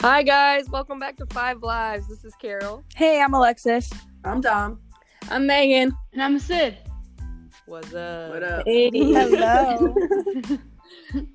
Hi 0.00 0.22
guys, 0.22 0.70
welcome 0.70 1.00
back 1.00 1.16
to 1.16 1.26
Five 1.26 1.60
Lives. 1.60 2.06
This 2.06 2.24
is 2.24 2.32
Carol. 2.36 2.84
Hey, 2.94 3.20
I'm 3.20 3.34
Alexis. 3.34 3.92
I'm 4.24 4.40
Dom. 4.40 4.80
I'm 5.28 5.44
Megan. 5.44 5.92
And 6.12 6.22
I'm 6.22 6.38
Sid. 6.38 6.78
What's 7.66 7.92
up? 7.94 8.30
What 8.30 8.44
up? 8.44 8.62
Hey. 8.64 8.90
Hello. 8.94 9.96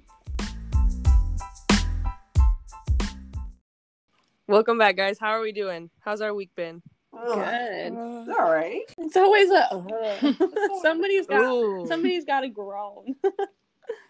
welcome 4.47 4.77
back, 4.77 4.95
guys. 4.95 5.19
How 5.19 5.31
are 5.31 5.41
we 5.41 5.51
doing? 5.51 5.89
How's 5.99 6.21
our 6.21 6.33
week 6.33 6.51
been? 6.55 6.81
Oh, 7.11 7.35
Good. 7.35 7.91
it's 7.91 8.39
all 8.39 8.49
right. 8.49 8.79
It's 8.97 9.17
always 9.17 9.49
a 9.51 9.73
uh, 9.75 10.33
somebody's 10.81 11.27
got 11.27 11.41
Ooh. 11.41 11.85
somebody's 11.85 12.23
got 12.23 12.39
to 12.41 12.47
groan. 12.47 13.15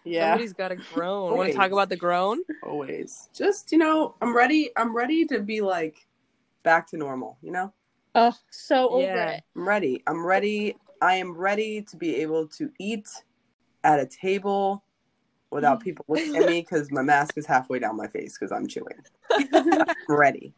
Yeah, 0.04 0.30
Somebody's 0.30 0.52
got 0.52 0.70
a 0.72 0.76
groan. 0.76 1.36
Want 1.36 1.50
to 1.52 1.56
talk 1.56 1.72
about 1.72 1.88
the 1.88 1.96
groan? 1.96 2.40
always. 2.62 3.28
Just 3.34 3.72
you 3.72 3.78
know, 3.78 4.14
I'm 4.20 4.36
ready. 4.36 4.70
I'm 4.76 4.94
ready 4.94 5.24
to 5.26 5.40
be 5.40 5.60
like 5.60 6.06
back 6.62 6.86
to 6.88 6.96
normal. 6.96 7.38
You 7.42 7.52
know, 7.52 7.72
Oh, 8.14 8.34
so 8.50 8.88
over 8.90 9.02
Yeah. 9.02 9.30
it. 9.30 9.44
I'm 9.56 9.68
ready. 9.68 10.02
I'm 10.06 10.24
ready. 10.26 10.76
I 11.00 11.14
am 11.16 11.36
ready 11.36 11.82
to 11.82 11.96
be 11.96 12.16
able 12.16 12.46
to 12.48 12.70
eat 12.78 13.08
at 13.82 14.00
a 14.00 14.06
table 14.06 14.84
without 15.50 15.80
people 15.84 16.04
looking 16.08 16.36
at 16.36 16.46
me 16.46 16.60
because 16.60 16.90
my 16.90 17.02
mask 17.02 17.36
is 17.38 17.46
halfway 17.46 17.78
down 17.78 17.96
my 17.96 18.06
face 18.08 18.36
because 18.38 18.52
I'm 18.52 18.66
chewing. 18.66 18.98
I'm 19.52 19.86
ready. 20.08 20.54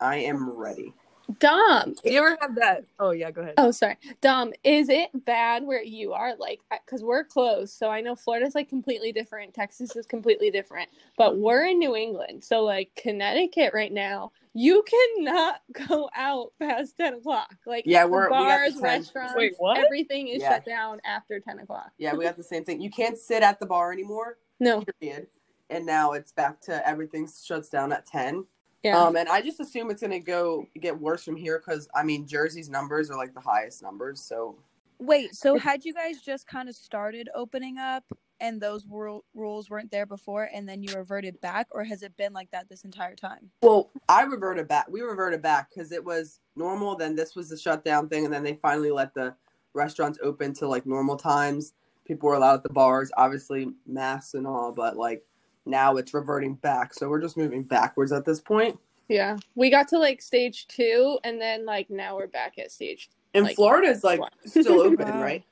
I 0.00 0.16
am 0.16 0.48
ready. 0.50 0.94
Dom. 1.38 1.94
You 2.04 2.18
ever 2.18 2.36
have 2.40 2.54
that? 2.56 2.84
Oh 2.98 3.10
yeah, 3.10 3.30
go 3.30 3.42
ahead. 3.42 3.54
Oh, 3.58 3.70
sorry. 3.70 3.96
Dom, 4.20 4.52
is 4.64 4.88
it 4.88 5.10
bad 5.24 5.64
where 5.64 5.82
you 5.82 6.12
are? 6.12 6.34
Like, 6.36 6.60
because 6.84 7.02
we're 7.02 7.24
close. 7.24 7.72
So 7.72 7.88
I 7.90 8.00
know 8.00 8.14
Florida's 8.16 8.54
like 8.54 8.68
completely 8.68 9.12
different. 9.12 9.54
Texas 9.54 9.94
is 9.96 10.06
completely 10.06 10.50
different. 10.50 10.88
But 11.16 11.38
we're 11.38 11.66
in 11.66 11.78
New 11.78 11.94
England. 11.96 12.42
So, 12.44 12.62
like, 12.62 12.90
Connecticut 12.96 13.72
right 13.74 13.92
now, 13.92 14.32
you 14.54 14.82
cannot 15.16 15.60
go 15.88 16.08
out 16.16 16.52
past 16.58 16.96
10 16.96 17.14
o'clock. 17.14 17.54
Like, 17.66 17.84
Yeah, 17.86 18.04
we're- 18.04 18.26
we 18.26 18.30
got 18.30 18.38
the 18.40 18.44
bars, 18.44 18.72
10. 18.74 18.82
restaurants, 18.82 19.34
Wait, 19.36 19.54
what? 19.58 19.78
everything 19.78 20.28
is 20.28 20.42
Yeah. 20.42 20.54
shut 20.54 20.64
down 20.64 21.00
after 21.04 21.38
10 21.40 21.60
o'clock. 21.60 21.90
Yeah, 21.98 22.14
we 22.14 22.24
got 22.24 22.36
the 22.36 22.42
same 22.42 22.64
thing. 22.64 22.80
You 22.80 22.90
can't 22.90 23.16
sit 23.18 23.42
at 23.42 23.60
the 23.60 23.66
bar 23.66 23.92
anymore. 23.92 24.38
No. 24.60 24.84
Period. 25.00 25.26
And 25.70 25.86
now 25.86 26.12
it's 26.12 26.32
back 26.32 26.60
to 26.62 26.86
everything 26.86 27.26
shuts 27.26 27.70
down 27.70 27.92
at 27.92 28.04
ten. 28.04 28.44
Yeah. 28.82 29.00
Um, 29.00 29.16
and 29.16 29.28
I 29.28 29.40
just 29.42 29.60
assume 29.60 29.90
it's 29.90 30.02
gonna 30.02 30.18
go 30.18 30.66
get 30.80 30.98
worse 30.98 31.24
from 31.24 31.36
here 31.36 31.62
because 31.64 31.88
I 31.94 32.02
mean 32.02 32.26
Jersey's 32.26 32.68
numbers 32.68 33.10
are 33.10 33.16
like 33.16 33.34
the 33.34 33.40
highest 33.40 33.82
numbers. 33.82 34.20
So 34.20 34.56
Wait, 34.98 35.34
so 35.34 35.58
had 35.58 35.84
you 35.84 35.94
guys 35.94 36.20
just 36.20 36.46
kind 36.46 36.68
of 36.68 36.76
started 36.76 37.28
opening 37.34 37.76
up 37.78 38.04
and 38.40 38.60
those 38.60 38.86
rule- 38.88 39.24
rules 39.34 39.68
weren't 39.68 39.90
there 39.90 40.06
before 40.06 40.48
and 40.52 40.68
then 40.68 40.82
you 40.82 40.94
reverted 40.94 41.40
back 41.40 41.66
or 41.70 41.82
has 41.84 42.02
it 42.02 42.16
been 42.16 42.32
like 42.32 42.50
that 42.50 42.68
this 42.68 42.84
entire 42.84 43.14
time? 43.14 43.50
well, 43.62 43.90
I 44.08 44.22
reverted 44.22 44.68
back. 44.68 44.86
We 44.88 45.00
reverted 45.00 45.42
back 45.42 45.70
because 45.70 45.92
it 45.92 46.04
was 46.04 46.40
normal. 46.56 46.96
Then 46.96 47.16
this 47.16 47.34
was 47.34 47.48
the 47.48 47.56
shutdown 47.56 48.08
thing, 48.08 48.24
and 48.24 48.34
then 48.34 48.42
they 48.42 48.54
finally 48.54 48.90
let 48.90 49.14
the 49.14 49.34
restaurants 49.74 50.18
open 50.22 50.52
to 50.54 50.68
like 50.68 50.86
normal 50.86 51.16
times. 51.16 51.72
People 52.04 52.28
were 52.28 52.34
allowed 52.34 52.56
at 52.56 52.62
the 52.62 52.68
bars, 52.68 53.10
obviously 53.16 53.68
masks 53.86 54.34
and 54.34 54.46
all, 54.46 54.72
but 54.72 54.96
like 54.96 55.24
now 55.66 55.96
it's 55.96 56.12
reverting 56.14 56.54
back. 56.54 56.94
So 56.94 57.08
we're 57.08 57.20
just 57.20 57.36
moving 57.36 57.62
backwards 57.62 58.12
at 58.12 58.24
this 58.24 58.40
point. 58.40 58.78
Yeah, 59.08 59.36
we 59.54 59.68
got 59.70 59.88
to 59.88 59.98
like 59.98 60.22
stage 60.22 60.66
two, 60.68 61.18
and 61.24 61.40
then 61.40 61.66
like 61.66 61.90
now 61.90 62.16
we're 62.16 62.26
back 62.28 62.58
at 62.58 62.70
stage. 62.72 63.10
And 63.34 63.44
Like, 63.44 63.56
Florida's 63.56 64.04
like 64.04 64.20
what? 64.20 64.32
still 64.44 64.80
open, 64.80 65.06
Wow. 65.08 65.22
right? 65.22 65.44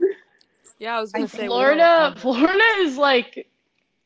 Yeah, 0.79 0.97
I 0.97 1.01
was 1.01 1.13
gonna 1.13 1.25
I 1.25 1.29
say 1.29 1.47
Florida, 1.47 2.15
Florida 2.19 2.65
is 2.79 2.97
like 2.97 3.47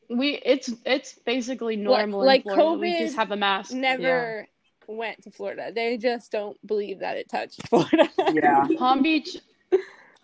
we. 0.09 0.39
It's 0.43 0.69
it's 0.85 1.13
basically 1.25 1.75
normal. 1.77 2.21
in 2.21 2.25
like 2.27 2.43
Florida. 2.43 2.73
We 2.79 2.91
COVID 2.93 2.99
just 2.99 3.15
have 3.15 3.31
a 3.31 3.37
mask. 3.37 3.71
Never 3.73 4.47
went 4.87 5.23
to 5.23 5.31
Florida. 5.31 5.71
They 5.73 5.97
just 5.97 6.31
don't 6.31 6.57
believe 6.67 6.99
that 6.99 7.15
it 7.17 7.29
touched 7.29 7.65
Florida. 7.69 8.09
Yeah. 8.33 8.67
Palm 8.77 9.01
Beach. 9.01 9.37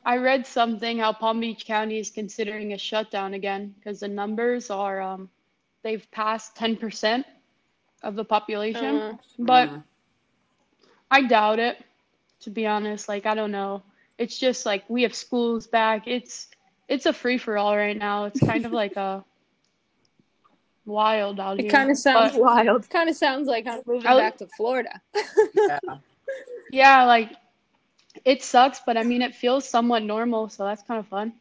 I 0.03 0.18
read 0.18 0.46
something 0.47 0.97
how 0.97 1.14
Palm 1.14 1.40
Beach 1.40 1.66
County 1.66 2.00
is 2.00 2.09
considering 2.09 2.74
a 2.74 2.78
shutdown 2.78 3.34
again 3.36 3.74
because 3.78 4.00
the 4.02 4.08
numbers 4.08 4.70
are 4.70 5.00
um 5.00 5.30
they've 5.84 6.09
passed 6.12 6.56
ten 6.56 6.75
percent 6.78 7.25
of 8.03 8.16
the 8.16 8.25
population, 8.25 8.96
Uh, 8.96 9.18
but. 9.40 9.69
I 11.14 11.24
doubt 11.24 11.59
it. 11.59 11.78
To 12.42 12.50
be 12.50 12.66
honest, 12.66 13.09
like 13.09 13.25
I 13.25 13.36
don't 13.36 13.52
know. 13.52 13.84
It's 14.18 14.38
just 14.38 14.66
like 14.66 14.84
we 14.90 15.03
have 15.03 15.14
schools 15.14 15.68
back. 15.68 16.08
It's 16.08 16.47
it's 16.88 17.06
a 17.06 17.12
free 17.12 17.38
for 17.38 17.58
all 17.58 17.75
right 17.75 17.97
now. 17.97 18.24
It's 18.25 18.40
kind 18.40 18.66
of 18.66 18.72
like 18.72 18.96
a 18.96 19.24
wild 20.86 21.40
out 21.40 21.59
it 21.59 21.64
here. 21.64 21.72
kind 21.72 21.91
of 21.91 21.97
sounds 21.97 22.31
But- 22.34 22.41
wild. 22.41 22.90
kind 22.90 23.09
of 23.09 23.16
sounds 23.16 23.47
like 23.47 23.68
I'm 23.68 23.81
moving 23.86 24.08
I- 24.08 24.18
back 24.18 24.38
to 24.38 24.47
Florida. 24.58 25.02
yeah. 25.56 25.80
Yeah, 26.72 27.03
like 27.03 27.34
it 28.24 28.41
sucks, 28.41 28.80
but 28.86 28.96
I 28.96 29.03
mean 29.03 29.22
it 29.22 29.36
feels 29.36 29.68
somewhat 29.68 30.03
normal, 30.03 30.47
so 30.47 30.64
that's 30.64 30.81
kind 30.81 31.00
of 31.02 31.08
fun. 31.08 31.34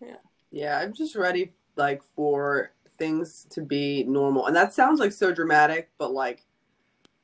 Yeah. 0.00 0.14
Yeah, 0.52 0.78
I'm 0.78 0.92
just 0.92 1.16
ready 1.16 1.52
like 1.74 2.00
for 2.14 2.70
things 3.00 3.46
to 3.50 3.62
be 3.62 4.04
normal. 4.04 4.46
And 4.46 4.54
that 4.54 4.72
sounds 4.72 5.00
like 5.00 5.10
so 5.10 5.32
dramatic, 5.34 5.90
but 5.98 6.12
like 6.12 6.44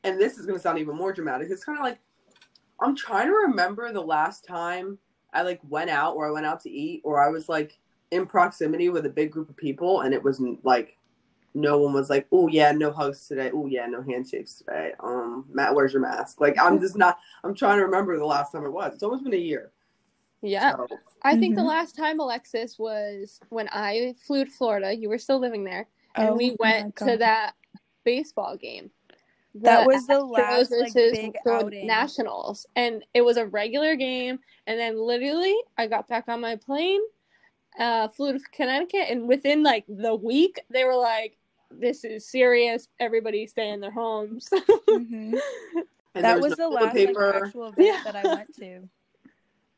and 0.03 0.21
this 0.21 0.39
is 0.39 0.47
gonna 0.47 0.59
sound 0.59 0.79
even 0.79 0.97
more 0.97 1.13
dramatic. 1.13 1.49
It's 1.51 1.65
kinda 1.65 1.81
like 1.83 1.99
I'm 2.81 2.97
trying 2.97 3.29
to 3.29 3.35
remember 3.49 3.93
the 3.93 4.01
last 4.01 4.45
time 4.45 4.99
I 5.33 5.43
like 5.43 5.61
went 5.69 5.91
out 5.91 6.17
or 6.17 6.27
I 6.27 6.33
went 6.33 6.47
out 6.47 6.61
to 6.63 6.71
eat 6.71 7.03
or 7.05 7.23
I 7.23 7.29
was 7.29 7.49
like 7.49 7.79
in 8.11 8.27
proximity 8.27 8.89
with 8.89 9.07
a 9.07 9.11
big 9.11 9.31
group 9.31 9.51
of 9.51 9.57
people 9.57 10.01
and 10.01 10.15
it 10.15 10.25
wasn't 10.25 10.65
like 10.65 10.97
no 11.55 11.79
one 11.79 11.93
was 11.93 12.11
like, 12.11 12.27
Oh 12.33 12.49
yeah, 12.49 12.73
no 12.73 12.91
hugs 12.91 13.29
today. 13.29 13.51
Oh 13.53 13.67
yeah, 13.67 13.87
no 13.87 14.03
handshakes 14.03 14.55
today. 14.55 14.93
Um 15.01 15.45
Matt, 15.53 15.75
where's 15.75 15.93
your 15.93 16.03
mask? 16.03 16.41
Like 16.41 16.57
I'm 16.59 16.81
just 16.81 16.97
not 16.97 17.19
I'm 17.45 17.55
trying 17.55 17.79
to 17.79 17.85
remember 17.85 18.17
the 18.17 18.25
last 18.25 18.53
time 18.53 18.65
it 18.65 18.73
was. 18.73 18.95
It's 18.95 19.03
almost 19.03 19.25
been 19.25 19.35
a 19.35 19.37
year. 19.37 19.73
Yeah, 20.43 20.73
So, 20.73 21.01
I 21.23 21.37
think 21.37 21.57
the 21.57 21.63
Mhm. 21.63 21.67
last 21.67 21.97
time 21.97 22.21
Alexis 22.21 22.79
was 22.79 23.41
when 23.49 23.69
I 23.73 24.15
flew 24.27 24.45
to 24.45 24.51
Florida. 24.51 24.95
You 24.95 25.09
were 25.09 25.19
still 25.19 25.39
living 25.39 25.65
there, 25.65 25.89
and 26.15 26.31
Oh 26.31 26.37
we 26.37 26.57
went 26.59 26.97
to 26.97 27.17
that 27.17 27.55
baseball 28.05 28.57
game. 28.57 28.91
That 29.55 29.87
was 29.87 30.07
the 30.07 30.15
Astros 30.15 30.31
last 30.31 30.71
like 30.71 30.93
versus 30.93 31.13
big 31.13 31.37
the 31.45 31.51
outing. 31.51 31.87
Nationals, 31.87 32.67
and 32.77 33.03
it 33.15 33.23
was 33.23 33.39
a 33.39 33.47
regular 33.47 33.97
game. 33.97 34.39
And 34.67 34.79
then 34.79 34.99
literally, 34.99 35.57
I 35.79 35.87
got 35.87 36.07
back 36.07 36.29
on 36.29 36.41
my 36.43 36.57
plane, 36.57 37.01
uh, 37.79 38.09
flew 38.09 38.35
to 38.35 38.45
Connecticut, 38.53 39.07
and 39.09 39.27
within 39.27 39.63
like 39.63 39.85
the 39.89 40.15
week, 40.15 40.61
they 40.69 40.85
were 40.85 40.95
like, 40.97 41.39
"This 41.71 42.05
is 42.05 42.29
serious. 42.31 42.89
Everybody 43.01 43.47
stay 43.47 43.71
in 43.71 43.81
their 43.81 43.91
homes." 43.91 44.49
Mhm. 44.89 45.41
That 46.15 46.23
there 46.23 46.39
was 46.41 46.57
no 46.59 46.71
the 46.71 46.77
toilet 46.77 46.83
last 46.85 46.95
like, 46.97 47.07
paper. 47.09 47.45
actual 47.47 47.63
event 47.69 47.79
Yeah. 47.87 48.01
that 48.05 48.17
I 48.17 48.27
went 48.35 48.55
to. 48.57 48.89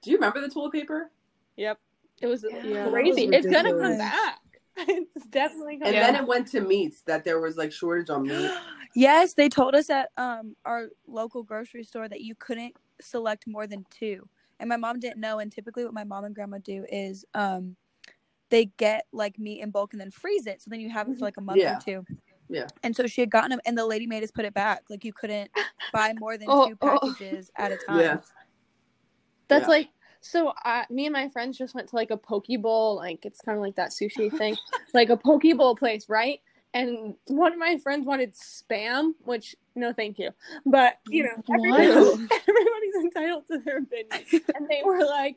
Do 0.03 0.11
you 0.11 0.17
remember 0.17 0.41
the 0.41 0.49
toilet 0.49 0.73
paper? 0.73 1.11
Yep. 1.57 1.79
it 2.21 2.27
was 2.27 2.45
Yeah, 2.65 2.89
crazy. 2.89 3.27
was 3.27 3.37
it's 3.37 3.47
gonna 3.47 3.71
come 3.77 3.99
back. 3.99 4.39
it's 4.77 5.27
definitely 5.27 5.79
coming 5.79 5.87
And 5.87 5.95
Yeah. 5.95 6.13
then 6.13 6.17
it 6.23 6.27
went 6.27 6.47
to 6.49 6.61
meats 6.61 7.03
that 7.03 7.25
there 7.25 7.41
was 7.41 7.57
like 7.57 7.73
shortage 7.73 8.11
on 8.11 8.23
meat. 8.25 8.51
yes, 8.95 9.35
they 9.35 9.49
told 9.49 9.75
us 9.75 9.91
at 9.91 10.11
um 10.17 10.55
our 10.65 10.89
local 11.07 11.43
grocery 11.43 11.85
store 11.85 12.09
that 12.09 12.21
you 12.21 12.35
couldn't 12.37 12.75
select 13.01 13.47
more 13.47 13.67
than 13.67 13.85
two. 13.91 14.29
And 14.61 14.69
my 14.69 14.77
mom 14.77 14.99
didn't 15.01 15.21
know 15.21 15.39
and 15.41 15.51
typically 15.53 15.85
what 15.85 15.95
my 15.95 16.05
mom 16.05 16.25
and 16.25 16.35
grandma 16.35 16.59
do 16.59 16.85
is 16.91 17.25
um 17.35 17.77
they 18.51 18.67
get 18.79 19.07
like 19.13 19.39
meat 19.39 19.61
in 19.61 19.71
bulk 19.71 19.93
and 19.93 20.01
then 20.01 20.11
freeze 20.11 20.47
it 20.47 20.63
so 20.63 20.71
then 20.71 20.81
you 20.81 20.89
have 20.91 21.09
it 21.09 21.19
for 21.19 21.25
like 21.25 21.37
a 21.37 21.41
month 21.43 21.59
Yeah. 21.59 21.77
or 21.77 21.81
two. 21.81 22.05
Yeah. 22.49 22.67
And 22.83 22.95
so 22.97 23.07
she 23.07 23.21
had 23.21 23.31
gotten 23.31 23.51
them 23.51 23.61
and 23.67 23.77
the 23.77 23.85
lady 23.85 24.07
made 24.07 24.23
us 24.23 24.31
put 24.31 24.45
it 24.45 24.55
back. 24.55 24.83
Like 24.89 25.05
you 25.05 25.13
couldn't 25.13 25.51
buy 25.93 26.15
more 26.19 26.39
than 26.39 26.49
Oh, 26.51 26.69
two 26.69 26.77
oh. 26.83 26.99
packages 27.01 27.51
at 27.57 27.73
a 27.73 27.77
time. 27.77 28.01
Yeah. 28.01 28.19
That's 29.49 29.63
Yeah. 29.65 29.69
like 29.69 29.89
so. 30.21 30.53
Uh, 30.65 30.85
me 30.91 31.07
and 31.07 31.13
my 31.13 31.29
friends 31.29 31.57
just 31.59 31.75
went 31.75 31.89
to 31.89 31.97
like 31.97 32.11
a 32.11 32.17
poke 32.17 32.47
bowl, 32.61 32.97
like 32.97 33.25
it's 33.25 33.41
kind 33.41 33.57
of 33.57 33.63
like 33.63 33.77
that 33.77 33.91
sushi 33.91 34.31
thing, 34.39 34.57
like 34.95 35.11
a 35.11 35.17
poke 35.17 35.43
bowl 35.57 35.75
place, 35.77 36.09
right? 36.09 36.41
And 36.75 37.15
one 37.27 37.53
of 37.53 37.59
my 37.59 37.79
friends 37.79 38.05
wanted 38.07 38.35
spam, 38.35 39.13
which 39.25 39.57
no, 39.75 39.93
thank 39.93 40.19
you. 40.19 40.31
But 40.67 40.99
you 41.09 41.23
know, 41.25 41.43
everybody's, 41.55 41.89
everybody's 42.49 42.95
entitled 43.05 43.45
to 43.51 43.59
their 43.59 43.79
opinion, 43.79 44.43
and 44.55 44.69
they 44.69 44.83
were 44.85 45.05
like, 45.07 45.37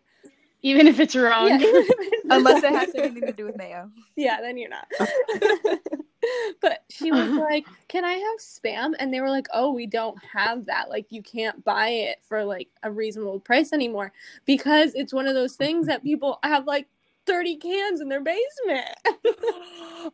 Even 0.62 0.88
if 0.88 1.00
it's 1.00 1.16
wrong. 1.16 1.48
yeah, 1.48 1.56
even 1.58 1.76
if 1.76 1.90
it's- 1.90 2.22
Unless 2.30 2.64
it 2.64 2.72
has 2.72 2.96
anything 2.96 3.26
to 3.28 3.32
do 3.34 3.46
with 3.46 3.56
mayo. 3.58 3.90
yeah, 4.18 4.42
then 4.42 4.58
you're 4.58 4.70
not. 4.70 4.88
but 6.62 6.84
she 6.90 7.12
was 7.12 7.32
like, 7.38 7.66
"Can 7.88 8.06
I 8.06 8.14
have 8.14 8.40
spam?" 8.40 8.94
And 9.00 9.14
they 9.14 9.22
were 9.22 9.30
like, 9.30 9.48
"Oh, 9.54 9.72
we 9.72 9.86
don't 9.88 10.18
have 10.34 10.66
that. 10.66 10.90
Like, 10.90 11.08
you 11.10 11.22
can't 11.22 11.64
buy 11.64 11.90
it 11.90 12.20
for 12.28 12.44
like 12.44 12.70
a 12.84 12.92
reasonable 12.92 13.40
price 13.40 13.74
anymore 13.74 14.12
because 14.46 14.94
it's 14.96 15.14
one 15.14 15.28
of 15.28 15.34
those 15.36 15.56
things 15.56 15.88
that 15.88 16.04
people 16.04 16.40
have 16.44 16.66
like 16.68 16.88
30 17.26 17.58
cans 17.58 18.02
in 18.02 18.10
their 18.10 18.22
basement 18.22 18.86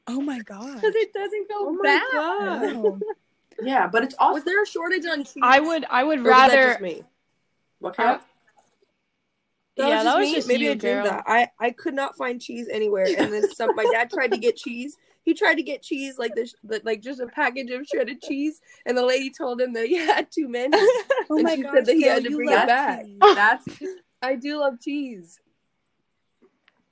oh 0.07 0.21
my 0.21 0.39
god. 0.43 0.75
because 0.75 0.95
it 0.95 1.13
doesn't 1.13 1.49
go 1.49 1.67
Oh 1.67 1.73
my 1.73 1.97
bad." 1.97 2.03
god. 2.11 3.03
Yeah, 3.61 3.87
but 3.87 4.03
it's 4.03 4.15
also 4.19 4.35
Was 4.35 4.43
there 4.43 4.61
a 4.61 4.67
shortage 4.67 5.05
on 5.05 5.23
cheese? 5.23 5.43
I 5.43 5.59
would 5.59 5.85
I 5.89 6.03
would 6.03 6.19
Or 6.19 6.23
was 6.23 6.35
that 6.37 6.47
rather 6.49 6.67
just 6.69 6.81
me? 6.81 7.03
what 7.79 7.95
kind? 7.95 8.19
That 9.77 9.87
Yeah, 9.87 9.95
was 9.95 10.03
that 10.03 10.03
just 10.05 10.17
was 10.17 10.27
me. 10.29 10.35
just 10.35 10.47
Maybe 10.47 10.65
you, 10.65 10.71
I 10.71 10.75
dreamed 10.75 11.03
girl. 11.03 11.05
that. 11.05 11.23
I 11.27 11.49
I 11.59 11.71
could 11.71 11.93
not 11.93 12.17
find 12.17 12.41
cheese 12.41 12.67
anywhere, 12.71 13.07
and 13.17 13.31
then 13.33 13.43
some. 13.43 13.75
my 13.75 13.85
dad 13.85 14.09
tried 14.09 14.31
to 14.31 14.37
get 14.37 14.55
cheese. 14.55 14.97
He 15.27 15.33
tried 15.33 15.55
to 15.55 15.61
get 15.63 15.81
cheese, 15.83 16.17
like 16.17 16.35
this, 16.35 16.55
like 16.85 17.01
just 17.01 17.19
a 17.19 17.27
package 17.27 17.69
of 17.71 17.85
shredded 17.85 18.21
cheese, 18.21 18.61
and 18.85 18.97
the 18.97 19.05
lady 19.05 19.29
told 19.29 19.59
him 19.59 19.73
that 19.73 19.85
he 19.87 19.95
had 20.07 20.31
too 20.31 20.47
many. 20.47 20.77
Oh 21.29 21.35
And 21.35 21.43
my 21.43 21.55
she 21.57 21.63
gosh, 21.63 21.73
said 21.73 21.85
that 21.85 21.95
he 21.95 22.03
girl, 22.03 22.13
had 22.13 22.23
to 22.23 22.29
bring 22.33 22.49
it 22.49 22.65
back. 22.67 23.03
cheese. 23.05 23.17
That's 23.21 23.65
I 24.21 24.35
do 24.35 24.59
love 24.61 24.75
cheese. 24.81 25.37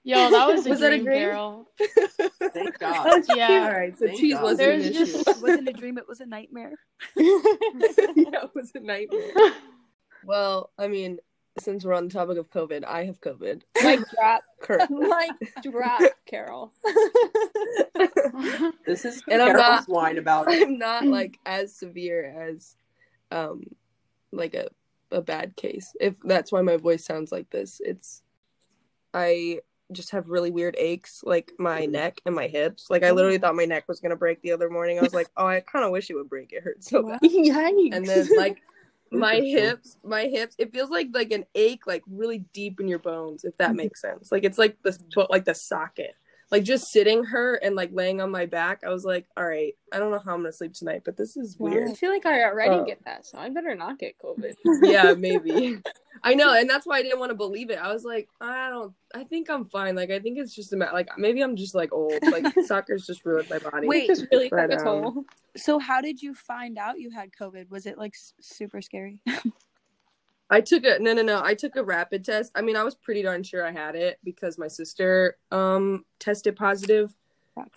Yo, 0.04 0.30
that 0.30 0.48
was 0.48 0.66
a 0.66 0.70
Was 0.70 0.80
that 0.82 0.92
a 0.92 0.98
dream, 0.98 1.06
dream? 1.06 1.20
girl. 1.30 1.68
thank 2.54 2.78
God. 2.78 3.24
Yeah. 3.34 3.64
All 3.68 3.72
right, 3.72 3.98
so 3.98 4.06
Thank 4.08 4.20
cheese 4.20 4.34
God. 4.34 4.44
wasn't 4.44 4.58
There's 4.60 4.86
an 4.88 4.94
just- 4.94 5.16
issue. 5.16 5.30
It 5.30 5.42
wasn't 5.42 5.70
a 5.70 5.74
dream, 5.74 5.98
it 5.98 6.08
was 6.10 6.20
a 6.20 6.26
nightmare. 6.26 6.74
yeah, 7.16 7.24
it 8.44 8.52
was 8.54 8.72
a 8.76 8.82
nightmare. 8.82 9.32
Well, 10.26 10.72
I 10.78 10.90
mean, 10.90 11.20
since 11.58 11.86
we're 11.86 11.94
on 11.94 12.08
the 12.08 12.14
topic 12.14 12.38
of 12.38 12.50
COVID, 12.52 12.84
I 12.86 13.06
have 13.06 13.22
COVID. 13.22 13.62
Mic 13.84 14.00
drop. 14.12 14.44
Correct. 14.62 14.92
Mic 14.92 15.64
drop, 15.64 16.02
Carol. 16.26 16.72
This 18.86 19.06
is 19.06 19.24
And 19.30 19.42
I'm 19.42 19.50
Carol's 19.56 19.88
not- 19.88 19.90
whine 19.90 20.18
about 20.18 20.52
it. 20.52 20.62
I'm 20.62 20.78
not 20.78 21.06
like 21.06 21.40
as 21.46 21.74
severe 21.74 22.26
as 22.50 22.76
um 23.32 23.64
like 24.32 24.54
a 24.54 24.68
a 25.12 25.22
bad 25.22 25.56
case. 25.56 25.96
If 26.00 26.16
that's 26.24 26.52
why 26.52 26.62
my 26.62 26.78
voice 26.78 27.04
sounds 27.06 27.32
like 27.32 27.50
this. 27.50 27.82
It's 27.84 28.22
I 29.14 29.62
just 29.92 30.12
have 30.12 30.30
really 30.30 30.52
weird 30.52 30.76
aches 30.78 31.22
like 31.24 31.54
my 31.58 31.86
neck 31.86 32.20
and 32.26 32.36
my 32.36 32.48
hips. 32.48 32.90
Like 32.90 33.04
I 33.04 33.12
literally 33.12 33.38
thought 33.38 33.56
my 33.56 33.66
neck 33.66 33.88
was 33.88 34.00
gonna 34.00 34.16
break 34.16 34.42
the 34.42 34.52
other 34.52 34.70
morning. 34.70 35.00
I 35.00 35.02
was 35.02 35.14
like, 35.14 35.30
oh, 35.38 35.48
I 35.48 35.62
kind 35.62 35.86
of 35.86 35.92
wish 35.92 36.10
it 36.10 36.16
would 36.16 36.30
break. 36.30 36.52
It 36.54 36.64
hurts 36.64 36.90
so 36.90 37.04
bad. 37.04 37.22
Yikes. 37.22 37.96
And 37.96 38.06
then 38.06 38.28
like 38.36 38.62
my 39.12 39.36
hips, 39.36 39.98
my 40.04 40.26
hips, 40.26 40.56
it 40.58 40.74
feels 40.74 40.90
like 40.90 41.08
like 41.14 41.32
an 41.32 41.46
ache 41.56 41.88
like 41.88 42.04
really 42.10 42.40
deep 42.54 42.80
in 42.80 42.88
your 42.88 43.00
bones. 43.00 43.44
If 43.44 43.58
that 43.58 43.70
mm-hmm. 43.70 43.78
makes 43.78 44.02
sense. 44.02 44.32
Like 44.32 44.44
it's 44.44 44.58
like 44.58 44.78
this, 44.84 45.00
but 45.14 45.30
like 45.32 45.46
the 45.46 45.56
socket. 45.56 46.16
Like 46.52 46.64
just 46.64 46.92
sitting 46.92 47.24
her 47.26 47.56
and 47.56 47.76
like 47.76 47.90
laying 47.92 48.22
on 48.22 48.30
my 48.32 48.46
back, 48.46 48.84
I 48.86 48.90
was 48.90 49.04
like, 49.04 49.26
all 49.36 49.46
right, 49.46 49.74
I 49.92 49.98
don't 49.98 50.12
know 50.12 50.20
how 50.24 50.34
I'm 50.34 50.42
gonna 50.42 50.52
sleep 50.54 50.74
tonight, 50.74 51.02
but 51.04 51.18
this 51.18 51.36
is 51.38 51.58
weird. 51.60 51.90
I 51.90 51.94
feel 51.94 52.12
like 52.12 52.26
I 52.26 52.44
already 52.44 52.76
Oh. 52.76 52.86
get 52.86 53.04
that, 53.06 53.26
so 53.26 53.38
I 53.40 53.50
better 53.50 53.74
not 53.76 53.98
get 53.98 54.18
COVID. 54.20 54.54
yeah, 54.84 55.14
maybe. 55.18 55.80
I 56.24 56.34
know, 56.34 56.54
and 56.54 56.70
that's 56.70 56.86
why 56.86 56.98
I 56.98 57.02
didn't 57.04 57.20
want 57.20 57.32
to 57.32 57.36
believe 57.36 57.70
it. 57.72 57.78
I 57.80 57.92
was 57.92 58.04
like, 58.06 58.30
I 58.40 58.70
don't. 58.70 58.94
I 59.14 59.24
think 59.24 59.50
I'm 59.50 59.66
fine. 59.66 59.96
Like, 59.96 60.12
I 60.12 60.20
think 60.20 60.38
it's 60.38 60.54
just 60.56 60.72
a 60.74 60.76
matter. 60.78 60.94
Like, 60.94 61.10
maybe 61.18 61.42
I'm 61.42 61.56
just 61.56 61.74
like 61.76 61.92
old. 61.94 62.14
Like, 62.24 62.46
soccer's 62.66 63.06
just 63.06 63.26
ruined 63.26 63.50
my 63.50 63.60
body. 63.60 63.88
Wait, 63.88 64.08
Just 64.08 64.26
really 64.32 64.50
But, 64.50 64.68
took 64.72 64.86
um. 64.86 65.26
So 65.58 65.78
how 65.80 66.00
did 66.02 66.22
you 66.22 66.34
find 66.34 66.78
out 66.78 67.00
you 67.00 67.10
had 67.12 67.32
COVID? 67.40 67.70
Was 67.70 67.86
it 67.86 67.98
like 67.98 68.14
s- 68.16 68.34
super 68.40 68.82
scary? 68.82 69.22
I 70.50 70.62
took 70.62 70.84
a 70.86 71.00
no, 71.00 71.14
no, 71.14 71.24
no. 71.24 71.42
I 71.44 71.56
took 71.56 71.76
a 71.76 71.84
rapid 71.84 72.24
test. 72.24 72.52
I 72.56 72.62
mean, 72.62 72.76
I 72.76 72.84
was 72.84 72.96
pretty 72.96 73.24
darn 73.24 73.44
sure 73.44 73.66
I 73.66 73.72
had 73.72 73.96
it 73.96 74.20
because 74.24 74.58
my 74.58 74.68
sister 74.68 75.38
um 75.52 76.06
tested 76.20 76.56
positive. 76.56 77.14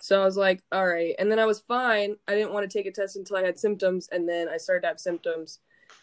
So 0.01 0.21
I 0.21 0.25
was 0.25 0.37
like, 0.37 0.61
all 0.71 0.85
right. 0.87 1.15
And 1.19 1.31
then 1.31 1.39
I 1.39 1.45
was 1.45 1.59
fine. 1.59 2.17
I 2.27 2.35
didn't 2.35 2.53
want 2.53 2.69
to 2.69 2.77
take 2.77 2.85
a 2.85 2.91
test 2.91 3.15
until 3.15 3.37
I 3.37 3.43
had 3.43 3.57
symptoms, 3.57 4.09
and 4.11 4.27
then 4.27 4.49
I 4.49 4.57
started 4.57 4.81
to 4.81 4.87
have 4.89 4.99
symptoms. 4.99 5.59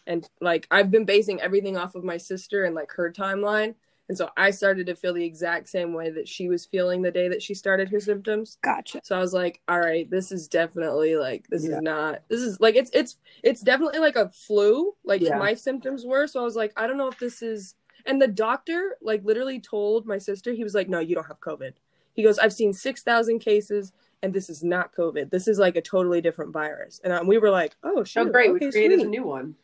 And 0.07 0.27
like 0.41 0.67
I've 0.71 0.91
been 0.91 1.05
basing 1.05 1.41
everything 1.41 1.77
off 1.77 1.95
of 1.95 2.03
my 2.03 2.17
sister 2.17 2.65
and 2.65 2.75
like 2.75 2.91
her 2.93 3.11
timeline. 3.11 3.75
And 4.09 4.17
so 4.17 4.29
I 4.37 4.51
started 4.51 4.87
to 4.87 4.95
feel 4.95 5.13
the 5.13 5.25
exact 5.25 5.67
same 5.67 5.93
way 5.93 6.09
that 6.11 6.27
she 6.27 6.47
was 6.47 6.65
feeling 6.65 7.01
the 7.01 7.11
day 7.11 7.27
that 7.27 7.41
she 7.43 7.53
started 7.53 7.89
her 7.89 7.99
symptoms. 7.99 8.57
Gotcha. 8.63 9.01
So 9.03 9.17
I 9.17 9.19
was 9.19 9.33
like, 9.33 9.61
all 9.67 9.79
right, 9.79 10.09
this 10.09 10.31
is 10.31 10.47
definitely 10.47 11.15
like 11.17 11.47
this 11.49 11.63
Yeah. 11.65 11.77
is 11.77 11.81
not 11.81 12.21
this 12.29 12.41
is 12.41 12.59
like 12.61 12.75
it's 12.75 12.89
it's 12.93 13.17
it's 13.43 13.61
definitely 13.61 13.99
like 13.99 14.15
a 14.15 14.29
flu, 14.29 14.93
like 15.03 15.21
Yeah. 15.21 15.37
my 15.37 15.53
symptoms 15.53 16.05
were. 16.05 16.25
So 16.27 16.39
I 16.39 16.43
was 16.43 16.55
like, 16.55 16.71
I 16.77 16.87
don't 16.87 16.97
know 16.97 17.09
if 17.09 17.19
this 17.19 17.41
is 17.41 17.75
and 18.05 18.21
the 18.21 18.27
doctor 18.27 18.95
like 19.01 19.25
literally 19.25 19.59
told 19.59 20.05
my 20.05 20.17
sister, 20.17 20.53
he 20.53 20.63
was 20.63 20.73
like, 20.73 20.87
No, 20.87 20.99
you 20.99 21.13
don't 21.15 21.27
have 21.27 21.41
COVID. 21.41 21.73
He 22.13 22.23
goes, 22.23 22.39
I've 22.39 22.53
seen 22.53 22.71
six 22.73 23.03
thousand 23.03 23.39
cases 23.39 23.91
and 24.23 24.33
this 24.33 24.49
is 24.49 24.63
not 24.63 24.93
COVID. 24.95 25.29
This 25.29 25.47
is 25.49 25.59
like 25.59 25.75
a 25.75 25.81
totally 25.81 26.21
different 26.21 26.51
virus. 26.53 26.99
And 27.03 27.11
um, 27.11 27.27
we 27.27 27.37
were 27.39 27.49
like, 27.51 27.75
Oh 27.83 28.03
Oh, 28.15 28.25
great. 28.25 28.51
okay, 28.51 28.53
we 28.65 28.71
created 28.71 28.99
sweet. 28.99 29.07
a 29.07 29.09
new 29.09 29.23
one. 29.23 29.55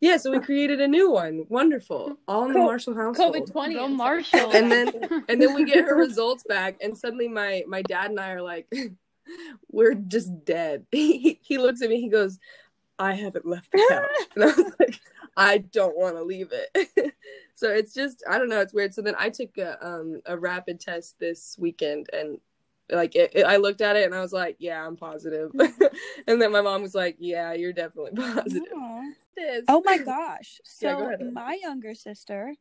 Yeah, 0.00 0.16
so 0.16 0.30
we 0.30 0.38
created 0.38 0.80
a 0.80 0.86
new 0.86 1.10
one. 1.10 1.44
Wonderful. 1.48 2.16
All 2.28 2.46
in 2.46 2.52
the 2.52 2.60
Marshall 2.60 2.94
household. 2.94 3.34
COVID 3.34 3.50
twenty. 3.50 3.74
Go 3.74 3.88
Marshall. 3.88 4.52
And 4.52 4.70
then 4.70 4.92
and 5.28 5.42
then 5.42 5.54
we 5.54 5.64
get 5.64 5.84
her 5.84 5.96
results 5.96 6.44
back 6.48 6.76
and 6.80 6.96
suddenly 6.96 7.28
my 7.28 7.64
my 7.66 7.82
dad 7.82 8.10
and 8.10 8.20
i 8.20 8.30
are 8.30 8.42
like 8.42 8.72
we're 9.70 9.94
just 9.94 10.44
dead 10.44 10.86
he, 10.90 11.38
he 11.42 11.58
looks 11.58 11.82
at 11.82 11.90
me 11.90 12.00
he 12.00 12.08
goes 12.08 12.38
i 12.98 13.12
haven't 13.12 13.44
left 13.46 13.70
the 13.72 13.86
couch 13.90 14.28
and 14.34 14.44
i 14.44 14.46
was 14.46 14.72
like 14.80 15.00
i 15.36 15.58
don't 15.58 15.96
want 15.98 16.16
to 16.16 16.22
leave 16.22 16.50
it 16.52 17.12
so 17.54 17.68
it's 17.68 17.92
just 17.92 18.22
i 18.28 18.38
don't 18.38 18.48
know 18.48 18.60
it's 18.60 18.72
weird 18.72 18.94
so 18.94 19.02
then 19.02 19.14
i 19.18 19.28
took 19.28 19.58
a 19.58 19.86
um 19.86 20.20
a 20.26 20.36
rapid 20.38 20.80
test 20.80 21.18
this 21.18 21.56
weekend 21.58 22.08
and 22.12 22.38
like 22.90 23.14
it, 23.14 23.32
it- 23.34 23.44
i 23.44 23.56
looked 23.56 23.82
at 23.82 23.96
it 23.96 24.04
and 24.06 24.14
i 24.14 24.20
was 24.20 24.32
like 24.32 24.56
yeah 24.58 24.84
i'm 24.86 24.96
positive. 24.96 25.50
positive 25.52 25.90
and 26.26 26.40
then 26.40 26.50
my 26.50 26.62
mom 26.62 26.80
was 26.80 26.94
like 26.94 27.16
yeah 27.18 27.52
you're 27.52 27.72
definitely 27.72 28.12
positive 28.16 28.62
Aw. 28.74 29.02
This. 29.38 29.64
Oh 29.68 29.82
my 29.84 29.98
gosh. 30.04 30.60
Yeah, 30.82 30.94
go 30.94 31.16
So 31.18 31.30
my 31.32 31.58
younger 31.62 31.94
sister 31.94 32.54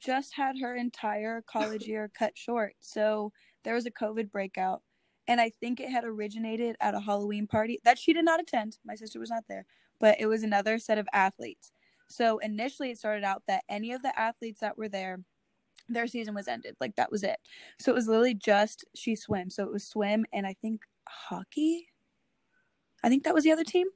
just 0.00 0.34
had 0.34 0.56
her 0.60 0.74
entire 0.74 1.42
college 1.42 1.86
year 1.86 2.10
cut 2.16 2.36
short. 2.36 2.74
So 2.80 3.32
there 3.62 3.74
was 3.74 3.86
a 3.86 3.90
COVID 3.90 4.30
breakout. 4.30 4.82
And 5.26 5.40
I 5.40 5.50
think 5.50 5.80
it 5.80 5.88
had 5.88 6.04
originated 6.04 6.76
at 6.80 6.94
a 6.94 7.00
Halloween 7.00 7.46
party 7.46 7.80
that 7.84 7.98
she 7.98 8.12
did 8.12 8.26
not 8.26 8.40
attend. 8.40 8.76
My 8.84 8.94
sister 8.94 9.18
was 9.18 9.30
not 9.30 9.44
there, 9.48 9.64
but 9.98 10.20
it 10.20 10.26
was 10.26 10.42
another 10.42 10.78
set 10.78 10.98
of 10.98 11.08
athletes. 11.14 11.72
So 12.08 12.38
initially 12.38 12.90
it 12.90 12.98
started 12.98 13.24
out 13.24 13.42
that 13.48 13.64
any 13.70 13.92
of 13.92 14.02
the 14.02 14.18
athletes 14.18 14.60
that 14.60 14.76
were 14.76 14.88
there, 14.90 15.20
their 15.88 16.06
season 16.06 16.34
was 16.34 16.46
ended. 16.46 16.76
Like 16.78 16.96
that 16.96 17.10
was 17.10 17.22
it. 17.22 17.38
So 17.80 17.90
it 17.90 17.94
was 17.94 18.06
literally 18.06 18.34
just 18.34 18.84
she 18.94 19.16
swim. 19.16 19.48
So 19.48 19.64
it 19.64 19.72
was 19.72 19.86
swim 19.86 20.26
and 20.30 20.46
I 20.46 20.54
think 20.60 20.82
hockey. 21.08 21.88
I 23.04 23.08
think 23.10 23.24
that 23.24 23.34
was 23.34 23.44
the 23.44 23.52
other 23.52 23.64
team. 23.64 23.86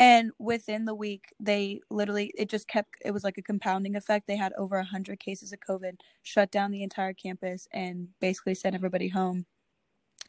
And 0.00 0.32
within 0.38 0.84
the 0.84 0.94
week, 0.94 1.26
they 1.38 1.80
literally, 1.90 2.32
it 2.36 2.48
just 2.48 2.66
kept, 2.66 2.96
it 3.04 3.12
was 3.12 3.22
like 3.22 3.38
a 3.38 3.42
compounding 3.42 3.94
effect. 3.94 4.26
They 4.26 4.36
had 4.36 4.52
over 4.58 4.76
100 4.76 5.20
cases 5.20 5.52
of 5.52 5.60
COVID, 5.60 6.00
shut 6.24 6.50
down 6.50 6.72
the 6.72 6.82
entire 6.82 7.12
campus, 7.12 7.68
and 7.72 8.08
basically 8.20 8.54
sent 8.54 8.74
everybody 8.74 9.08
home. 9.08 9.46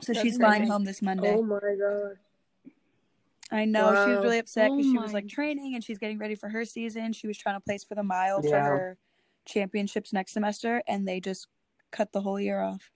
So 0.04 0.14
That's 0.14 0.24
she's 0.24 0.38
flying 0.38 0.68
home 0.68 0.86
this 0.86 1.02
Monday. 1.02 1.36
oh 1.36 1.44
my 1.44 1.60
god 1.60 2.18
I 3.52 3.66
know 3.66 4.06
she 4.06 4.12
was 4.12 4.24
really 4.24 4.38
upset 4.38 4.70
because 4.70 4.86
Oh 4.86 4.92
she 4.92 4.98
was 4.98 5.12
like 5.12 5.28
training 5.28 5.74
and 5.76 5.84
she's 5.84 5.98
getting 5.98 6.20
ready 6.20 6.36
for 6.36 6.50
her 6.50 6.66
season. 6.66 7.14
She 7.14 7.28
was 7.28 7.38
trying 7.38 7.56
to 7.56 7.62
place 7.62 7.84
for 7.84 7.96
the 7.96 8.04
mile 8.04 8.42
for 8.44 8.60
her 8.60 8.98
championships 9.46 10.14
next 10.14 10.34
semester, 10.34 10.84
and 10.88 11.08
they 11.08 11.20
just 11.20 11.48
cut 11.92 12.12
the 12.12 12.22
whole 12.22 12.40
year 12.40 12.62
off. 12.62 12.92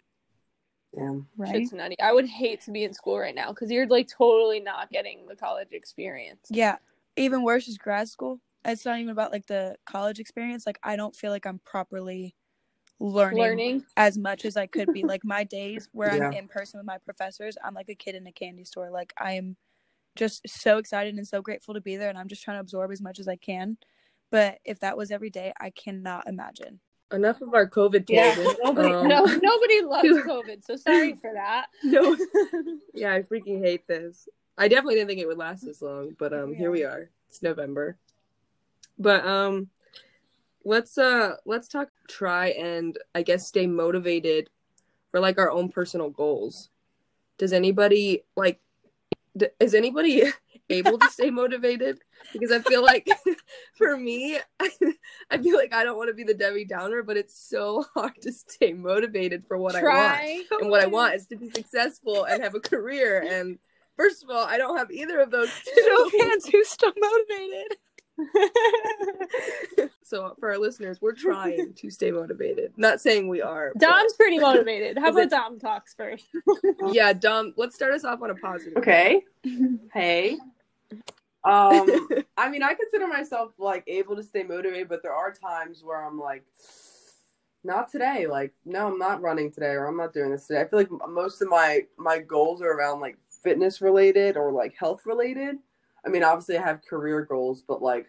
Yeah. 0.96 1.16
Right? 1.38 1.56
Shit's 1.56 1.74
nutty. 1.74 2.00
I 2.00 2.14
would 2.14 2.28
hate 2.28 2.62
to 2.62 2.72
be 2.72 2.84
in 2.84 2.94
school 2.94 3.20
right 3.20 3.36
now 3.36 3.50
because 3.50 3.72
you're 3.72 3.88
like 3.88 4.08
totally 4.08 4.60
not 4.60 4.92
getting 4.92 5.26
the 5.28 5.36
college 5.36 5.70
experience. 5.72 6.48
Yeah. 6.50 6.78
Even 7.16 7.44
worse 7.44 7.68
is 7.68 7.78
grad 7.78 8.10
school. 8.10 8.40
It's 8.66 8.86
not 8.86 9.00
even 9.00 9.10
about 9.10 9.32
like 9.32 9.48
the 9.48 9.76
college 9.86 10.20
experience. 10.20 10.66
Like 10.66 10.80
I 10.84 10.96
don't 10.96 11.16
feel 11.16 11.32
like 11.32 11.46
I'm 11.46 11.60
properly 11.60 12.36
learning, 13.00 13.40
Learning. 13.40 13.86
as 13.98 14.18
much 14.18 14.46
as 14.46 14.56
I 14.56 14.68
could 14.68 14.94
be. 14.94 15.04
like 15.04 15.24
my 15.24 15.44
days 15.44 15.90
where 15.92 16.12
I'm 16.12 16.34
in 16.34 16.48
person 16.48 16.80
with 16.80 16.88
my 16.88 16.98
professors, 17.00 17.58
I'm 17.64 17.74
like 17.74 17.90
a 17.90 17.96
kid 17.96 18.16
in 18.16 18.26
a 18.28 18.32
candy 18.32 18.64
store. 18.64 18.90
Like 18.90 19.14
I 19.20 19.34
am 19.34 19.58
just 20.16 20.48
so 20.48 20.78
excited 20.78 21.16
and 21.16 21.28
so 21.28 21.42
grateful 21.42 21.74
to 21.74 21.82
be 21.82 21.98
there 21.98 22.10
and 22.10 22.18
I'm 22.18 22.28
just 22.28 22.44
trying 22.44 22.58
to 22.58 22.62
absorb 22.62 22.92
as 22.92 23.02
much 23.02 23.20
as 23.20 23.28
I 23.28 23.36
can. 23.36 23.78
But 24.32 24.60
if 24.64 24.80
that 24.80 24.98
was 24.98 25.12
every 25.12 25.30
day, 25.30 25.54
I 25.60 25.70
cannot 25.72 26.28
imagine. 26.28 26.80
Enough 27.14 27.42
of 27.42 27.54
our 27.54 27.70
covid 27.70 28.06
Yeah. 28.10 28.34
tangent. 28.34 28.58
Nobody, 28.64 28.94
Um, 28.94 29.08
no, 29.08 29.26
nobody 29.26 29.82
loves 29.82 30.08
COVID, 30.28 30.64
so 30.66 30.76
sorry 30.76 31.14
for 31.16 31.32
that. 31.34 31.68
no 31.84 32.18
yeah 32.94 33.14
i 33.14 33.22
freaking 33.22 33.60
hate 33.64 33.88
this 33.88 34.28
i 34.58 34.68
definitely 34.68 34.96
didn't 34.96 35.08
think 35.08 35.20
it 35.20 35.28
would 35.28 35.38
last 35.38 35.66
this 35.66 35.82
long 35.82 36.16
but 36.20 36.34
um 36.34 36.54
here 36.54 36.70
we 36.72 36.84
are 36.84 37.10
it's 37.30 37.42
november 37.42 37.98
but 39.00 39.26
um 39.26 39.68
let's 40.64 40.98
uh 40.98 41.36
let's 41.46 41.68
talk 41.68 41.90
try 42.08 42.48
and 42.50 42.98
i 43.16 43.22
guess 43.22 43.48
stay 43.48 43.66
motivated 43.68 44.50
for 45.10 45.20
like 45.20 45.38
our 45.40 45.52
own 45.52 45.70
personal 45.70 46.10
goals 46.10 46.70
does 47.38 47.52
anybody 47.54 48.24
like 48.36 48.60
d- 49.36 49.48
is 49.60 49.74
anybody 49.74 50.24
able 50.74 50.98
to 50.98 51.10
stay 51.10 51.30
motivated 51.30 52.00
because 52.32 52.52
i 52.52 52.60
feel 52.60 52.84
like 52.84 53.08
for 53.78 53.96
me 53.98 54.38
i 55.30 55.38
feel 55.42 55.58
like 55.58 55.74
i 55.74 55.84
don't 55.84 55.98
want 55.98 56.10
to 56.10 56.14
be 56.14 56.24
the 56.24 56.34
debbie 56.34 56.66
downer 56.66 57.04
but 57.04 57.18
it's 57.18 57.38
so 57.50 57.84
hard 57.94 58.14
to 58.22 58.32
stay 58.32 58.74
motivated 58.74 59.44
for 59.48 59.58
what 59.58 59.76
i 59.76 59.82
want 59.82 59.94
Try. 59.96 60.44
and 60.62 60.70
what 60.70 60.82
I 60.82 60.88
want 60.88 61.16
is 61.16 61.26
to 61.28 61.36
be 61.38 61.50
successful 61.50 62.26
and 62.26 62.42
have 62.44 62.56
a 62.56 62.60
career. 62.60 63.26
And 63.30 63.58
first 63.98 64.24
of 64.24 64.30
all, 64.30 64.46
I 64.46 64.58
don't 64.58 64.78
have 64.78 64.92
either 64.92 65.20
of 65.20 65.32
those. 65.32 65.50
Show 65.50 66.10
two. 66.10 66.18
hands 66.20 66.46
who's 66.48 66.70
still 66.70 66.94
motivated. 66.98 67.78
so 70.04 70.36
for 70.40 70.52
our 70.52 70.58
listeners, 70.58 71.00
we're 71.02 71.14
trying 71.14 71.74
to 71.76 71.90
stay 71.90 72.12
motivated. 72.12 72.74
Not 72.78 73.02
saying 73.02 73.28
we 73.28 73.42
are. 73.42 73.72
but- 73.76 73.82
Dom's 73.88 74.14
pretty 74.14 74.40
motivated. 74.40 74.98
How 74.98 75.10
about 75.10 75.24
it- 75.24 75.30
Dom 75.30 75.60
talks 75.60 75.94
first? 75.94 76.26
yeah, 76.92 77.14
Dom. 77.14 77.54
Let's 77.58 77.76
start 77.76 77.94
us 77.94 78.04
off 78.04 78.22
on 78.22 78.30
a 78.30 78.36
positive. 78.36 78.78
Okay. 78.78 79.22
Hey. 79.94 80.38
Um, 81.44 82.08
I 82.38 82.50
mean, 82.50 82.64
I 82.64 82.74
consider 82.74 83.08
myself 83.08 83.54
like 83.58 83.84
able 83.88 84.16
to 84.16 84.24
stay 84.24 84.44
motivated, 84.44 84.90
but 84.90 85.04
there 85.04 85.14
are 85.14 85.32
times 85.32 85.84
where 85.84 86.06
I'm 86.06 86.20
like, 86.20 86.44
not 87.64 87.92
today. 87.92 88.28
Like, 88.28 88.54
no, 88.66 88.88
I'm 88.88 89.00
not 89.00 89.22
running 89.22 89.52
today, 89.52 89.72
or 89.72 89.86
I'm 89.86 89.98
not 89.98 90.14
doing 90.14 90.32
this 90.32 90.48
today. 90.48 90.62
I 90.62 90.66
feel 90.66 90.80
like 90.80 91.10
most 91.10 91.42
of 91.42 91.50
my 91.50 91.86
my 91.98 92.20
goals 92.20 92.62
are 92.62 92.72
around 92.72 93.00
like 93.00 93.18
fitness 93.44 93.82
related 93.82 94.38
or 94.38 94.52
like 94.52 94.76
health 94.78 95.06
related. 95.06 95.58
I 96.06 96.10
mean, 96.10 96.24
obviously, 96.24 96.58
I 96.58 96.64
have 96.64 96.86
career 96.86 97.24
goals, 97.24 97.64
but 97.66 97.82
like 97.82 98.08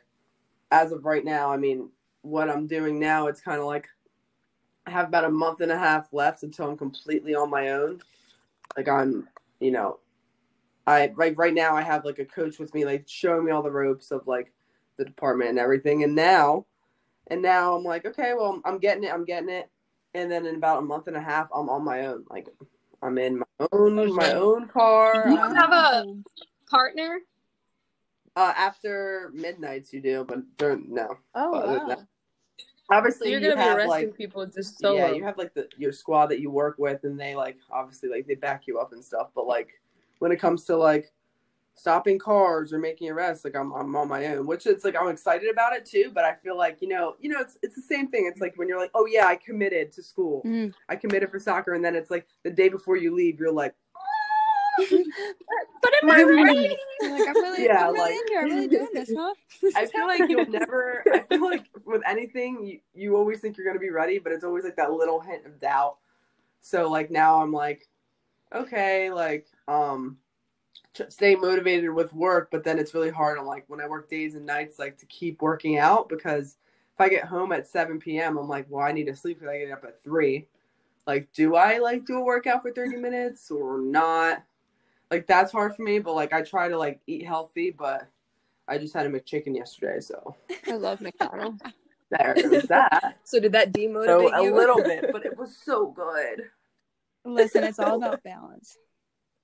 as 0.70 0.92
of 0.92 1.04
right 1.04 1.24
now, 1.24 1.52
I 1.52 1.56
mean, 1.56 1.88
what 2.22 2.50
I'm 2.50 2.66
doing 2.66 2.98
now, 2.98 3.28
it's 3.28 3.40
kind 3.40 3.60
of 3.60 3.66
like 3.66 3.88
I 4.86 4.90
have 4.90 5.08
about 5.08 5.24
a 5.24 5.30
month 5.30 5.60
and 5.60 5.72
a 5.72 5.78
half 5.78 6.12
left 6.12 6.42
until 6.42 6.68
I'm 6.68 6.76
completely 6.76 7.34
on 7.34 7.50
my 7.50 7.70
own. 7.70 8.02
Like 8.76 8.88
I'm, 8.88 9.28
you 9.60 9.70
know, 9.70 9.98
I 10.86 11.10
right 11.14 11.36
right 11.36 11.54
now 11.54 11.74
I 11.74 11.82
have 11.82 12.04
like 12.04 12.18
a 12.18 12.24
coach 12.24 12.58
with 12.58 12.74
me, 12.74 12.84
like 12.84 13.04
showing 13.08 13.44
me 13.46 13.52
all 13.52 13.62
the 13.62 13.70
ropes 13.70 14.10
of 14.10 14.26
like 14.26 14.52
the 14.96 15.04
department 15.04 15.50
and 15.50 15.58
everything. 15.58 16.02
And 16.04 16.14
now, 16.14 16.66
and 17.28 17.40
now 17.42 17.74
I'm 17.74 17.84
like, 17.84 18.04
okay, 18.06 18.34
well, 18.34 18.60
I'm 18.64 18.78
getting 18.78 19.04
it, 19.04 19.12
I'm 19.12 19.24
getting 19.24 19.48
it. 19.48 19.70
And 20.14 20.30
then 20.30 20.46
in 20.46 20.56
about 20.56 20.78
a 20.78 20.82
month 20.82 21.08
and 21.08 21.16
a 21.16 21.20
half, 21.20 21.48
I'm 21.54 21.68
on 21.68 21.84
my 21.84 22.06
own. 22.06 22.24
Like 22.30 22.48
I'm 23.02 23.18
in 23.18 23.38
my 23.38 23.66
own 23.72 24.14
my 24.14 24.32
own 24.32 24.68
car. 24.68 25.24
You 25.28 25.36
don't 25.36 25.56
have 25.56 25.72
a 25.72 26.06
partner? 26.70 27.20
Uh, 28.36 28.52
after 28.56 29.30
midnights, 29.32 29.92
you 29.92 30.00
do, 30.00 30.24
but 30.26 30.38
during 30.58 30.92
no. 30.92 31.16
Oh, 31.34 31.52
wow. 31.52 31.86
that- 31.88 32.06
Obviously, 32.90 33.28
So 33.28 33.30
you're 33.30 33.40
gonna 33.40 33.54
be 33.54 33.60
have 33.62 33.76
arresting 33.78 34.08
like 34.08 34.16
people 34.18 34.44
just 34.44 34.78
solo. 34.78 34.94
yeah, 34.96 35.10
you 35.12 35.24
have 35.24 35.38
like 35.38 35.54
the 35.54 35.66
your 35.78 35.90
squad 35.90 36.26
that 36.26 36.40
you 36.40 36.50
work 36.50 36.76
with, 36.78 37.04
and 37.04 37.18
they 37.18 37.34
like 37.34 37.56
obviously 37.70 38.10
like 38.10 38.26
they 38.26 38.34
back 38.34 38.66
you 38.66 38.78
up 38.78 38.92
and 38.92 39.02
stuff. 39.02 39.30
But 39.34 39.46
like 39.46 39.80
when 40.24 40.32
it 40.32 40.40
comes 40.40 40.64
to 40.64 40.74
like 40.74 41.12
stopping 41.74 42.18
cars 42.18 42.72
or 42.72 42.78
making 42.78 43.10
arrests, 43.10 43.44
like 43.44 43.54
I'm 43.54 43.72
I'm 43.74 43.94
on 43.94 44.08
my 44.08 44.24
own, 44.28 44.46
which 44.46 44.64
it's 44.66 44.84
like 44.86 44.96
I'm 44.98 45.08
excited 45.08 45.50
about 45.50 45.74
it 45.74 45.84
too. 45.84 46.10
But 46.14 46.24
I 46.24 46.32
feel 46.34 46.56
like 46.56 46.78
you 46.80 46.88
know 46.88 47.16
you 47.20 47.28
know 47.28 47.40
it's 47.40 47.58
it's 47.62 47.76
the 47.76 47.82
same 47.82 48.08
thing. 48.08 48.26
It's 48.30 48.40
like 48.40 48.54
when 48.56 48.66
you're 48.68 48.78
like, 48.80 48.90
oh 48.94 49.04
yeah, 49.04 49.26
I 49.26 49.36
committed 49.36 49.92
to 49.92 50.02
school, 50.02 50.40
Mm. 50.46 50.72
I 50.88 50.96
committed 50.96 51.30
for 51.30 51.38
soccer, 51.38 51.74
and 51.74 51.84
then 51.84 51.94
it's 51.94 52.10
like 52.10 52.26
the 52.42 52.50
day 52.50 52.70
before 52.70 52.96
you 52.96 53.14
leave, 53.14 53.38
you're 53.38 53.52
like, 53.52 53.74
But 55.82 55.92
am 56.02 56.10
I 56.10 56.22
ready? 56.22 56.68
Like 57.02 57.28
I'm 57.28 57.34
really, 57.34 57.64
Yeah, 57.64 57.88
I'm 57.88 57.92
really 57.92 57.98
like- 58.00 58.12
in 58.12 58.28
here. 58.28 58.40
I'm 58.40 58.46
really 58.46 58.68
doing 58.68 58.88
this, 58.94 59.12
huh? 59.14 59.34
I 59.76 59.84
feel 59.86 60.06
like 60.06 60.28
you'll 60.30 60.46
never. 60.46 61.04
I 61.12 61.18
feel 61.20 61.44
like 61.44 61.66
with 61.84 62.02
anything, 62.08 62.64
you, 62.64 62.80
you 62.94 63.16
always 63.16 63.40
think 63.40 63.56
you're 63.58 63.66
going 63.66 63.76
to 63.76 63.80
be 63.80 63.90
ready, 63.90 64.18
but 64.18 64.32
it's 64.32 64.44
always 64.44 64.64
like 64.64 64.76
that 64.76 64.92
little 64.92 65.20
hint 65.20 65.44
of 65.44 65.60
doubt. 65.60 65.98
So 66.60 66.90
like 66.90 67.10
now 67.10 67.42
I'm 67.42 67.52
like, 67.52 67.86
okay, 68.54 69.10
like 69.10 69.46
um, 69.68 70.18
stay 71.08 71.34
motivated 71.34 71.90
with 71.90 72.12
work, 72.12 72.48
but 72.50 72.64
then 72.64 72.78
it's 72.78 72.94
really 72.94 73.10
hard 73.10 73.38
on 73.38 73.46
like 73.46 73.64
when 73.68 73.80
I 73.80 73.88
work 73.88 74.08
days 74.08 74.34
and 74.34 74.46
nights, 74.46 74.78
like 74.78 74.96
to 74.98 75.06
keep 75.06 75.42
working 75.42 75.78
out 75.78 76.08
because 76.08 76.56
if 76.94 77.00
I 77.00 77.08
get 77.08 77.24
home 77.24 77.52
at 77.52 77.66
7 77.66 77.98
p.m., 77.98 78.36
I'm 78.38 78.48
like, 78.48 78.66
well, 78.68 78.86
I 78.86 78.92
need 78.92 79.06
to 79.06 79.16
sleep 79.16 79.40
because 79.40 79.52
I 79.52 79.58
get 79.58 79.72
up 79.72 79.84
at 79.84 80.02
three. 80.02 80.46
Like, 81.06 81.28
do 81.32 81.56
I 81.56 81.78
like 81.78 82.06
do 82.06 82.18
a 82.18 82.24
workout 82.24 82.62
for 82.62 82.72
30 82.72 82.96
minutes 82.96 83.50
or 83.50 83.78
not? 83.78 84.44
Like 85.10 85.26
that's 85.26 85.52
hard 85.52 85.74
for 85.76 85.82
me, 85.82 85.98
but 85.98 86.14
like 86.14 86.32
I 86.32 86.42
try 86.42 86.68
to 86.68 86.78
like 86.78 87.00
eat 87.06 87.26
healthy, 87.26 87.70
but 87.70 88.08
I 88.66 88.78
just 88.78 88.94
had 88.94 89.06
a 89.06 89.10
McChicken 89.10 89.54
yesterday, 89.54 90.00
so 90.00 90.34
I 90.66 90.76
love 90.76 91.00
McDonald's. 91.00 91.62
there 92.10 92.34
is 92.34 92.64
that. 92.64 93.18
So 93.24 93.40
did 93.40 93.52
that 93.52 93.72
demotivate 93.72 94.06
so 94.06 94.40
a 94.40 94.42
little 94.42 94.82
bit, 94.82 95.06
but 95.12 95.24
it 95.24 95.36
was 95.36 95.56
so 95.56 95.86
good. 95.86 96.50
Listen, 97.24 97.64
it's 97.64 97.78
all 97.78 97.96
about 97.96 98.22
balance. 98.24 98.76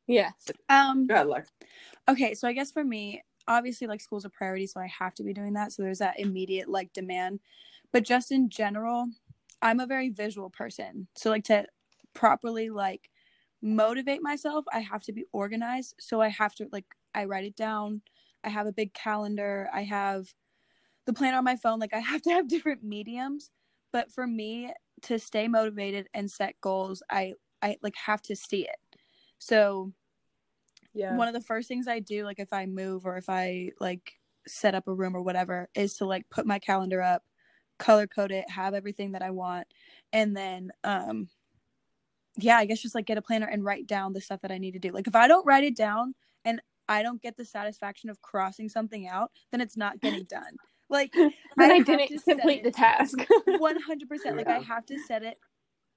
Yes. 0.06 0.32
Um, 0.68 1.06
Go 1.06 1.14
ahead, 1.14 1.28
Lex. 1.28 1.50
okay, 2.08 2.34
so 2.34 2.48
I 2.48 2.52
guess 2.52 2.72
for 2.72 2.84
me, 2.84 3.22
obviously, 3.46 3.86
like 3.86 4.00
school's 4.00 4.24
a 4.24 4.30
priority, 4.30 4.66
so 4.66 4.80
I 4.80 4.86
have 4.86 5.14
to 5.14 5.22
be 5.22 5.32
doing 5.32 5.52
that. 5.54 5.72
So 5.72 5.82
there's 5.82 5.98
that 5.98 6.18
immediate 6.18 6.68
like 6.68 6.92
demand. 6.92 7.40
But 7.92 8.04
just 8.04 8.32
in 8.32 8.48
general, 8.48 9.08
I'm 9.62 9.80
a 9.80 9.86
very 9.86 10.10
visual 10.10 10.50
person. 10.50 11.08
So 11.16 11.30
like 11.30 11.44
to 11.44 11.66
properly 12.14 12.70
like 12.70 13.10
motivate 13.62 14.22
myself, 14.22 14.64
I 14.72 14.80
have 14.80 15.02
to 15.04 15.12
be 15.12 15.24
organized. 15.32 15.94
So 16.00 16.20
I 16.20 16.28
have 16.28 16.54
to 16.56 16.68
like 16.72 16.86
I 17.14 17.24
write 17.24 17.44
it 17.44 17.56
down. 17.56 18.02
I 18.42 18.48
have 18.48 18.66
a 18.66 18.72
big 18.72 18.94
calendar. 18.94 19.68
I 19.72 19.82
have 19.82 20.32
the 21.06 21.12
planner 21.12 21.38
on 21.38 21.44
my 21.44 21.56
phone. 21.56 21.78
Like 21.78 21.94
I 21.94 21.98
have 21.98 22.22
to 22.22 22.30
have 22.30 22.48
different 22.48 22.82
mediums. 22.82 23.50
But 23.92 24.12
for 24.12 24.26
me 24.26 24.72
to 25.02 25.18
stay 25.18 25.48
motivated 25.48 26.08
and 26.14 26.30
set 26.30 26.54
goals, 26.60 27.02
I 27.10 27.34
I 27.62 27.76
like 27.82 27.94
have 27.96 28.22
to 28.22 28.36
see 28.36 28.62
it. 28.62 28.76
So 29.38 29.92
yeah. 30.94 31.16
one 31.16 31.28
of 31.28 31.34
the 31.34 31.40
first 31.40 31.68
things 31.68 31.88
I 31.88 32.00
do, 32.00 32.24
like 32.24 32.38
if 32.38 32.52
I 32.52 32.66
move 32.66 33.06
or 33.06 33.16
if 33.16 33.28
I 33.28 33.70
like 33.80 34.18
set 34.46 34.74
up 34.74 34.88
a 34.88 34.94
room 34.94 35.16
or 35.16 35.22
whatever, 35.22 35.68
is 35.74 35.96
to 35.96 36.06
like 36.06 36.28
put 36.30 36.46
my 36.46 36.58
calendar 36.58 37.02
up, 37.02 37.22
color 37.78 38.06
code 38.06 38.32
it, 38.32 38.50
have 38.50 38.74
everything 38.74 39.12
that 39.12 39.22
I 39.22 39.30
want, 39.30 39.66
and 40.12 40.36
then 40.36 40.70
um 40.84 41.28
yeah, 42.36 42.56
I 42.56 42.64
guess 42.64 42.80
just 42.80 42.94
like 42.94 43.06
get 43.06 43.18
a 43.18 43.22
planner 43.22 43.46
and 43.46 43.64
write 43.64 43.86
down 43.86 44.12
the 44.12 44.20
stuff 44.20 44.40
that 44.42 44.52
I 44.52 44.58
need 44.58 44.72
to 44.72 44.78
do. 44.78 44.90
Like 44.90 45.06
if 45.06 45.16
I 45.16 45.28
don't 45.28 45.46
write 45.46 45.64
it 45.64 45.76
down 45.76 46.14
and 46.44 46.60
I 46.88 47.02
don't 47.02 47.22
get 47.22 47.36
the 47.36 47.44
satisfaction 47.44 48.10
of 48.10 48.20
crossing 48.22 48.68
something 48.68 49.06
out, 49.06 49.30
then 49.50 49.60
it's 49.60 49.76
not 49.76 50.00
getting 50.00 50.24
done. 50.24 50.56
Like 50.88 51.12
I 51.16 51.32
I, 51.58 51.80
didn't 51.80 52.22
complete 52.24 52.64
the 52.64 52.70
task. 52.70 53.18
100% 53.48 54.36
like 54.36 54.48
I 54.48 54.58
have 54.58 54.86
to 54.86 54.98
set 55.06 55.22
it 55.22 55.38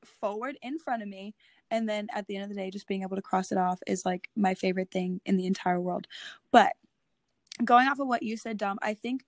forward 0.08 0.58
in 0.62 0.78
front 0.78 1.02
of 1.02 1.08
me. 1.08 1.36
And 1.72 1.88
then 1.88 2.08
at 2.14 2.28
the 2.28 2.36
end 2.36 2.44
of 2.44 2.50
the 2.50 2.56
day 2.56 2.70
just 2.70 2.88
being 2.88 3.02
able 3.02 3.16
to 3.16 3.22
cross 3.22 3.52
it 3.52 3.58
off 3.58 3.80
is 3.88 4.06
like 4.06 4.30
my 4.36 4.54
favorite 4.54 4.92
thing 4.92 5.22
in 5.26 5.38
the 5.38 5.46
entire 5.48 5.80
world. 5.80 6.08
But 6.52 6.74
going 7.64 7.88
off 7.88 8.00
of 8.00 8.08
what 8.08 8.24
you 8.24 8.36
said 8.38 8.58
dom 8.58 8.78
i 8.82 8.94
think 8.94 9.26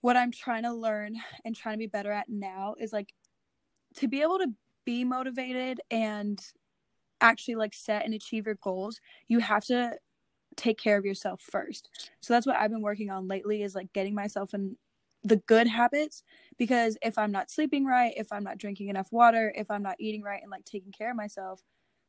what 0.00 0.16
i'm 0.16 0.30
trying 0.30 0.62
to 0.62 0.72
learn 0.72 1.16
and 1.44 1.54
trying 1.54 1.74
to 1.74 1.78
be 1.78 1.86
better 1.86 2.12
at 2.12 2.28
now 2.28 2.74
is 2.78 2.92
like 2.92 3.12
to 3.94 4.08
be 4.08 4.22
able 4.22 4.38
to 4.38 4.48
be 4.84 5.04
motivated 5.04 5.80
and 5.90 6.40
actually 7.20 7.54
like 7.54 7.74
set 7.74 8.04
and 8.04 8.14
achieve 8.14 8.46
your 8.46 8.56
goals 8.56 9.00
you 9.26 9.38
have 9.38 9.64
to 9.64 9.92
take 10.56 10.78
care 10.78 10.96
of 10.96 11.04
yourself 11.04 11.42
first. 11.42 11.90
So 12.20 12.32
that's 12.32 12.46
what 12.46 12.56
i've 12.56 12.70
been 12.70 12.82
working 12.82 13.10
on 13.10 13.28
lately 13.28 13.62
is 13.62 13.74
like 13.74 13.92
getting 13.92 14.14
myself 14.14 14.54
in 14.54 14.76
the 15.26 15.36
good 15.36 15.66
habits 15.66 16.22
because 16.56 16.96
if 17.02 17.18
I'm 17.18 17.32
not 17.32 17.50
sleeping 17.50 17.84
right, 17.84 18.12
if 18.16 18.32
I'm 18.32 18.44
not 18.44 18.58
drinking 18.58 18.88
enough 18.88 19.08
water, 19.10 19.52
if 19.56 19.70
I'm 19.70 19.82
not 19.82 19.96
eating 19.98 20.22
right 20.22 20.40
and 20.40 20.50
like 20.50 20.64
taking 20.64 20.92
care 20.92 21.10
of 21.10 21.16
myself, 21.16 21.62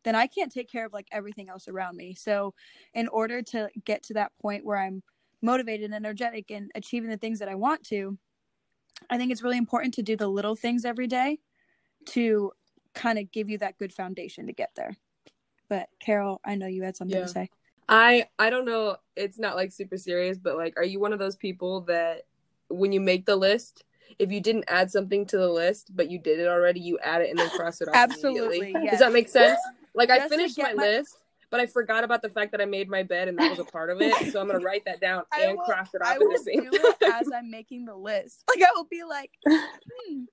then 0.03 0.15
I 0.15 0.27
can't 0.27 0.51
take 0.51 0.69
care 0.71 0.85
of 0.85 0.93
like 0.93 1.07
everything 1.11 1.49
else 1.49 1.67
around 1.67 1.97
me. 1.97 2.13
So, 2.15 2.53
in 2.93 3.07
order 3.07 3.41
to 3.41 3.69
get 3.85 4.03
to 4.03 4.13
that 4.13 4.31
point 4.39 4.65
where 4.65 4.77
I'm 4.77 5.01
motivated 5.41 5.85
and 5.85 5.95
energetic 5.95 6.51
and 6.51 6.71
achieving 6.75 7.09
the 7.09 7.17
things 7.17 7.39
that 7.39 7.49
I 7.49 7.55
want 7.55 7.83
to, 7.87 8.17
I 9.09 9.17
think 9.17 9.31
it's 9.31 9.43
really 9.43 9.57
important 9.57 9.95
to 9.95 10.03
do 10.03 10.15
the 10.15 10.27
little 10.27 10.55
things 10.55 10.85
every 10.85 11.07
day 11.07 11.39
to 12.07 12.51
kind 12.93 13.19
of 13.19 13.31
give 13.31 13.49
you 13.49 13.57
that 13.57 13.77
good 13.77 13.93
foundation 13.93 14.47
to 14.47 14.53
get 14.53 14.69
there. 14.75 14.95
But 15.69 15.89
Carol, 15.99 16.39
I 16.45 16.55
know 16.55 16.67
you 16.67 16.83
had 16.83 16.95
something 16.95 17.17
Yeah. 17.17 17.25
to 17.25 17.31
say. 17.31 17.49
I 17.89 18.27
I 18.37 18.49
don't 18.49 18.65
know. 18.65 18.97
It's 19.15 19.39
not 19.39 19.55
like 19.55 19.71
super 19.71 19.97
serious, 19.97 20.37
but 20.37 20.57
like, 20.57 20.75
are 20.77 20.83
you 20.83 20.99
one 20.99 21.13
of 21.13 21.19
those 21.19 21.35
people 21.35 21.81
that 21.81 22.23
when 22.69 22.91
you 22.91 22.99
make 22.99 23.25
the 23.25 23.35
list, 23.35 23.83
if 24.19 24.31
you 24.31 24.39
didn't 24.41 24.65
add 24.67 24.89
something 24.91 25.25
to 25.27 25.37
the 25.37 25.49
list, 25.49 25.95
but 25.95 26.09
you 26.09 26.17
did 26.19 26.39
it 26.39 26.47
already, 26.47 26.79
you 26.79 26.97
add 26.99 27.21
it 27.21 27.29
and 27.29 27.37
then 27.39 27.49
cross 27.51 27.81
it 27.81 27.87
off. 27.87 27.95
Absolutely. 27.95 28.71
Yes. 28.71 28.91
Does 28.91 28.99
that 28.99 29.13
make 29.13 29.29
sense? 29.29 29.59
Like 29.93 30.09
I 30.09 30.17
Just 30.19 30.29
to 30.31 30.37
finished 30.37 30.57
my, 30.57 30.73
my- 30.73 30.83
list, 30.83 31.17
but 31.49 31.59
I 31.59 31.65
forgot 31.65 32.03
about 32.03 32.21
the 32.21 32.29
fact 32.29 32.51
that 32.51 32.61
I 32.61 32.65
made 32.65 32.89
my 32.89 33.03
bed 33.03 33.27
and 33.27 33.37
that 33.37 33.49
was 33.49 33.59
a 33.59 33.63
part 33.65 33.89
of 33.89 34.01
it. 34.01 34.13
So 34.31 34.41
I'm 34.41 34.47
gonna 34.47 34.59
write 34.59 34.85
that 34.85 34.99
down 34.99 35.23
I 35.31 35.43
and 35.43 35.57
will- 35.57 35.65
cross 35.65 35.93
it 35.93 36.01
off 36.01 36.07
I 36.07 36.17
will 36.17 36.31
the 36.31 36.39
same. 36.39 36.69
do 36.69 36.69
it 36.73 36.95
as 37.13 37.29
I'm 37.33 37.49
making 37.49 37.85
the 37.85 37.95
list. 37.95 38.43
Like 38.53 38.63
I 38.67 38.71
will 38.75 38.87
be 38.89 39.03
like, 39.03 39.31
hmm, 39.47 40.23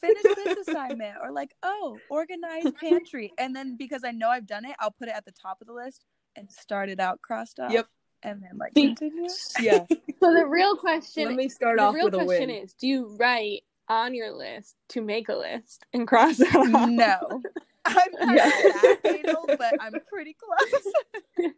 finish 0.00 0.22
this 0.22 0.68
assignment, 0.68 1.16
or 1.22 1.30
like, 1.32 1.54
oh, 1.62 1.98
organize 2.10 2.64
pantry, 2.80 3.32
and 3.38 3.54
then 3.54 3.76
because 3.76 4.04
I 4.04 4.10
know 4.10 4.28
I've 4.30 4.46
done 4.46 4.64
it, 4.64 4.74
I'll 4.80 4.90
put 4.90 5.08
it 5.08 5.14
at 5.14 5.24
the 5.24 5.32
top 5.32 5.60
of 5.60 5.66
the 5.66 5.72
list 5.72 6.04
and 6.36 6.50
start 6.50 6.88
it 6.88 6.98
out 7.00 7.22
crossed 7.22 7.60
off. 7.60 7.70
Yep. 7.72 7.86
And 8.24 8.42
then 8.42 8.56
like 8.58 8.74
continue. 8.74 9.28
yeah. 9.60 9.84
so 10.20 10.34
the 10.34 10.46
real 10.46 10.76
question 10.76 11.26
Let 11.26 11.36
me 11.36 11.48
start 11.48 11.76
the 11.78 11.84
off 11.84 11.94
real 11.94 12.06
with 12.06 12.14
a 12.14 12.24
question 12.24 12.50
is 12.50 12.72
do 12.74 12.86
you 12.88 13.16
write 13.18 13.62
on 13.88 14.14
your 14.14 14.32
list 14.32 14.76
to 14.88 15.02
make 15.02 15.28
a 15.28 15.36
list 15.36 15.84
and 15.92 16.08
cross 16.08 16.40
it 16.40 16.54
off? 16.54 16.66
No, 16.88 17.42
I'm 17.84 17.96
not 18.20 18.34
Yeah. 18.34 18.50
that 18.50 18.98
anal, 19.04 19.44
but 19.46 19.74
I'm 19.80 19.92
pretty 20.10 20.34
close. 20.34 21.48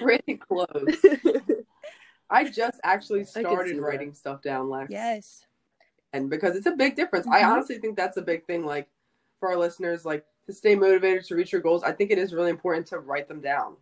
Pretty 0.00 0.36
close. 0.36 0.96
I 2.30 2.44
just 2.44 2.78
actually 2.84 3.24
see 3.24 3.40
started 3.40 3.76
that. 3.78 3.82
writing 3.82 4.14
stuff 4.14 4.42
down, 4.42 4.68
Lex. 4.68 4.90
yes. 4.90 5.44
and 6.12 6.30
because 6.30 6.54
it's 6.56 6.66
a 6.66 6.72
big 6.72 6.94
difference. 6.94 7.26
I 7.26 7.40
Mhm. 7.40 7.48
honestly 7.48 7.78
think 7.78 7.96
that's 7.96 8.16
a 8.16 8.22
big 8.22 8.46
thing. 8.46 8.64
Like 8.64 8.88
for 9.40 9.48
our 9.50 9.56
listeners, 9.56 10.04
like 10.04 10.24
to 10.46 10.52
stay 10.52 10.74
motivated 10.74 11.24
to 11.26 11.34
reach 11.34 11.52
your 11.52 11.60
goals, 11.62 11.82
I 11.82 11.92
think 11.92 12.10
it 12.10 12.18
is 12.18 12.32
really 12.32 12.50
important 12.50 12.86
to 12.88 12.98
write 12.98 13.28
them 13.28 13.40
down 13.40 13.76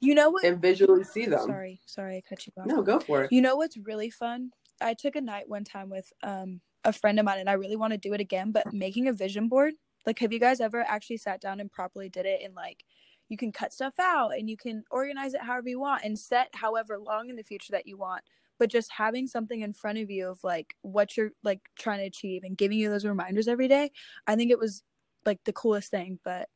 You 0.00 0.14
know 0.14 0.30
what? 0.30 0.44
and 0.44 0.60
visually 0.60 1.04
see 1.04 1.26
them. 1.26 1.46
Sorry, 1.46 1.80
sorry, 1.86 2.16
I 2.18 2.22
cut 2.28 2.46
you 2.46 2.52
off. 2.58 2.66
No, 2.66 2.82
go 2.82 3.00
for 3.00 3.24
it. 3.24 3.32
You 3.32 3.40
know 3.40 3.56
what's 3.56 3.76
really 3.76 4.10
fun? 4.10 4.50
I 4.80 4.94
took 4.94 5.16
a 5.16 5.20
night 5.20 5.48
one 5.48 5.64
time 5.64 5.88
with 5.90 6.12
um 6.22 6.60
a 6.84 6.92
friend 6.92 7.18
of 7.18 7.24
mine 7.24 7.38
and 7.38 7.48
I 7.48 7.54
really 7.54 7.76
want 7.76 7.92
to 7.92 7.98
do 7.98 8.12
it 8.12 8.20
again, 8.20 8.52
but 8.52 8.72
making 8.72 9.08
a 9.08 9.12
vision 9.12 9.48
board. 9.48 9.74
Like 10.04 10.18
have 10.18 10.32
you 10.32 10.38
guys 10.40 10.60
ever 10.60 10.82
actually 10.82 11.16
sat 11.16 11.40
down 11.40 11.60
and 11.60 11.72
properly 11.72 12.10
did 12.10 12.26
it 12.26 12.42
and 12.44 12.54
like 12.54 12.84
you 13.30 13.38
can 13.38 13.52
cut 13.52 13.72
stuff 13.72 13.94
out 13.98 14.32
and 14.36 14.50
you 14.50 14.56
can 14.58 14.84
organize 14.90 15.32
it 15.32 15.40
however 15.40 15.70
you 15.70 15.80
want 15.80 16.04
and 16.04 16.18
set 16.18 16.48
however 16.52 16.98
long 16.98 17.30
in 17.30 17.36
the 17.36 17.42
future 17.42 17.72
that 17.72 17.86
you 17.86 17.96
want. 17.96 18.22
but 18.58 18.68
just 18.68 18.92
having 18.92 19.26
something 19.26 19.62
in 19.62 19.72
front 19.72 19.96
of 19.98 20.10
you 20.10 20.28
of 20.28 20.38
like 20.44 20.74
what 20.82 21.16
you're 21.16 21.30
like 21.42 21.60
trying 21.78 22.00
to 22.00 22.04
achieve 22.04 22.42
and 22.44 22.58
giving 22.58 22.76
you 22.78 22.90
those 22.90 23.06
reminders 23.06 23.48
every 23.48 23.66
day, 23.68 23.90
I 24.26 24.36
think 24.36 24.50
it 24.50 24.58
was 24.58 24.82
like 25.24 25.42
the 25.44 25.52
coolest 25.54 25.90
thing. 25.90 26.18
But 26.22 26.50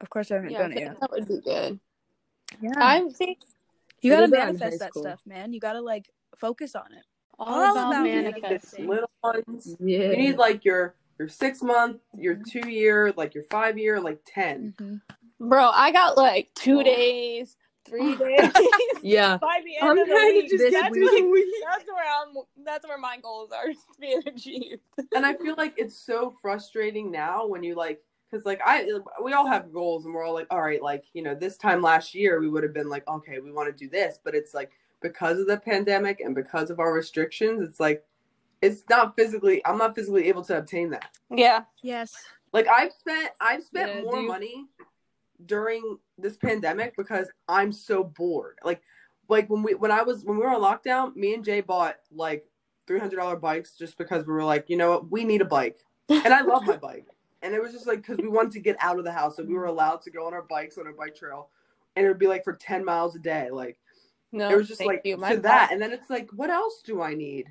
of 0.00 0.08
course, 0.10 0.30
I 0.30 0.34
haven't 0.36 0.50
Yeah, 0.50 0.58
I 0.58 0.62
done 0.62 0.72
it 0.72 0.74
think 0.76 0.86
yet. 0.86 1.00
that 1.00 1.10
would 1.10 1.26
be 1.26 1.40
good. 1.40 1.80
Yeah, 2.60 2.70
I 2.76 3.08
think 3.10 3.38
you 4.00 4.10
gotta 4.12 4.24
is 4.24 4.30
not 4.30 4.36
in 4.36 4.40
high 4.40 4.52
manifest 4.52 4.78
that 4.80 4.94
stuff, 4.94 5.20
man. 5.26 5.52
You 5.52 5.60
gotta 5.60 5.80
like 5.80 6.10
focus 6.36 6.74
on 6.74 6.92
it. 6.92 7.04
All, 7.38 7.48
All 7.54 7.72
about, 7.72 7.90
about 7.92 8.04
manifesting. 8.04 8.42
manifesting. 8.42 8.88
little 8.88 9.10
ones. 9.22 9.76
Yeah. 9.80 10.10
You 10.10 10.16
need 10.16 10.36
like 10.38 10.64
your 10.64 10.94
your 11.18 11.28
six 11.28 11.62
month, 11.62 11.98
your 12.16 12.34
two 12.36 12.68
year, 12.68 13.12
like 13.16 13.34
your 13.34 13.44
five 13.44 13.78
year, 13.78 14.00
like 14.00 14.20
10 14.26 14.74
Mhm. 14.80 15.00
Bro, 15.38 15.70
I 15.74 15.92
got 15.92 16.16
like 16.16 16.48
two 16.54 16.82
days, 16.82 17.56
three 17.86 18.16
days. 18.16 18.50
yeah. 19.02 19.36
By 19.36 19.60
the 19.64 19.78
I'm 19.82 19.90
end 19.90 19.98
of 20.00 20.06
the 20.06 20.12
trying 20.14 20.32
to 20.32 20.38
week, 20.40 20.50
just 20.50 20.72
that's, 20.72 20.90
week. 20.94 21.24
where, 21.24 21.44
that's 21.70 21.84
where 21.86 22.04
I'm. 22.04 22.34
That's 22.64 22.86
where 22.88 22.96
my 22.98 23.18
goals 23.22 23.50
are 23.52 23.66
being 24.00 24.22
achieved. 24.26 24.80
And 25.14 25.26
I 25.26 25.34
feel 25.34 25.54
like 25.56 25.74
it's 25.76 25.96
so 25.96 26.34
frustrating 26.40 27.10
now 27.10 27.46
when 27.46 27.62
you 27.62 27.74
like, 27.74 28.02
because 28.30 28.44
like 28.46 28.60
I, 28.64 28.82
uh, 28.90 28.98
we 29.22 29.32
all 29.32 29.46
have 29.46 29.72
goals 29.72 30.04
and 30.04 30.14
we're 30.14 30.24
all 30.24 30.34
like, 30.34 30.46
all 30.50 30.62
right, 30.62 30.82
like 30.82 31.04
you 31.12 31.22
know, 31.22 31.34
this 31.34 31.56
time 31.56 31.82
last 31.82 32.14
year 32.14 32.40
we 32.40 32.48
would 32.48 32.62
have 32.62 32.74
been 32.74 32.88
like, 32.88 33.06
okay, 33.08 33.38
we 33.38 33.52
want 33.52 33.68
to 33.74 33.84
do 33.84 33.88
this, 33.90 34.18
but 34.24 34.34
it's 34.34 34.54
like 34.54 34.70
because 35.02 35.38
of 35.38 35.46
the 35.46 35.58
pandemic 35.58 36.20
and 36.20 36.34
because 36.34 36.70
of 36.70 36.80
our 36.80 36.92
restrictions, 36.92 37.60
it's 37.62 37.78
like 37.80 38.04
it's 38.62 38.82
not 38.88 39.14
physically. 39.14 39.64
I'm 39.66 39.78
not 39.78 39.94
physically 39.94 40.28
able 40.28 40.42
to 40.44 40.58
obtain 40.58 40.90
that. 40.90 41.10
Yeah. 41.30 41.64
Yes. 41.82 42.14
Like 42.52 42.66
I've 42.68 42.92
spent 42.92 43.30
I've 43.40 43.62
spent 43.62 43.94
Yeah, 43.96 44.02
more 44.02 44.16
do 44.16 44.22
you- 44.22 44.28
money 44.28 44.64
during 45.44 45.98
this 46.18 46.36
pandemic 46.36 46.96
because 46.96 47.28
I'm 47.48 47.70
so 47.72 48.02
bored. 48.04 48.58
Like 48.64 48.82
like 49.28 49.48
when 49.50 49.62
we 49.62 49.74
when 49.74 49.90
I 49.90 50.02
was 50.02 50.24
when 50.24 50.38
we 50.38 50.42
were 50.44 50.50
on 50.54 50.62
lockdown, 50.62 51.14
me 51.14 51.34
and 51.34 51.44
Jay 51.44 51.60
bought 51.60 51.96
like 52.10 52.46
three 52.86 52.98
hundred 52.98 53.16
dollar 53.16 53.36
bikes 53.36 53.76
just 53.76 53.98
because 53.98 54.26
we 54.26 54.32
were 54.32 54.44
like, 54.44 54.70
you 54.70 54.76
know 54.76 54.90
what, 54.90 55.10
we 55.10 55.24
need 55.24 55.42
a 55.42 55.46
bike. 55.46 55.78
And 56.08 56.32
I 56.32 56.40
love 56.42 56.64
my 56.66 56.76
bike. 56.76 57.06
And 57.42 57.54
it 57.54 57.62
was 57.62 57.72
just 57.72 57.86
like 57.86 57.98
because 57.98 58.18
we 58.18 58.28
wanted 58.28 58.52
to 58.52 58.60
get 58.60 58.76
out 58.80 58.98
of 58.98 59.04
the 59.04 59.12
house. 59.12 59.36
So 59.36 59.44
we 59.44 59.54
were 59.54 59.66
allowed 59.66 60.02
to 60.02 60.10
go 60.10 60.26
on 60.26 60.34
our 60.34 60.42
bikes 60.42 60.78
on 60.78 60.86
our 60.86 60.92
bike 60.92 61.14
trail. 61.14 61.50
And 61.94 62.04
it 62.04 62.08
would 62.08 62.18
be 62.18 62.26
like 62.26 62.44
for 62.44 62.54
ten 62.54 62.84
miles 62.84 63.14
a 63.16 63.18
day. 63.18 63.50
Like 63.50 63.78
No, 64.32 64.50
it 64.50 64.56
was 64.56 64.68
just 64.68 64.84
like 64.84 65.02
you. 65.04 65.16
My 65.16 65.34
to 65.34 65.40
that. 65.42 65.70
And 65.72 65.80
then 65.80 65.92
it's 65.92 66.10
like, 66.10 66.30
what 66.32 66.50
else 66.50 66.82
do 66.84 67.02
I 67.02 67.14
need? 67.14 67.46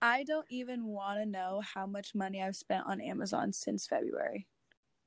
I 0.00 0.24
don't 0.24 0.46
even 0.50 0.84
want 0.84 1.20
to 1.20 1.26
know 1.26 1.62
how 1.74 1.86
much 1.86 2.14
money 2.14 2.42
I've 2.42 2.56
spent 2.56 2.84
on 2.86 3.00
Amazon 3.00 3.52
since 3.52 3.86
February. 3.86 4.46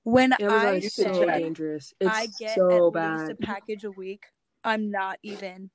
When 0.03 0.34
Amazon 0.34 0.65
I 0.67 0.74
is 0.75 0.93
so 0.93 1.25
dangerous. 1.25 1.93
It's 2.00 2.10
I 2.10 2.27
get 2.39 2.55
so 2.55 2.88
at 2.88 2.93
bad. 2.93 3.19
least 3.19 3.31
a 3.31 3.36
package 3.45 3.84
a 3.84 3.91
week, 3.91 4.25
I'm 4.63 4.91
not 4.91 5.19
even 5.24 5.69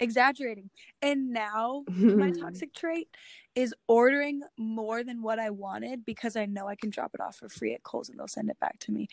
exaggerating. 0.00 0.70
And 1.02 1.30
now 1.30 1.84
my 1.88 2.30
toxic 2.40 2.74
trait 2.74 3.08
is 3.54 3.74
ordering 3.88 4.42
more 4.58 5.02
than 5.04 5.22
what 5.22 5.38
I 5.38 5.50
wanted 5.50 6.04
because 6.04 6.36
I 6.36 6.46
know 6.46 6.68
I 6.68 6.74
can 6.74 6.90
drop 6.90 7.12
it 7.14 7.20
off 7.20 7.36
for 7.36 7.48
free 7.48 7.74
at 7.74 7.82
Kohl's 7.82 8.08
and 8.08 8.18
they'll 8.18 8.28
send 8.28 8.50
it 8.50 8.58
back 8.60 8.78
to 8.80 8.92
me. 8.92 9.08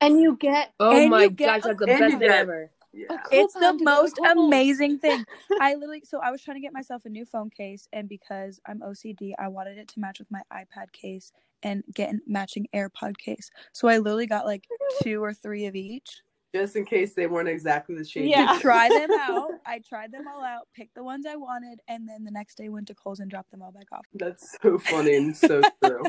and 0.00 0.20
you 0.20 0.36
get 0.36 0.72
oh 0.80 0.96
And 0.96 1.10
my 1.10 1.24
you 1.24 1.30
get- 1.30 1.46
gosh, 1.46 1.62
that's 1.64 1.78
the 1.80 1.86
best 1.86 2.18
thing 2.18 2.22
ever. 2.22 2.70
Yeah. 2.96 3.16
It's 3.32 3.54
the 3.54 3.60
time 3.60 3.78
to 3.78 3.84
go 3.84 3.90
to 3.90 4.02
most 4.02 4.18
amazing 4.24 5.00
thing. 5.00 5.24
I 5.60 5.74
literally 5.74 6.02
so 6.04 6.20
I 6.22 6.30
was 6.30 6.40
trying 6.42 6.58
to 6.58 6.60
get 6.60 6.72
myself 6.72 7.04
a 7.04 7.08
new 7.08 7.24
phone 7.24 7.50
case 7.50 7.88
and 7.92 8.08
because 8.08 8.60
I'm 8.68 8.78
OCD, 8.80 9.32
I 9.36 9.48
wanted 9.48 9.78
it 9.78 9.88
to 9.88 10.00
match 10.00 10.20
with 10.20 10.30
my 10.30 10.42
iPad 10.52 10.92
case 10.92 11.32
and 11.64 11.82
get 11.92 12.14
a 12.14 12.18
matching 12.28 12.68
AirPod 12.72 13.16
case. 13.18 13.50
So 13.72 13.88
I 13.88 13.98
literally 13.98 14.26
got 14.28 14.46
like 14.46 14.68
two 15.02 15.20
or 15.24 15.34
three 15.34 15.66
of 15.66 15.74
each. 15.74 16.20
Just 16.54 16.76
in 16.76 16.84
case 16.84 17.14
they 17.14 17.26
weren't 17.26 17.48
exactly 17.48 17.96
the 17.96 18.04
shade. 18.04 18.28
Yeah. 18.30 18.56
try 18.60 18.88
them 18.88 19.10
out. 19.20 19.50
I 19.66 19.80
tried 19.80 20.12
them 20.12 20.26
all 20.32 20.44
out, 20.44 20.68
picked 20.74 20.94
the 20.94 21.02
ones 21.02 21.26
I 21.26 21.34
wanted, 21.36 21.80
and 21.88 22.08
then 22.08 22.22
the 22.24 22.30
next 22.30 22.56
day 22.56 22.68
went 22.68 22.86
to 22.88 22.94
Kohl's 22.94 23.18
and 23.20 23.28
dropped 23.30 23.50
them 23.50 23.60
all 23.62 23.72
back 23.72 23.90
off. 23.92 24.06
That's 24.14 24.56
so 24.62 24.78
funny 24.78 25.16
and 25.16 25.36
so 25.36 25.60
true. 25.84 26.02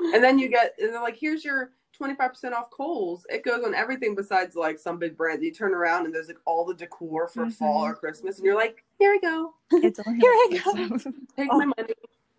And 0.00 0.22
then 0.22 0.38
you 0.38 0.48
get, 0.48 0.74
and 0.78 0.92
they're 0.92 1.00
like, 1.00 1.16
here's 1.18 1.44
your 1.44 1.70
25% 1.98 2.52
off 2.52 2.68
Kohl's. 2.70 3.24
It 3.30 3.44
goes 3.44 3.64
on 3.64 3.74
everything 3.74 4.14
besides 4.14 4.56
like 4.56 4.78
some 4.78 4.98
big 4.98 5.16
brand. 5.16 5.42
You 5.42 5.52
turn 5.52 5.72
around 5.72 6.04
and 6.04 6.14
there's 6.14 6.26
like 6.28 6.36
all 6.44 6.64
the 6.66 6.74
decor 6.74 7.28
for 7.28 7.48
fall 7.48 7.84
Mhm. 7.84 7.90
or 7.90 7.94
Christmas. 7.94 8.36
And 8.36 8.44
you're 8.44 8.56
like, 8.56 8.84
here 8.98 9.12
I 9.12 9.18
go. 9.22 9.54
It's 9.72 10.00
only 10.06 10.20
Here 10.20 10.30
I 10.30 10.48
like 10.50 10.64
go. 10.90 10.98
Take 11.36 11.48
Oh. 11.50 11.58
my 11.58 11.64
money. 11.66 11.94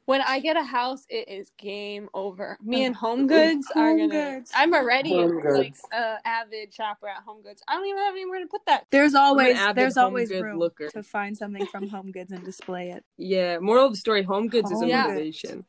When 0.06 0.22
I 0.22 0.40
get 0.40 0.56
a 0.58 0.64
house, 0.64 1.06
it 1.10 1.28
is 1.30 1.52
game 1.58 2.10
over. 2.14 2.58
Me 2.64 2.86
and 2.86 2.96
Home 2.96 3.28
Goods 3.28 3.66
are 3.76 3.98
gonna. 3.98 4.08
Goods. 4.10 4.52
I'm 4.56 4.74
already 4.74 5.10
Home 5.12 5.36
like 5.36 5.44
Goods. 5.44 5.82
a 5.92 6.18
avid 6.26 6.74
shopper 6.74 7.08
at 7.08 7.24
Home 7.24 7.42
Goods. 7.42 7.64
I 7.68 7.76
don't 7.76 7.86
even 7.88 7.98
have 8.04 8.14
anywhere 8.14 8.40
to 8.40 8.48
put 8.48 8.62
that. 8.68 8.86
There's 8.92 9.16
always 9.16 9.58
there's 9.74 9.98
always 9.98 10.30
room 10.32 10.60
looker. 10.60 10.90
to 10.90 11.04
find 11.04 11.38
something 11.38 11.66
from 11.68 11.90
Home 11.90 12.12
Goods 12.12 12.32
and 12.32 12.44
display 12.44 12.92
it. 12.92 13.04
Yeah, 13.18 13.60
moral 13.60 13.86
of 13.88 13.94
the 13.94 13.98
story: 13.98 14.24
Home 14.24 14.48
Goods 14.48 14.72
is 14.72 14.82
a 14.82 14.86
Home 14.86 14.92
Goods. 14.92 15.08
motivation. 15.08 15.66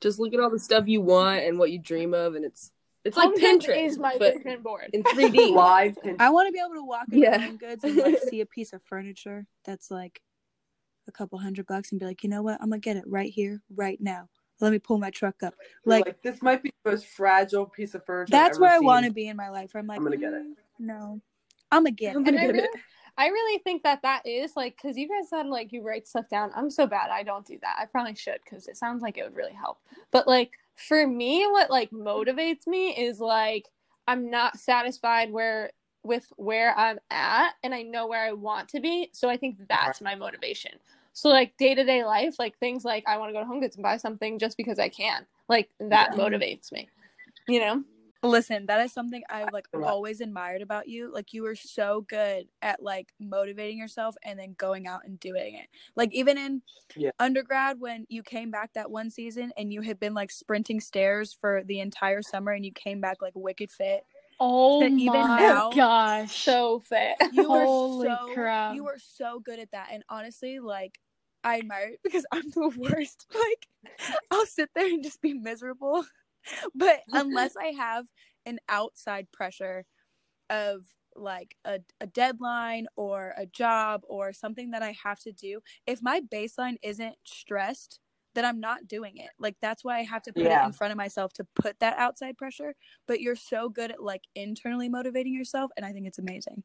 Just 0.00 0.18
look 0.18 0.32
at 0.34 0.40
all 0.40 0.50
the 0.50 0.58
stuff 0.58 0.84
you 0.86 1.00
want 1.00 1.42
and 1.44 1.58
what 1.58 1.70
you 1.70 1.78
dream 1.78 2.14
of, 2.14 2.34
and 2.34 2.44
it's 2.44 2.72
it's 3.04 3.16
Home 3.16 3.32
like 3.32 3.40
Goods 3.40 3.66
Pinterest, 3.66 3.86
is 3.86 3.98
my 3.98 4.16
but 4.18 4.34
vision 4.42 4.60
board. 4.62 4.90
in 4.92 5.02
3D. 5.04 5.54
Live 5.54 5.96
and 6.04 6.20
I 6.20 6.28
want 6.30 6.48
to 6.48 6.52
be 6.52 6.58
able 6.58 6.74
to 6.74 6.84
walk 6.84 7.06
into 7.10 7.18
Yeah. 7.20 7.38
Home 7.38 7.56
Goods 7.56 7.82
and 7.84 7.96
like 7.96 8.18
see 8.28 8.40
a 8.42 8.46
piece 8.56 8.72
of 8.74 8.82
furniture 8.82 9.46
that's 9.64 9.90
like 9.90 10.20
a 11.10 11.12
couple 11.18 11.38
hundred 11.38 11.66
bucks 11.66 11.90
and 11.90 12.00
be 12.00 12.06
like, 12.06 12.22
you 12.22 12.30
know 12.30 12.42
what? 12.42 12.58
I'm 12.62 12.70
gonna 12.70 12.80
get 12.80 12.96
it 12.96 13.04
right 13.06 13.30
here, 13.30 13.60
right 13.74 14.00
now. 14.00 14.28
Let 14.60 14.72
me 14.72 14.78
pull 14.78 14.98
my 14.98 15.10
truck 15.10 15.42
up. 15.42 15.54
Like, 15.84 16.06
like, 16.06 16.22
this 16.22 16.42
might 16.42 16.62
be 16.62 16.70
the 16.84 16.90
most 16.92 17.06
fragile 17.06 17.66
piece 17.66 17.94
of 17.94 18.04
furniture. 18.04 18.30
that's 18.30 18.56
I've 18.56 18.60
where 18.62 18.70
I 18.72 18.78
want 18.78 19.06
to 19.06 19.12
be 19.12 19.28
in 19.28 19.36
my 19.36 19.48
life. 19.50 19.72
I'm 19.74 19.86
like, 19.86 19.98
I'm 19.98 20.04
gonna 20.04 20.16
get 20.16 20.32
it. 20.34 20.42
"Mm, 20.42 20.54
No, 20.78 21.20
I'm 21.72 21.82
gonna 21.84 21.90
get 21.92 22.16
I'm 22.16 22.22
it. 22.22 22.24
Gonna 22.26 22.38
I 22.38 22.40
get 22.46 22.52
really, 22.52 22.64
it. 22.64 22.70
I 23.16 23.26
really 23.28 23.58
think 23.62 23.82
that 23.82 24.02
that 24.02 24.26
is 24.26 24.52
like 24.56 24.76
because 24.80 24.96
you 24.96 25.08
guys 25.08 25.28
said 25.28 25.46
like 25.46 25.72
you 25.72 25.82
write 25.82 26.06
stuff 26.06 26.28
down. 26.28 26.50
I'm 26.54 26.70
so 26.70 26.86
bad. 26.86 27.10
I 27.10 27.22
don't 27.22 27.46
do 27.46 27.58
that. 27.62 27.76
I 27.78 27.86
probably 27.86 28.14
should 28.14 28.38
because 28.44 28.68
it 28.68 28.76
sounds 28.76 29.02
like 29.02 29.18
it 29.18 29.24
would 29.24 29.36
really 29.36 29.52
help. 29.52 29.78
But 30.10 30.28
like 30.28 30.52
for 30.76 31.06
me, 31.06 31.46
what 31.46 31.70
like 31.70 31.90
motivates 31.90 32.66
me 32.66 32.90
is 32.90 33.18
like 33.20 33.66
I'm 34.06 34.30
not 34.30 34.58
satisfied 34.58 35.32
where 35.32 35.70
with 36.02 36.26
where 36.36 36.76
I'm 36.78 36.98
at, 37.10 37.52
and 37.62 37.74
I 37.74 37.82
know 37.82 38.06
where 38.06 38.24
I 38.24 38.32
want 38.32 38.68
to 38.70 38.80
be. 38.80 39.10
So 39.12 39.28
I 39.28 39.36
think 39.36 39.58
that's 39.68 40.00
my 40.00 40.14
motivation. 40.14 40.72
So 41.12 41.28
like 41.28 41.56
day 41.56 41.74
to 41.74 41.84
day 41.84 42.04
life, 42.04 42.36
like 42.38 42.58
things 42.58 42.84
like 42.84 43.04
I 43.06 43.18
want 43.18 43.30
to 43.30 43.32
go 43.32 43.40
to 43.40 43.46
Home 43.46 43.60
Goods 43.60 43.76
and 43.76 43.82
buy 43.82 43.96
something 43.96 44.38
just 44.38 44.56
because 44.56 44.78
I 44.78 44.88
can. 44.88 45.26
Like 45.48 45.68
that 45.80 46.10
Yeah. 46.12 46.18
motivates 46.18 46.72
me. 46.72 46.88
You 47.48 47.60
know. 47.60 47.84
Listen, 48.22 48.66
that 48.66 48.84
is 48.84 48.92
something 48.92 49.22
I 49.30 49.44
like 49.44 49.66
always 49.72 50.20
admired 50.20 50.60
about 50.60 50.88
you. 50.88 51.10
Like 51.12 51.32
you 51.32 51.42
were 51.42 51.54
so 51.54 52.02
good 52.02 52.48
at 52.60 52.82
like 52.82 53.08
motivating 53.18 53.78
yourself 53.78 54.14
and 54.22 54.38
then 54.38 54.54
going 54.58 54.86
out 54.86 55.06
and 55.06 55.18
doing 55.18 55.54
it. 55.54 55.68
Like 55.96 56.12
even 56.12 56.36
in 56.36 56.62
Yeah. 56.96 57.12
undergrad 57.18 57.80
when 57.80 58.06
you 58.10 58.22
came 58.22 58.50
back 58.50 58.74
that 58.74 58.90
one 58.90 59.10
season 59.10 59.52
and 59.56 59.72
you 59.72 59.80
had 59.80 59.98
been 59.98 60.12
like 60.12 60.30
sprinting 60.30 60.80
stairs 60.80 61.36
for 61.40 61.62
the 61.64 61.80
entire 61.80 62.20
summer 62.20 62.52
and 62.52 62.64
you 62.64 62.72
came 62.72 63.00
back 63.00 63.22
like 63.22 63.32
wicked 63.34 63.70
fit. 63.70 64.04
Oh 64.40 64.80
To 64.80 64.86
even 64.86 65.12
my 65.12 65.44
oh 65.44 65.48
now- 65.48 65.70
gosh. 65.70 66.34
So 66.44 66.80
fit. 66.80 67.16
You 67.32 67.50
were 67.50 67.64
Holy 67.64 68.08
so 68.08 68.34
crap. 68.34 68.74
you 68.74 68.84
were 68.84 68.98
so 68.98 69.40
good 69.40 69.58
at 69.58 69.70
that. 69.72 69.88
And 69.92 70.02
honestly, 70.08 70.58
like 70.60 70.98
I 71.44 71.58
admire 71.58 71.88
it 71.88 72.00
because 72.02 72.24
I'm 72.32 72.50
the 72.50 72.68
worst. 72.76 73.26
Like 73.34 73.66
I'll 74.30 74.46
sit 74.46 74.70
there 74.74 74.86
and 74.86 75.02
just 75.04 75.20
be 75.22 75.34
miserable. 75.34 76.04
But 76.74 77.00
unless 77.12 77.54
I 77.54 77.66
have 77.66 78.06
an 78.46 78.60
outside 78.66 79.30
pressure 79.30 79.84
of 80.48 80.86
like 81.14 81.54
a, 81.66 81.80
a 82.00 82.06
deadline 82.06 82.86
or 82.96 83.34
a 83.36 83.44
job 83.44 84.02
or 84.08 84.32
something 84.32 84.70
that 84.70 84.82
I 84.82 84.96
have 85.04 85.20
to 85.20 85.32
do, 85.32 85.60
if 85.86 86.00
my 86.02 86.22
baseline 86.22 86.76
isn't 86.82 87.16
stressed, 87.26 88.00
then 88.34 88.44
I'm 88.44 88.60
not 88.60 88.86
doing 88.88 89.16
it. 89.16 89.30
Like 89.38 89.56
that's 89.60 89.84
why 89.84 89.98
I 89.98 90.02
have 90.02 90.22
to 90.22 90.32
put 90.32 90.46
it 90.46 90.64
in 90.64 90.72
front 90.72 90.92
of 90.92 90.96
myself 90.96 91.32
to 91.34 91.46
put 91.54 91.78
that 91.80 91.98
outside 91.98 92.36
pressure. 92.36 92.74
But 93.06 93.20
you're 93.20 93.36
so 93.36 93.68
good 93.68 93.90
at 93.90 94.02
like 94.02 94.22
internally 94.34 94.88
motivating 94.88 95.34
yourself 95.34 95.70
and 95.76 95.84
I 95.84 95.92
think 95.92 96.06
it's 96.06 96.18
amazing. 96.18 96.62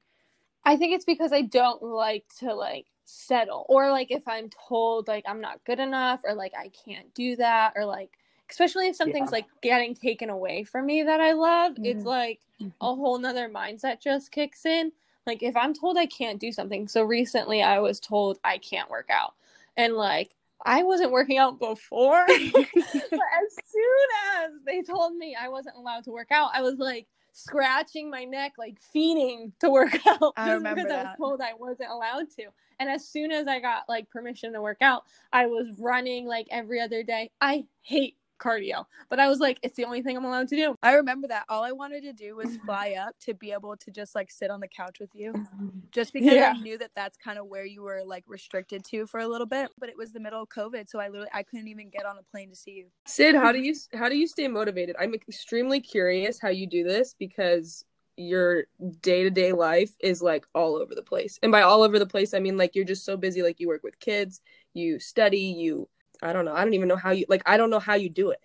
I 0.63 0.77
think 0.77 0.93
it's 0.93 1.05
because 1.05 1.31
I 1.31 1.41
don't 1.43 1.81
like 1.83 2.25
to 2.39 2.53
like 2.53 2.87
settle 3.05 3.65
or 3.69 3.91
like 3.91 4.09
if 4.09 4.27
I'm 4.27 4.49
told 4.67 5.07
like 5.07 5.23
I'm 5.27 5.39
not 5.41 5.63
good 5.63 5.79
enough 5.79 6.21
or 6.23 6.33
like 6.33 6.53
I 6.57 6.69
can't 6.69 7.13
do 7.13 7.35
that 7.35 7.73
or 7.75 7.85
like 7.85 8.17
especially 8.49 8.87
if 8.87 8.95
something's 8.95 9.31
Yeah. 9.31 9.37
like 9.37 9.45
getting 9.61 9.95
taken 9.95 10.29
away 10.29 10.63
from 10.63 10.85
me 10.85 11.03
that 11.03 11.19
I 11.21 11.31
love, 11.33 11.73
it's 11.83 12.03
Mhm. 12.03 12.05
like 12.05 12.41
a 12.81 12.93
whole 12.95 13.17
nother 13.17 13.49
mindset 13.49 13.99
just 14.01 14.31
kicks 14.31 14.65
in. 14.65 14.91
Like 15.25 15.41
if 15.41 15.55
I'm 15.55 15.73
told 15.73 15.97
I 15.97 16.05
can't 16.05 16.39
do 16.39 16.51
something, 16.51 16.87
so 16.87 17.03
recently 17.03 17.63
I 17.63 17.79
was 17.79 17.99
told 17.99 18.39
I 18.43 18.57
can't 18.59 18.89
work 18.89 19.09
out. 19.09 19.33
And 19.77 19.93
like 19.95 20.35
I 20.63 20.83
wasn't 20.83 21.11
working 21.11 21.37
out 21.37 21.59
before. 21.59 22.25
but 22.27 22.35
as 22.35 23.55
soon 23.65 24.07
as 24.37 24.51
they 24.65 24.81
told 24.81 25.15
me 25.15 25.35
I 25.39 25.49
wasn't 25.49 25.75
allowed 25.77 26.03
to 26.05 26.11
work 26.11 26.31
out, 26.31 26.51
I 26.53 26.61
was 26.61 26.77
like 26.77 27.07
scratching 27.31 28.09
my 28.09 28.23
neck, 28.23 28.53
like 28.57 28.79
feeding 28.81 29.51
to 29.59 29.69
work 29.69 29.95
out. 30.07 30.33
I 30.37 30.51
remember 30.53 30.83
because 30.83 30.91
I 30.91 31.03
was 31.03 31.15
told 31.17 31.41
I 31.41 31.53
wasn't 31.53 31.89
allowed 31.91 32.29
to. 32.37 32.45
And 32.79 32.89
as 32.89 33.07
soon 33.07 33.31
as 33.31 33.47
I 33.47 33.59
got 33.59 33.83
like 33.87 34.09
permission 34.09 34.53
to 34.53 34.61
work 34.61 34.81
out, 34.81 35.03
I 35.31 35.45
was 35.47 35.67
running 35.79 36.25
like 36.25 36.47
every 36.51 36.81
other 36.81 37.03
day. 37.03 37.31
I 37.41 37.65
hate 37.81 38.17
cardio. 38.39 38.85
But 39.09 39.19
I 39.19 39.27
was 39.27 39.39
like, 39.39 39.59
it's 39.63 39.75
the 39.75 39.85
only 39.85 40.01
thing 40.01 40.17
I'm 40.17 40.25
allowed 40.25 40.47
to 40.49 40.55
do. 40.55 40.75
I 40.83 40.93
remember 40.93 41.27
that. 41.29 41.45
All 41.49 41.63
I 41.63 41.71
wanted 41.71 42.01
to 42.03 42.13
do 42.13 42.35
was 42.35 42.57
fly 42.65 42.95
up 42.99 43.15
to 43.21 43.33
be 43.33 43.51
able 43.51 43.75
to 43.77 43.91
just 43.91 44.15
like 44.15 44.31
sit 44.31 44.49
on 44.51 44.59
the 44.59 44.67
couch 44.67 44.97
with 44.99 45.11
you. 45.13 45.33
Just 45.91 46.11
because 46.13 46.33
Yeah. 46.33 46.53
I 46.55 46.61
knew 46.61 46.77
that 46.77 46.91
that's 46.95 47.15
kind 47.17 47.37
of 47.39 47.47
where 47.47 47.65
you 47.65 47.81
were 47.81 48.01
like 48.05 48.23
restricted 48.27 48.83
to 48.85 49.05
for 49.07 49.19
a 49.19 49.27
little 49.27 49.47
bit, 49.47 49.69
but 49.79 49.87
it 49.87 49.97
was 49.97 50.11
the 50.11 50.19
middle 50.19 50.41
of 50.41 50.49
COVID, 50.49 50.89
so 50.89 50.99
I 50.99 51.07
literally 51.07 51.29
I 51.33 51.43
couldn't 51.43 51.69
even 51.69 51.89
get 51.89 52.05
on 52.05 52.17
a 52.17 52.23
plane 52.23 52.49
to 52.49 52.55
see 52.55 52.71
you. 52.71 52.85
Sid, 53.05 53.35
how 53.35 53.51
do 53.51 53.59
you 53.59 53.73
how 53.93 54.09
do 54.09 54.17
you 54.17 54.27
stay 54.27 54.47
motivated? 54.47 54.95
I'm 54.99 55.13
extremely 55.13 55.79
curious 55.79 56.39
how 56.41 56.49
you 56.49 56.67
do 56.67 56.83
this 56.83 57.15
because 57.17 57.85
your 58.17 58.63
day-to-day 59.01 59.51
life 59.51 59.91
is 59.99 60.21
like 60.21 60.45
all 60.55 60.75
over 60.75 60.95
the 60.95 61.01
place. 61.03 61.37
And 61.43 61.51
by 61.51 61.61
all 61.61 61.81
over 61.81 61.99
the 61.99 62.05
place, 62.05 62.33
I 62.33 62.39
mean 62.39 62.57
like 62.57 62.75
you're 62.75 62.85
just 62.85 63.05
so 63.05 63.17
busy 63.17 63.41
like 63.41 63.59
you 63.59 63.67
work 63.67 63.83
with 63.83 63.99
kids, 63.99 64.41
you 64.73 64.99
study, 64.99 65.39
you 65.39 65.87
I 66.21 66.33
don't 66.33 66.45
know. 66.45 66.53
I 66.53 66.63
don't 66.63 66.73
even 66.73 66.87
know 66.87 66.95
how 66.95 67.11
you 67.11 67.25
like 67.29 67.43
I 67.45 67.57
don't 67.57 67.69
know 67.69 67.79
how 67.79 67.95
you 67.95 68.09
do 68.09 68.29
it. 68.31 68.39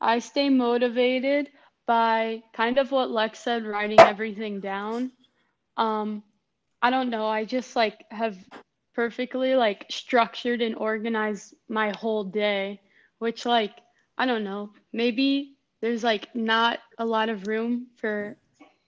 I 0.00 0.18
stay 0.20 0.48
motivated 0.48 1.50
by 1.86 2.42
kind 2.52 2.78
of 2.78 2.92
what 2.92 3.10
Lex 3.10 3.40
said, 3.40 3.64
writing 3.66 3.98
everything 4.00 4.60
down. 4.60 5.10
Um, 5.76 6.22
I 6.82 6.90
don't 6.90 7.10
know. 7.10 7.26
I 7.26 7.44
just 7.44 7.74
like 7.76 8.04
have 8.10 8.36
perfectly 8.94 9.54
like 9.54 9.86
structured 9.90 10.60
and 10.60 10.74
organized 10.76 11.54
my 11.68 11.92
whole 11.96 12.24
day, 12.24 12.80
which 13.18 13.46
like 13.46 13.72
I 14.16 14.26
don't 14.26 14.44
know. 14.44 14.70
Maybe 14.92 15.56
there's 15.80 16.04
like 16.04 16.34
not 16.34 16.80
a 16.98 17.06
lot 17.06 17.28
of 17.28 17.46
room 17.46 17.86
for 17.96 18.36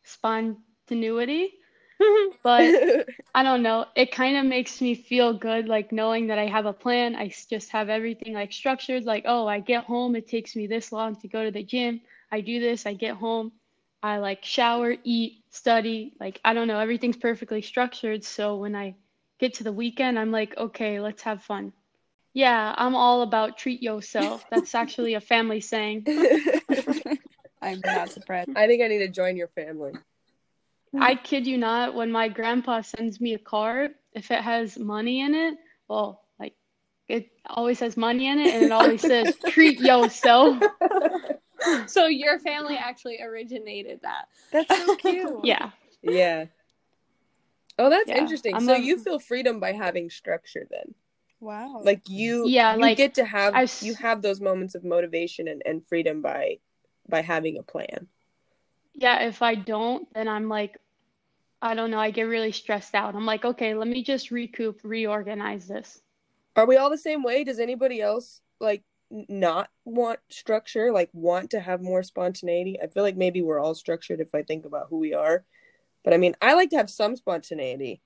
spontaneity, 0.04 1.54
but 2.42 3.06
I 3.34 3.42
don't 3.42 3.62
know. 3.62 3.86
It 3.94 4.12
kind 4.12 4.36
of 4.36 4.44
makes 4.44 4.80
me 4.80 4.94
feel 4.94 5.32
good, 5.32 5.68
like 5.68 5.92
knowing 5.92 6.28
that 6.28 6.38
I 6.38 6.46
have 6.46 6.66
a 6.66 6.72
plan. 6.72 7.14
I 7.16 7.32
just 7.48 7.70
have 7.70 7.88
everything 7.88 8.34
like 8.34 8.52
structured. 8.52 9.04
Like, 9.04 9.24
oh, 9.26 9.46
I 9.46 9.60
get 9.60 9.84
home, 9.84 10.16
it 10.16 10.28
takes 10.28 10.56
me 10.56 10.66
this 10.66 10.92
long 10.92 11.16
to 11.16 11.28
go 11.28 11.44
to 11.44 11.50
the 11.50 11.62
gym. 11.62 12.00
I 12.32 12.40
do 12.40 12.60
this, 12.60 12.86
I 12.86 12.94
get 12.94 13.16
home, 13.16 13.52
I 14.02 14.18
like 14.18 14.44
shower, 14.44 14.94
eat, 15.04 15.44
study. 15.50 16.14
Like, 16.20 16.40
I 16.44 16.54
don't 16.54 16.68
know, 16.68 16.78
everything's 16.78 17.16
perfectly 17.16 17.62
structured. 17.62 18.24
So 18.24 18.56
when 18.56 18.74
I 18.74 18.94
get 19.38 19.54
to 19.54 19.64
the 19.64 19.72
weekend, 19.72 20.18
I'm 20.18 20.30
like, 20.30 20.56
okay, 20.56 21.00
let's 21.00 21.22
have 21.22 21.42
fun. 21.42 21.72
Yeah, 22.32 22.74
I'm 22.76 22.94
all 22.94 23.22
about 23.22 23.58
treat 23.58 23.82
yourself. 23.82 24.44
That's 24.50 24.74
actually 24.74 25.14
a 25.14 25.20
family 25.20 25.60
saying. 25.60 26.06
I'm 27.62 27.80
not 27.84 28.10
surprised. 28.10 28.50
I 28.54 28.66
think 28.68 28.82
I 28.82 28.86
need 28.86 28.98
to 28.98 29.08
join 29.08 29.36
your 29.36 29.48
family. 29.48 29.92
I 30.98 31.14
kid 31.14 31.46
you 31.46 31.56
not, 31.58 31.94
when 31.94 32.10
my 32.10 32.28
grandpa 32.28 32.80
sends 32.82 33.20
me 33.20 33.34
a 33.34 33.38
card, 33.38 33.92
if 34.12 34.30
it 34.30 34.40
has 34.40 34.78
money 34.78 35.20
in 35.20 35.34
it, 35.34 35.54
well, 35.88 36.24
like 36.38 36.54
it 37.08 37.30
always 37.46 37.80
has 37.80 37.96
money 37.96 38.26
in 38.26 38.38
it 38.38 38.54
and 38.54 38.64
it 38.64 38.72
always 38.72 39.00
says 39.00 39.36
treat 39.46 39.80
yourself. 39.80 40.56
So 41.86 42.06
your 42.06 42.38
family 42.38 42.76
actually 42.76 43.20
originated 43.20 44.00
that. 44.02 44.28
That's 44.50 44.74
so 44.74 44.96
cute. 44.98 45.44
Yeah. 45.44 45.70
Yeah. 46.02 46.46
Oh, 47.78 47.90
that's 47.90 48.08
Yeah, 48.08 48.18
interesting. 48.18 48.56
I'm 48.56 48.64
so 48.64 48.74
a- 48.74 48.78
you 48.78 48.98
feel 48.98 49.18
freedom 49.18 49.60
by 49.60 49.72
having 49.72 50.08
structure 50.08 50.66
then. 50.70 50.94
Wow. 51.38 51.82
Like 51.84 52.08
you 52.08 52.48
Yeah, 52.48 52.74
you 52.74 52.80
like, 52.80 52.96
get 52.96 53.14
to 53.14 53.26
have 53.26 53.54
I've 53.54 53.82
you 53.82 53.94
have 53.94 54.22
those 54.22 54.40
moments 54.40 54.74
of 54.74 54.84
motivation 54.84 55.48
and, 55.48 55.62
and 55.66 55.86
freedom 55.86 56.22
by 56.22 56.60
by 57.08 57.20
having 57.20 57.58
a 57.58 57.62
plan. 57.62 58.08
Yeah, 58.94 59.22
if 59.22 59.42
I 59.42 59.54
don't, 59.54 60.12
then 60.14 60.28
I'm 60.28 60.48
like, 60.48 60.76
I 61.62 61.74
don't 61.74 61.90
know, 61.90 61.98
I 61.98 62.10
get 62.10 62.22
really 62.22 62.52
stressed 62.52 62.94
out. 62.94 63.14
I'm 63.14 63.26
like, 63.26 63.44
okay, 63.44 63.74
let 63.74 63.88
me 63.88 64.02
just 64.02 64.30
recoup, 64.30 64.80
reorganize 64.82 65.68
this. 65.68 66.00
Are 66.56 66.66
we 66.66 66.76
all 66.76 66.90
the 66.90 66.98
same 66.98 67.22
way? 67.22 67.44
Does 67.44 67.60
anybody 67.60 68.00
else 68.00 68.40
like 68.60 68.82
not 69.10 69.70
want 69.84 70.20
structure, 70.28 70.92
like 70.92 71.10
want 71.12 71.50
to 71.50 71.60
have 71.60 71.82
more 71.82 72.02
spontaneity? 72.02 72.78
I 72.82 72.86
feel 72.88 73.02
like 73.02 73.16
maybe 73.16 73.42
we're 73.42 73.60
all 73.60 73.74
structured 73.74 74.20
if 74.20 74.34
I 74.34 74.42
think 74.42 74.64
about 74.64 74.86
who 74.90 74.98
we 74.98 75.14
are. 75.14 75.44
But 76.02 76.14
I 76.14 76.16
mean, 76.16 76.34
I 76.40 76.54
like 76.54 76.70
to 76.70 76.76
have 76.76 76.90
some 76.90 77.14
spontaneity. 77.14 78.00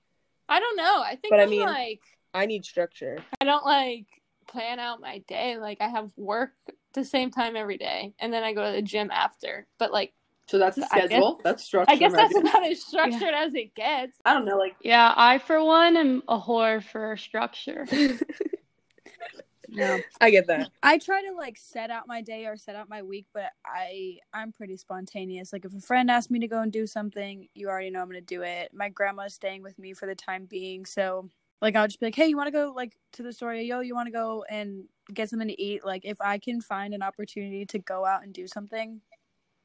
I 0.49 0.61
don't 0.61 0.77
know. 0.77 1.03
I 1.03 1.11
think 1.17 1.31
But 1.31 1.41
I 1.41 1.45
I'm 1.45 1.51
mean- 1.51 1.67
like 1.67 2.01
I 2.35 2.47
need 2.47 2.65
structure. 2.65 3.19
I 3.41 3.45
don't 3.45 3.65
like 3.65 4.07
plan 4.49 4.79
out 4.81 5.01
my 5.01 5.19
day. 5.29 5.57
Like 5.57 5.79
I 5.81 5.89
have 5.89 6.11
work 6.17 6.53
the 6.93 7.05
same 7.05 7.31
time 7.31 7.57
every 7.57 7.79
day, 7.79 8.13
and 8.19 8.33
then 8.33 8.43
I 8.43 8.53
go 8.53 8.67
to 8.67 8.73
the 8.73 8.83
gym 8.83 9.11
after. 9.13 9.67
But 9.79 9.93
like 9.93 10.13
So 10.47 10.59
that's 10.59 10.77
a 10.77 10.83
I 10.93 11.01
guess- 11.01 11.07
schedule. 11.09 11.41
that's 11.43 11.65
structured. 11.65 11.95
I 11.95 11.99
guess 11.99 12.13
that's 12.13 12.35
right 12.35 12.45
about 12.49 12.67
as 12.67 12.85
structured 12.85 13.35
as 13.35 13.55
it 13.55 13.75
gets. 13.75 14.19
I 14.25 14.35
don't 14.35 14.45
know, 14.45 14.59
like 14.59 14.77
Yeah, 14.83 15.13
I 15.17 15.39
for 15.39 15.63
one 15.65 15.97
am 15.97 16.23
a 16.29 16.39
whore 16.39 16.83
for 16.83 17.17
structure. 17.17 17.87
no. 19.69 19.99
I 20.21 20.31
get 20.31 20.47
that. 20.49 20.71
I 20.83 20.99
try 20.99 21.23
to 21.23 21.33
like 21.33 21.57
set 21.57 21.91
out 21.91 22.07
my 22.07 22.21
day 22.21 22.47
or 22.47 22.57
set 22.57 22.77
out 22.77 22.89
my 22.89 23.03
week, 23.03 23.27
but 23.33 23.51
I 23.65 24.19
I'm 24.33 24.53
pretty 24.53 24.77
spontaneous. 24.77 25.53
Like 25.53 25.65
if 25.65 25.75
a 25.75 25.81
friend 25.81 26.11
asks 26.11 26.31
me 26.31 26.39
to 26.41 26.49
go 26.49 26.61
and 26.61 26.71
do 26.71 26.87
something, 26.87 27.49
you 27.55 27.69
already 27.69 27.91
know 27.91 28.01
I'm 28.01 28.09
gonna 28.09 28.21
do 28.21 28.43
it. 28.43 28.71
My 28.75 28.89
grandma's 28.91 29.35
staying 29.35 29.63
with 29.63 29.79
me 29.79 29.95
for 29.95 30.07
the 30.07 30.15
time 30.15 30.45
being, 30.45 30.85
so 30.85 31.31
like 31.63 31.75
I'll 31.77 31.87
just 31.87 32.01
be 32.01 32.07
like, 32.07 32.15
hey, 32.15 32.27
you 32.27 32.37
want 32.37 32.49
to 32.49 32.53
go 32.53 32.73
like 32.77 32.99
to 33.15 33.23
the 33.23 33.33
store? 33.33 33.55
Yo, 33.55 33.81
you 33.81 33.95
want 33.95 34.07
to 34.07 34.13
go 34.13 34.45
and 34.51 34.85
get 35.13 35.31
something 35.31 35.49
to 35.49 35.61
eat? 35.61 35.85
Like 35.85 36.05
if 36.05 36.21
I 36.21 36.37
can 36.39 36.61
find 36.61 36.93
an 36.93 37.03
opportunity 37.03 37.65
to 37.67 37.79
go 37.79 38.05
out 38.05 38.23
and 38.23 38.33
do 38.35 38.47
something, 38.47 39.01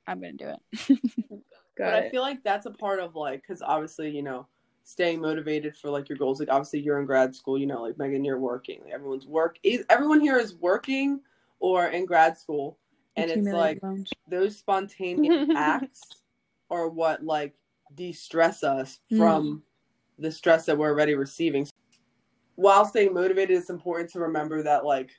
I'm 0.10 0.20
gonna 0.20 0.34
do 0.34 0.50
it. 0.50 1.00
Got 1.78 1.86
but 1.86 1.94
I 1.94 2.10
feel 2.10 2.24
like 2.24 2.44
that's 2.44 2.66
a 2.66 2.72
part 2.72 3.00
of 3.00 3.16
like 3.16 3.42
because 3.44 3.62
obviously 3.62 4.10
you 4.10 4.24
know 4.24 4.48
staying 4.84 5.22
motivated 5.22 5.78
for 5.78 5.90
like 5.92 6.10
your 6.10 6.18
goals. 6.18 6.40
Like 6.40 6.50
obviously 6.50 6.80
you're 6.80 7.00
in 7.00 7.06
grad 7.06 7.36
school, 7.36 7.60
you 7.60 7.68
know, 7.68 7.84
like 7.84 7.98
Megan, 8.00 8.26
you're 8.26 8.40
working. 8.40 8.82
Like 8.84 8.92
everyone's 8.94 9.28
work. 9.28 9.60
Everyone 9.88 10.20
here 10.20 10.40
is 10.40 10.56
working 10.56 11.20
or 11.60 11.88
in 11.90 12.06
grad 12.06 12.38
school, 12.40 12.80
and 13.16 13.26
it's 13.26 13.34
Accumulated 13.34 13.60
like 13.60 13.84
loans. 13.84 14.10
those 14.28 14.58
spontaneous 14.58 15.48
acts 15.56 16.02
are 16.72 16.90
what 16.90 17.24
like 17.24 17.54
de-stress 17.94 18.64
us 18.64 19.00
Mm. 19.12 19.18
from 19.18 19.64
the 20.18 20.32
stress 20.32 20.66
that 20.66 20.78
we're 20.78 20.90
already 20.90 21.14
receiving. 21.16 21.66
So, 21.66 21.72
While 22.56 22.86
staying 22.86 23.14
motivated, 23.14 23.58
it's 23.58 23.70
important 23.70 24.10
to 24.12 24.20
remember 24.20 24.64
that 24.64 24.86
like, 24.86 25.12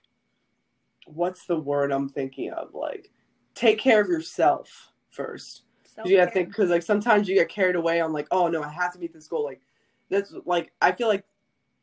what's 1.07 1.46
the 1.46 1.59
word 1.59 1.92
I'm 1.92 2.09
thinking 2.09 2.50
of? 2.53 2.74
Like, 2.74 3.11
take 3.61 3.79
care 3.79 4.01
of 4.01 4.09
yourself 4.09 4.90
first. 5.11 5.62
You 6.05 6.16
gotta 6.16 6.31
think 6.31 6.49
because 6.49 6.70
like 6.70 6.83
sometimes 6.83 7.29
you 7.29 7.35
get 7.35 7.51
carried 7.51 7.77
away 7.77 8.01
on 8.01 8.11
like, 8.11 8.27
oh 8.31 8.49
no, 8.49 8.62
I 8.62 8.68
have 8.70 8.94
to 8.94 8.99
meet 8.99 9.12
this 9.12 9.29
goal. 9.29 9.44
Like 9.44 9.61
that's 10.09 10.33
like 10.46 10.73
I 10.81 10.92
feel 10.92 11.09
like 11.09 11.25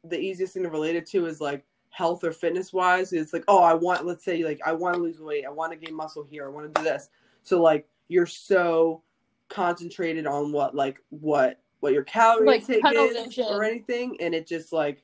the 0.03 0.19
easiest 0.19 0.53
thing 0.53 0.63
to 0.63 0.69
relate 0.69 0.95
it 0.95 1.05
to 1.07 1.27
is 1.27 1.39
like 1.39 1.63
health 1.91 2.23
or 2.23 2.31
fitness 2.31 2.73
wise. 2.73 3.13
It's 3.13 3.31
like, 3.31 3.43
oh, 3.47 3.61
I 3.61 3.75
want 3.75 4.07
let's 4.07 4.25
say 4.25 4.43
like 4.43 4.59
I 4.65 4.71
want 4.71 4.95
to 4.95 5.01
lose 5.01 5.19
weight, 5.19 5.45
I 5.45 5.49
want 5.51 5.71
to 5.71 5.77
gain 5.77 5.95
muscle 5.95 6.25
here, 6.27 6.45
I 6.45 6.49
want 6.49 6.73
to 6.73 6.81
do 6.81 6.83
this. 6.83 7.09
So 7.43 7.61
like 7.61 7.87
you're 8.07 8.25
so 8.25 9.03
concentrated 9.49 10.25
on 10.25 10.51
what 10.51 10.73
like 10.73 10.99
what 11.09 11.59
what 11.81 11.93
your 11.93 12.03
calorie 12.03 12.47
Like 12.47 12.67
intake 12.67 12.81
is 12.95 13.37
or 13.37 13.63
anything, 13.63 14.17
and 14.19 14.33
it 14.33 14.47
just 14.47 14.73
like 14.73 15.03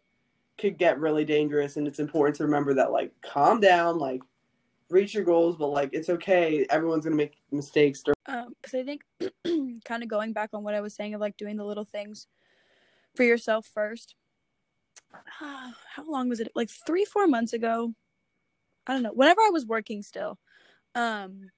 could 0.57 0.79
get 0.79 0.99
really 0.99 1.23
dangerous. 1.23 1.77
And 1.77 1.87
it's 1.87 1.99
important 1.99 2.37
to 2.37 2.45
remember 2.45 2.73
that 2.73 2.91
like 2.91 3.11
calm 3.21 3.59
down, 3.59 3.99
like 3.99 4.21
reach 4.93 5.13
your 5.13 5.23
goals, 5.23 5.57
but 5.57 5.67
like 5.67 5.89
it's 5.93 6.09
okay. 6.09 6.65
Everyone's 6.69 7.03
gonna 7.03 7.15
make 7.15 7.37
mistakes. 7.51 8.03
Um, 8.27 8.53
because 8.61 8.75
I 8.75 8.83
think 8.83 9.01
kind 9.85 10.03
of 10.03 10.07
going 10.07 10.33
back 10.33 10.51
on 10.53 10.63
what 10.63 10.75
I 10.75 10.81
was 10.81 10.95
saying 10.95 11.13
of 11.13 11.21
like 11.21 11.37
doing 11.37 11.57
the 11.57 11.65
little 11.65 11.85
things 11.85 12.27
for 13.15 13.23
yourself 13.23 13.65
first. 13.65 14.15
how 15.39 15.73
long 16.07 16.29
was 16.29 16.39
it? 16.39 16.51
Like 16.55 16.69
three, 16.69 17.05
four 17.05 17.27
months 17.27 17.53
ago. 17.53 17.93
I 18.87 18.93
don't 18.93 19.03
know. 19.03 19.13
Whenever 19.13 19.41
I 19.41 19.49
was 19.51 19.65
working 19.65 20.03
still, 20.03 20.39
um, 20.95 21.49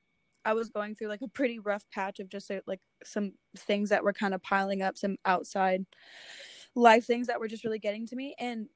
I 0.44 0.54
was 0.54 0.70
going 0.70 0.96
through 0.96 1.08
like 1.08 1.22
a 1.22 1.28
pretty 1.28 1.60
rough 1.60 1.84
patch 1.92 2.20
of 2.20 2.30
just 2.30 2.50
uh, 2.52 2.62
like 2.68 2.82
some 3.04 3.34
things 3.58 3.90
that 3.90 4.04
were 4.04 4.14
kind 4.14 4.34
of 4.34 4.44
piling 4.44 4.82
up, 4.82 4.98
some 4.98 5.18
outside 5.26 5.86
life 6.76 7.06
things 7.06 7.28
that 7.28 7.40
were 7.40 7.48
just 7.48 7.64
really 7.64 7.80
getting 7.80 8.06
to 8.08 8.16
me. 8.16 8.36
And 8.38 8.68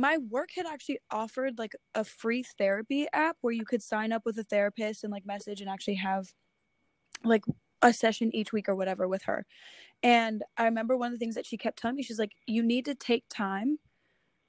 my 0.00 0.18
work 0.18 0.50
had 0.56 0.66
actually 0.66 0.98
offered 1.10 1.58
like 1.58 1.74
a 1.94 2.04
free 2.04 2.42
therapy 2.42 3.06
app 3.12 3.38
where 3.40 3.52
you 3.52 3.64
could 3.66 3.82
sign 3.82 4.12
up 4.12 4.22
with 4.24 4.38
a 4.38 4.44
therapist 4.44 5.04
and 5.04 5.12
like 5.12 5.26
message 5.26 5.60
and 5.60 5.70
actually 5.70 5.96
have 5.96 6.34
like 7.24 7.44
a 7.82 7.92
session 7.92 8.34
each 8.34 8.52
week 8.52 8.68
or 8.68 8.74
whatever 8.74 9.06
with 9.08 9.22
her. 9.24 9.46
And 10.02 10.44
I 10.58 10.64
remember 10.64 10.96
one 10.96 11.08
of 11.08 11.14
the 11.14 11.18
things 11.24 11.36
that 11.36 11.46
she 11.46 11.58
kept 11.58 11.78
telling 11.78 11.96
me, 11.96 12.02
she's 12.04 12.18
like, 12.20 12.32
you 12.46 12.62
need 12.62 12.86
to 12.86 12.94
take 12.96 13.24
time 13.30 13.78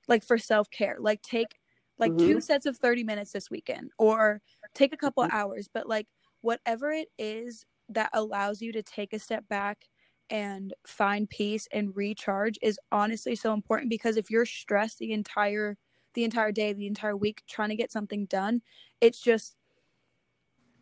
like 0.07 0.23
for 0.25 0.38
self 0.38 0.69
care. 0.71 0.97
Like 0.99 1.21
take 1.21 1.59
like 1.97 2.15
two 2.17 2.41
sets 2.41 2.65
of 2.65 2.77
30 2.77 3.03
minutes 3.03 3.31
this 3.31 3.49
weekend 3.49 3.91
or 3.97 4.41
take 4.73 4.93
a 4.93 4.97
couple 4.97 5.25
Mhm. 5.25 5.29
hours, 5.31 5.69
but 5.73 5.88
like 5.88 6.07
whatever 6.41 6.91
it 6.91 7.09
is 7.17 7.65
that 7.89 8.09
allows 8.13 8.62
you 8.62 8.71
to 8.73 8.83
take 8.83 9.13
a 9.13 9.19
step 9.19 9.47
back 9.47 9.85
and 10.29 10.73
find 10.87 11.29
peace 11.29 11.67
and 11.71 11.95
recharge 11.95 12.57
is 12.61 12.79
honestly 12.91 13.35
so 13.35 13.53
important 13.53 13.89
because 13.89 14.17
if 14.17 14.29
you're 14.29 14.45
stressed 14.45 14.99
the 14.99 15.11
entire 15.13 15.77
the 16.15 16.23
entire 16.23 16.51
day, 16.51 16.73
the 16.73 16.87
entire 16.87 17.15
week 17.15 17.43
trying 17.47 17.69
to 17.69 17.75
get 17.75 17.91
something 17.91 18.25
done, 18.25 18.61
it's 19.01 19.21
just 19.21 19.57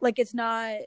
like 0.01 0.19
it's 0.19 0.33
not 0.33 0.77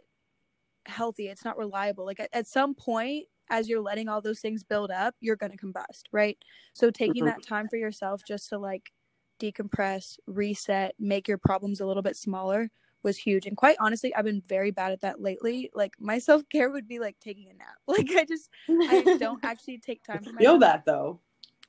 healthy 0.87 1.29
it's 1.29 1.45
not 1.45 1.59
reliable 1.59 2.07
like 2.07 2.21
at, 2.21 2.31
at 2.33 2.47
some 2.47 2.75
point 2.75 3.27
as 3.51 3.69
you're 3.69 3.81
letting 3.81 4.09
all 4.09 4.23
those 4.23 4.41
things 4.41 4.65
build 4.65 4.91
up 4.91 5.15
you're 5.21 5.37
going 5.37 5.53
to 5.53 5.59
combust 5.59 6.05
right 6.13 6.39
so 6.75 6.91
taking 6.91 7.25
Mhm. 7.25 7.27
that 7.27 7.43
time 7.43 7.69
for 7.69 7.77
yourself 7.77 8.23
just 8.25 8.49
to 8.51 8.59
like 8.59 8.93
decompress 9.41 10.19
reset 10.27 10.95
make 10.99 11.29
your 11.29 11.39
problems 11.39 11.81
a 11.81 11.87
little 11.87 12.03
bit 12.03 12.17
smaller 12.17 12.71
was 13.03 13.17
huge. 13.17 13.47
And 13.47 13.57
quite 13.57 13.77
honestly, 13.81 14.15
I've 14.15 14.25
been 14.25 14.43
very 14.49 14.71
bad 14.71 14.93
at 14.93 15.01
that 15.01 15.21
lately. 15.21 15.71
Like 15.75 15.95
my 15.99 16.19
self 16.19 16.43
care 16.49 16.71
would 16.71 16.89
be 16.89 16.99
like 16.99 17.17
taking 17.21 17.51
a 17.51 17.55
nap. 17.55 17.77
Like 17.87 18.11
I 18.11 18.25
just 18.25 18.51
I 18.69 19.17
don't 19.19 19.41
actually 19.45 19.79
take 19.79 20.03
time 20.05 20.23
for 20.23 20.33
Feel 20.39 20.59
that 20.59 20.85
though. 20.85 21.21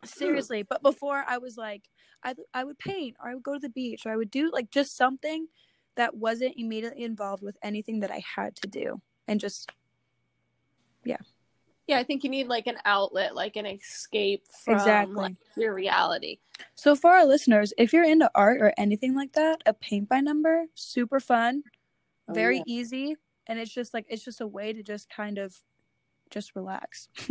Seriously. 0.05 0.63
But 0.63 0.83
before 0.83 1.23
I 1.27 1.37
was 1.37 1.57
like 1.57 1.83
I 2.23 2.35
I 2.53 2.63
would 2.63 2.79
paint 2.79 3.17
or 3.21 3.29
I 3.29 3.33
would 3.33 3.43
go 3.43 3.53
to 3.53 3.59
the 3.59 3.69
beach 3.69 4.05
or 4.05 4.11
I 4.11 4.17
would 4.17 4.31
do 4.31 4.51
like 4.51 4.71
just 4.71 4.97
something 4.97 5.47
that 5.95 6.15
wasn't 6.15 6.55
immediately 6.57 7.03
involved 7.03 7.43
with 7.43 7.57
anything 7.63 7.99
that 8.01 8.11
I 8.11 8.23
had 8.35 8.55
to 8.57 8.67
do. 8.67 9.01
And 9.27 9.39
just 9.39 9.71
yeah, 11.03 11.17
I 11.89 12.03
think 12.03 12.23
you 12.23 12.29
need 12.29 12.47
like 12.47 12.67
an 12.67 12.77
outlet, 12.85 13.35
like 13.35 13.57
an 13.57 13.65
escape 13.65 14.45
from 14.63 14.75
Exactly. 14.75 15.15
like, 15.15 15.35
your 15.57 15.73
reality. 15.73 16.39
so 16.75 16.95
for 16.95 17.11
our 17.11 17.25
listeners, 17.25 17.73
if 17.77 17.91
you're 17.91 18.05
into 18.05 18.31
art 18.33 18.61
or 18.61 18.73
anything 18.77 19.13
like 19.15 19.33
that, 19.33 19.61
a 19.65 19.73
paint 19.73 20.07
by 20.07 20.19
number, 20.21 20.65
super 20.75 21.19
fun, 21.19 21.63
Oh, 22.29 22.33
very 22.33 22.57
yeah. 22.57 22.63
easy, 22.65 23.15
and 23.47 23.59
it's 23.59 23.73
just 23.73 23.93
like 23.93 24.05
it's 24.07 24.23
just 24.23 24.39
a 24.41 24.47
way 24.47 24.71
to 24.71 24.83
just 24.83 25.09
kind 25.09 25.37
of 25.37 25.55
just 26.29 26.55
relax. 26.55 27.09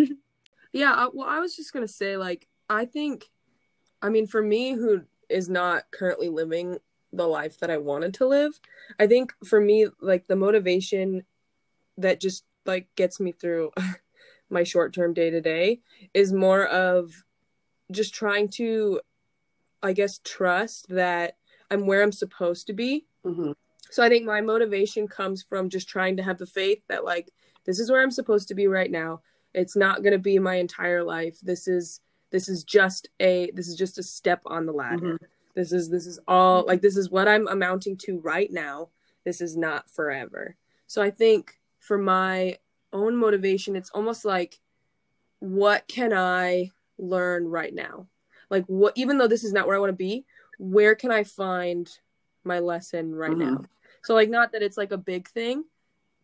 Yeah, 0.72 0.92
I, 0.92 1.08
well, 1.12 1.28
I 1.28 1.40
was 1.40 1.56
just 1.56 1.72
gonna 1.72 1.88
say, 1.88 2.16
like, 2.16 2.46
I 2.68 2.84
think, 2.84 3.28
I 4.00 4.08
mean, 4.08 4.28
for 4.28 4.40
me, 4.40 4.72
who 4.74 5.02
is 5.28 5.48
not 5.48 5.90
currently 5.90 6.28
living 6.28 6.78
the 7.12 7.26
life 7.26 7.58
that 7.58 7.70
I 7.70 7.78
wanted 7.78 8.14
to 8.14 8.26
live, 8.26 8.60
I 8.98 9.08
think 9.08 9.32
for 9.44 9.60
me, 9.60 9.88
like, 10.00 10.28
the 10.28 10.36
motivation 10.36 11.24
that 11.98 12.20
just 12.20 12.44
like 12.66 12.86
gets 12.94 13.18
me 13.18 13.32
through 13.32 13.72
my 14.50 14.64
short 14.64 14.92
term 14.92 15.14
day 15.14 15.30
to 15.30 15.40
day 15.40 15.80
is 16.14 16.32
more 16.32 16.66
of 16.66 17.24
just 17.90 18.14
trying 18.14 18.48
to, 18.48 19.00
I 19.82 19.92
guess, 19.92 20.20
trust 20.24 20.88
that 20.88 21.36
I'm 21.70 21.86
where 21.86 22.02
I'm 22.02 22.12
supposed 22.12 22.66
to 22.66 22.72
be 22.72 23.06
Mhm. 23.24 23.54
so 23.90 24.02
I 24.02 24.08
think 24.08 24.24
my 24.24 24.40
motivation 24.40 25.06
comes 25.08 25.42
from 25.42 25.68
just 25.68 25.88
trying 25.88 26.16
to 26.16 26.22
have 26.22 26.38
the 26.38 26.46
faith 26.46 26.82
that 26.88 27.04
like 27.04 27.30
this 27.64 27.78
is 27.78 27.90
where 27.90 28.00
I'm 28.02 28.10
supposed 28.10 28.48
to 28.48 28.54
be 28.54 28.66
right 28.66 28.90
now. 28.90 29.22
It's 29.52 29.76
not 29.76 30.02
going 30.02 30.12
to 30.12 30.18
be 30.18 30.38
my 30.38 30.54
entire 30.56 31.02
life. 31.02 31.38
This 31.40 31.68
is 31.68 32.00
this 32.30 32.48
is 32.48 32.64
just 32.64 33.08
a 33.20 33.50
this 33.52 33.68
is 33.68 33.76
just 33.76 33.98
a 33.98 34.02
step 34.02 34.42
on 34.46 34.66
the 34.66 34.72
ladder. 34.72 35.18
This 35.54 35.72
is 35.72 35.90
this 35.90 36.06
is 36.06 36.18
all 36.28 36.64
like 36.66 36.80
this 36.80 36.96
is 36.96 37.10
what 37.10 37.28
I'm 37.28 37.46
amounting 37.48 37.96
to 37.98 38.18
right 38.20 38.50
now. 38.50 38.90
This 39.24 39.40
is 39.40 39.56
not 39.56 39.90
forever. 39.90 40.56
So 40.86 41.02
I 41.02 41.10
think 41.10 41.60
for 41.78 41.98
my 41.98 42.56
own 42.92 43.16
motivation 43.16 43.76
it's 43.76 43.90
almost 43.90 44.24
like 44.24 44.60
what 45.40 45.86
can 45.88 46.12
I 46.12 46.70
learn 46.98 47.48
right 47.48 47.74
now? 47.74 48.06
Like 48.50 48.64
what 48.66 48.92
even 48.96 49.16
though 49.18 49.28
this 49.28 49.44
is 49.44 49.52
not 49.52 49.66
where 49.66 49.76
I 49.76 49.80
want 49.80 49.90
to 49.90 49.96
be, 49.96 50.26
where 50.58 50.94
can 50.94 51.10
I 51.10 51.24
find 51.24 51.90
my 52.44 52.58
lesson 52.58 53.14
right 53.14 53.32
Mhm. 53.32 53.38
now? 53.38 53.62
So 54.02 54.14
like 54.14 54.28
not 54.28 54.52
that 54.52 54.62
it's 54.62 54.76
like 54.76 54.92
a 54.92 54.98
big 54.98 55.28
thing. 55.28 55.64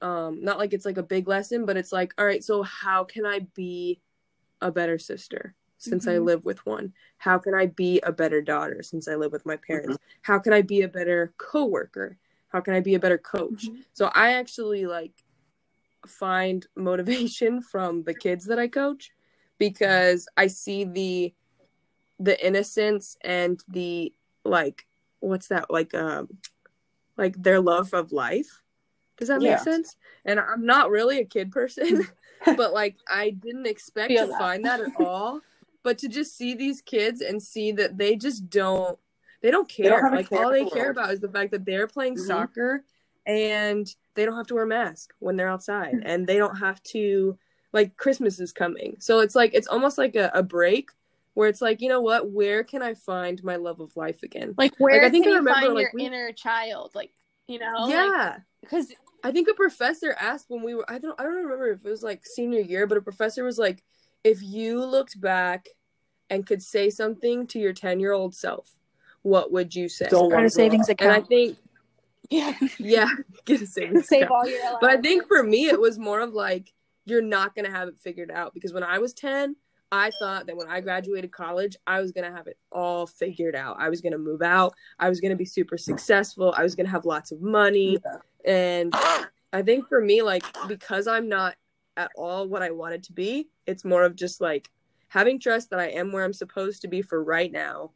Um 0.03 0.43
not 0.45 0.59
like 0.59 0.75
it's 0.75 0.85
like 0.85 0.99
a 0.99 1.03
big 1.03 1.29
lesson, 1.29 1.65
but 1.65 1.77
it's 1.77 1.93
like 1.93 2.13
all 2.19 2.27
right, 2.27 2.45
so 2.45 2.63
how 2.63 3.05
can 3.05 3.25
I 3.25 3.41
be 3.55 4.01
a 4.61 4.71
better 4.71 4.99
sister 4.99 5.55
since 5.79 6.07
I 6.07 6.17
Mhm. 6.17 6.25
live 6.25 6.45
with 6.45 6.65
one? 6.67 6.93
How 7.19 7.39
can 7.39 7.55
I 7.55 7.67
be 7.67 8.01
a 8.01 8.13
better 8.13 8.43
daughter 8.43 8.83
since 8.83 9.09
I 9.09 9.15
live 9.15 9.33
with 9.33 9.47
my 9.47 9.57
parents? 9.57 9.99
How 10.23 10.39
can 10.39 10.53
I 10.53 10.63
be 10.63 10.83
a 10.83 10.89
better 10.89 11.33
coworker? 11.39 12.19
How 12.49 12.61
can 12.61 12.75
I 12.75 12.81
be 12.81 12.95
a 12.95 12.99
better 12.99 13.19
coach? 13.19 13.69
So 13.93 14.11
I 14.15 14.33
actually 14.33 14.87
like 14.87 15.13
find 16.07 16.67
motivation 16.77 17.61
from 17.73 18.03
the 18.05 18.15
kids 18.15 18.47
that 18.47 18.59
I 18.59 18.69
coach 18.69 19.11
because 19.59 20.29
I 20.37 20.47
see 20.49 20.85
the 20.85 21.35
the 22.19 22.47
innocence 22.47 23.17
and 23.23 23.63
the 23.69 24.13
like 24.45 24.87
what's 25.21 25.49
that 25.49 25.71
like 25.71 25.93
um 25.95 26.29
like 27.17 27.41
their 27.43 27.61
love 27.61 27.93
of 27.95 28.13
life. 28.13 28.63
Does 29.19 29.29
that 29.29 29.41
make 29.41 29.53
Yeah. 29.53 29.57
sense? 29.59 29.97
And 30.25 30.39
I'm 30.39 30.65
not 30.67 30.91
really 30.91 31.19
a 31.19 31.25
kid 31.25 31.51
person, 31.51 32.07
but 32.57 32.73
like 32.73 32.97
I 33.09 33.31
didn't 33.31 33.67
expect 33.67 34.09
Feel 34.09 34.25
to 34.27 34.31
that. 34.31 34.39
find 34.39 34.65
that 34.65 34.81
at 34.81 34.93
all. 34.99 35.41
But 35.83 35.99
to 35.99 36.09
just 36.09 36.37
see 36.37 36.55
these 36.55 36.81
kids 36.83 37.21
and 37.21 37.43
see 37.43 37.73
that 37.73 37.97
they 37.97 38.17
just 38.17 38.51
don't 38.51 38.99
they 39.43 39.51
don't 39.51 39.69
care. 39.69 40.01
don't 40.01 40.15
like 40.15 40.31
care 40.31 40.45
all 40.45 40.51
they 40.51 40.65
the 40.65 40.71
care 40.71 40.91
about 40.91 41.13
is 41.13 41.21
the 41.21 41.29
fact 41.29 41.53
that 41.53 41.65
they're 41.65 41.87
playing 41.87 42.17
Mhm. 42.17 42.27
soccer 42.27 42.85
and 43.27 43.95
they 44.17 44.25
don't 44.25 44.37
have 44.37 44.47
to 44.49 44.55
wear 44.55 44.65
a 44.65 44.69
mask 44.69 45.13
when 45.21 45.37
they're 45.37 45.49
outside 45.49 45.95
hmm. 45.95 46.03
and 46.05 46.27
they 46.27 46.39
don't 46.39 46.57
have 46.57 46.83
to 46.83 47.39
like 47.73 47.97
Christmas 47.97 48.41
is 48.41 48.53
coming. 48.53 48.97
So 48.99 49.21
it's 49.21 49.35
like 49.35 49.53
it's 49.55 49.69
almost 49.69 49.99
like 49.99 50.17
a, 50.17 50.31
a 50.35 50.43
break 50.43 50.91
where 51.35 51.49
it's 51.49 51.61
like, 51.61 51.83
you 51.83 51.89
know 51.89 52.01
what, 52.01 52.31
where 52.31 52.65
can 52.65 52.83
I 52.83 52.95
find 52.95 53.45
my 53.45 53.57
love 53.57 53.81
of 53.81 53.95
life 53.95 54.23
again? 54.23 54.55
Like 54.57 54.73
where 54.79 55.05
I 55.05 55.11
think 55.11 55.25
can 55.25 55.33
I 55.33 55.37
you 55.37 55.39
remember, 55.41 55.61
find 55.61 55.75
like, 55.75 55.83
your 55.83 55.91
we- 55.95 56.07
inner 56.07 56.33
child? 56.33 56.93
Like 56.95 57.13
you 57.47 57.59
know, 57.59 57.87
yeah. 57.87 58.39
because 58.61 58.93
I 59.23 59.31
think 59.31 59.49
a 59.49 59.55
professor 59.55 60.17
asked 60.19 60.47
when 60.49 60.63
we 60.63 60.75
were 60.75 60.91
I 60.91 60.99
don't 60.99 61.19
I 61.21 61.23
don't 61.23 61.35
remember 61.35 61.71
if 61.73 61.85
it 61.85 61.89
was 61.89 62.03
like 62.03 62.27
senior 62.27 62.61
year, 62.61 62.87
but 62.87 62.99
a 62.99 63.03
professor 63.03 63.45
was 63.45 63.59
like, 63.59 63.85
if 64.25 64.43
you 64.43 64.85
looked 64.85 65.21
back 65.21 65.69
and 66.31 66.47
could 66.47 66.63
say 66.63 66.91
something 66.91 67.47
to 67.49 67.59
your 67.59 67.73
ten 67.73 68.01
year 68.01 68.13
old 68.13 68.35
self, 68.35 68.75
what 69.23 69.53
would 69.53 69.75
you 69.75 69.89
say? 69.89 70.07
Don't 70.09 70.31
Start 70.31 70.33
wanna 70.33 70.47
a 70.47 70.51
savings 70.51 70.89
and 70.89 71.13
I 71.13 71.21
think 71.21 71.59
yeah, 72.31 72.55
yeah, 72.79 73.09
get 73.45 73.63
a 73.63 73.67
savings 73.67 74.09
save 74.09 74.25
account. 74.25 74.33
all 74.33 74.49
your. 74.49 74.61
But 74.81 74.91
I 74.91 74.97
think 74.99 75.27
for 75.27 75.43
me, 75.43 75.67
it 75.67 75.81
was 75.81 75.99
more 75.99 76.21
of 76.21 76.33
like, 76.35 76.73
you're 77.05 77.23
not 77.23 77.55
going 77.55 77.65
to 77.65 77.71
have 77.71 77.89
it 77.89 77.99
figured 77.99 78.31
out. 78.31 78.55
Because 78.55 78.73
when 78.73 78.83
I 78.83 78.99
was 78.99 79.13
10, 79.15 79.57
I 79.93 80.11
thought 80.19 80.47
that 80.47 80.57
when 80.57 80.69
I 80.69 80.81
graduated 80.81 81.31
college, 81.31 81.77
I 81.87 82.01
was 82.01 82.13
going 82.13 82.29
to 82.29 82.37
have 82.37 82.49
it 82.49 82.59
all 82.73 83.07
figured 83.07 83.55
out. 83.55 83.77
I 83.79 83.89
was 83.89 84.01
going 84.01 84.13
to 84.13 84.19
move 84.19 84.43
out. 84.43 84.75
I 84.99 85.09
was 85.09 85.21
going 85.21 85.31
to 85.31 85.37
be 85.37 85.45
super 85.45 85.79
successful. 85.79 86.53
I 86.57 86.63
was 86.63 86.75
going 86.75 86.87
to 86.87 86.93
have 86.93 87.05
lots 87.05 87.31
of 87.31 87.41
money. 87.41 87.99
And 88.45 88.93
I 89.53 89.63
think 89.63 89.89
for 89.89 90.01
me, 90.01 90.23
like, 90.23 90.45
because 90.67 91.07
I'm 91.07 91.29
not 91.29 91.55
at 91.97 92.11
all 92.17 92.49
what 92.49 92.63
I 92.63 92.71
wanted 92.71 93.05
to 93.05 93.13
be, 93.13 93.49
it's 93.67 93.85
more 93.85 94.03
of 94.03 94.17
just 94.17 94.41
like 94.41 94.69
having 95.09 95.39
trust 95.39 95.71
that 95.71 95.79
I 95.79 95.87
am 95.87 96.13
where 96.13 96.25
I'm 96.25 96.33
supposed 96.33 96.83
to 96.83 96.89
be 96.89 97.01
for 97.01 97.23
right 97.23 97.51
now 97.51 97.93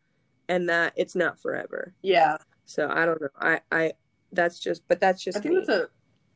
and 0.49 0.69
that 0.69 0.93
it's 0.97 1.17
not 1.17 1.41
forever. 1.41 1.93
Yeah. 2.03 2.37
So 2.65 2.89
I 2.89 3.05
don't 3.05 3.21
know. 3.21 3.29
I, 3.39 3.61
I, 3.73 3.93
that's 4.33 4.59
just, 4.59 4.83
but 4.89 5.01
that's 5.01 5.23
just 5.23 5.39
I 5.39 5.41
think 5.41 5.55
me. 5.55 5.61
that's 5.61 5.69
a, 5.69 5.89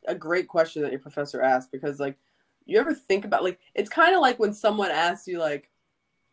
a 0.07 0.15
great 0.15 0.47
question 0.47 0.81
that 0.83 0.91
your 0.91 0.99
professor 0.99 1.41
asked 1.41 1.71
because 1.71 1.99
like 1.99 2.17
you 2.65 2.79
ever 2.79 2.93
think 2.93 3.25
about 3.25 3.43
like 3.43 3.59
it's 3.73 3.89
kind 3.89 4.15
of 4.15 4.21
like 4.21 4.39
when 4.39 4.53
someone 4.53 4.91
asks 4.91 5.27
you 5.27 5.39
like 5.39 5.69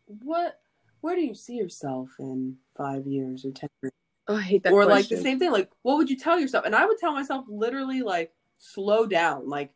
what 0.07 0.61
where 1.01 1.14
do 1.14 1.22
you 1.22 1.35
see 1.35 1.55
yourself 1.55 2.11
in 2.18 2.57
five 2.77 3.07
years 3.07 3.44
or 3.44 3.51
ten 3.51 3.68
years? 3.83 3.92
Oh, 4.29 4.37
I 4.37 4.42
hate 4.42 4.62
that 4.62 4.72
or 4.72 4.87
like 4.87 5.09
the 5.09 5.16
same 5.16 5.38
thing 5.38 5.51
like 5.51 5.70
what 5.83 5.96
would 5.96 6.11
you 6.11 6.16
tell 6.16 6.38
yourself? 6.38 6.64
And 6.64 6.75
i 6.75 6.87
would 6.87 6.98
tell 6.98 7.12
myself 7.12 7.44
literally 7.48 8.03
like 8.03 8.33
slow 8.59 9.07
down 9.07 9.48
like 9.48 9.70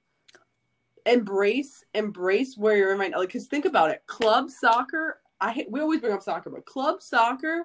embrace 1.05 1.85
embrace 1.95 2.57
where 2.57 2.77
you're 2.77 2.93
in 2.93 2.99
right 2.99 3.11
now. 3.11 3.19
Like 3.19 3.29
because 3.29 3.47
think 3.47 3.65
about 3.65 3.91
it 3.91 4.03
club 4.07 4.51
soccer 4.51 5.21
i 5.41 5.53
hate, 5.53 5.71
we 5.71 5.81
always 5.81 6.01
bring 6.01 6.13
up 6.13 6.23
soccer 6.23 6.51
but 6.51 6.65
club 6.67 7.03
soccer 7.03 7.65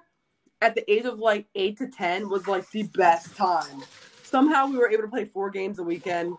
at 0.60 0.74
the 0.74 0.90
age 0.90 1.04
of 1.04 1.18
like 1.18 1.46
8 1.54 1.76
to 1.78 1.88
10 1.88 2.28
was 2.28 2.46
like 2.46 2.68
the 2.70 2.84
best 2.84 3.36
time 3.36 3.82
somehow 4.32 4.66
we 4.66 4.76
were 4.76 4.90
able 4.90 5.02
to 5.02 5.08
play 5.08 5.24
four 5.24 5.50
games 5.50 5.78
a 5.78 5.82
weekend 5.84 6.36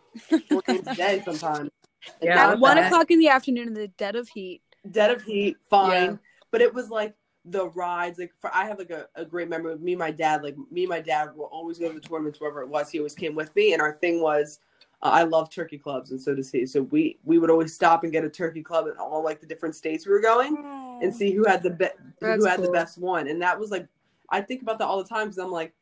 four 0.49 0.61
games 0.67 0.85
a 0.87 0.95
day 0.95 1.21
sometimes. 1.23 1.69
And 2.19 2.27
Yeah, 2.27 2.51
At 2.51 2.59
one 2.59 2.75
like 2.75 2.87
o'clock 2.87 3.11
in 3.11 3.19
the 3.19 3.29
afternoon 3.29 3.69
in 3.69 3.73
the 3.73 3.87
dead 3.87 4.17
of 4.17 4.27
heat. 4.27 4.61
dead 4.91 5.09
of 5.11 5.21
heat 5.23 5.55
fine. 5.69 5.89
Yeah. 6.11 6.15
but 6.51 6.59
it 6.59 6.73
was 6.73 6.89
like 6.89 7.13
the 7.45 7.67
rides 7.69 8.19
like 8.19 8.31
for 8.39 8.49
i 8.53 8.65
have 8.65 8.77
like 8.79 8.89
a, 8.89 9.07
a 9.15 9.23
great 9.23 9.47
memory 9.49 9.71
of 9.73 9.81
me 9.81 9.93
and 9.93 9.99
my 9.99 10.11
dad 10.11 10.43
like 10.43 10.55
me 10.71 10.83
and 10.83 10.89
my 10.89 10.99
dad 10.99 11.29
will 11.35 11.45
always 11.45 11.77
go 11.77 11.87
to 11.87 11.93
the 11.93 12.05
tournaments 12.05 12.39
wherever 12.41 12.61
it 12.61 12.67
was. 12.67 12.89
He 12.89 12.99
always 12.99 13.15
came 13.15 13.35
with 13.35 13.53
me. 13.55 13.71
And 13.73 13.81
our 13.81 13.93
thing 13.93 14.21
was 14.21 14.59
uh, 15.01 15.11
i 15.13 15.23
love 15.23 15.49
turkey 15.49 15.77
clubs 15.77 16.11
and 16.11 16.21
so 16.21 16.33
does 16.35 16.51
he. 16.51 16.65
So 16.65 16.81
we 16.83 17.17
we 17.23 17.39
would 17.39 17.49
always 17.49 17.73
stop 17.73 18.03
and 18.03 18.11
get 18.11 18.23
a 18.25 18.29
turkey 18.29 18.63
club 18.63 18.87
in 18.87 18.93
all 18.97 19.23
like 19.23 19.39
the 19.39 19.47
different 19.47 19.75
states 19.75 20.05
we 20.05 20.11
were 20.13 20.21
going 20.21 20.57
and 21.01 21.13
see 21.15 21.31
who 21.31 21.45
had 21.45 21.63
the 21.63 21.69
be- 21.69 21.97
who 22.19 22.27
That's 22.27 22.45
had 22.45 22.61
the 22.61 22.71
best 22.71 22.97
one. 22.97 23.27
And 23.29 23.41
that 23.41 23.57
was 23.59 23.71
like 23.71 23.87
i 24.29 24.39
think 24.41 24.61
about 24.61 24.77
that 24.79 24.85
all 24.87 25.01
the 25.03 25.09
time 25.15 25.27
because 25.27 25.37
i'm 25.37 25.51
like 25.51 25.73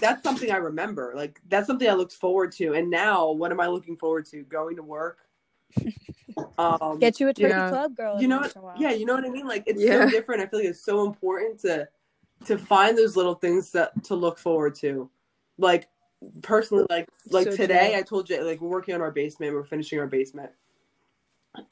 that's 0.00 0.22
something 0.22 0.50
i 0.50 0.56
remember 0.56 1.12
like 1.16 1.40
that's 1.48 1.66
something 1.66 1.88
i 1.88 1.92
looked 1.94 2.12
forward 2.12 2.52
to 2.52 2.74
and 2.74 2.90
now 2.90 3.30
what 3.30 3.50
am 3.50 3.60
i 3.60 3.66
looking 3.66 3.96
forward 3.96 4.24
to 4.26 4.42
going 4.44 4.76
to 4.76 4.82
work 4.82 5.18
um 6.58 6.98
Get 7.00 7.18
you 7.18 7.28
a 7.28 7.34
turkey 7.34 7.48
Yeah. 7.48 7.68
club, 7.68 7.96
girl. 7.96 8.20
you 8.20 8.28
know 8.28 8.36
what 8.36 8.42
once 8.42 8.54
in 8.56 8.60
a 8.60 8.64
while. 8.64 8.76
yeah 8.78 8.90
you 8.90 9.04
know 9.06 9.14
what 9.14 9.24
i 9.24 9.28
mean 9.28 9.46
like 9.46 9.64
it's 9.66 9.82
Yeah. 9.82 10.04
so 10.04 10.10
different 10.10 10.42
i 10.42 10.46
feel 10.46 10.60
like 10.60 10.68
it's 10.68 10.84
so 10.84 11.06
important 11.06 11.58
to 11.60 11.88
to 12.46 12.58
find 12.58 12.96
those 12.96 13.16
little 13.16 13.34
things 13.34 13.70
that 13.72 14.04
to 14.04 14.14
look 14.14 14.38
forward 14.38 14.74
to 14.76 15.10
like 15.58 15.88
personally 16.42 16.84
like 16.90 17.08
like 17.30 17.50
So 17.50 17.56
today 17.56 17.90
true. 17.90 17.98
i 17.98 18.02
told 18.02 18.26
jay 18.26 18.42
like 18.42 18.60
we're 18.60 18.68
working 18.68 18.94
on 18.94 19.00
our 19.00 19.10
basement 19.10 19.52
we're 19.54 19.64
finishing 19.64 19.98
our 19.98 20.06
basement 20.06 20.50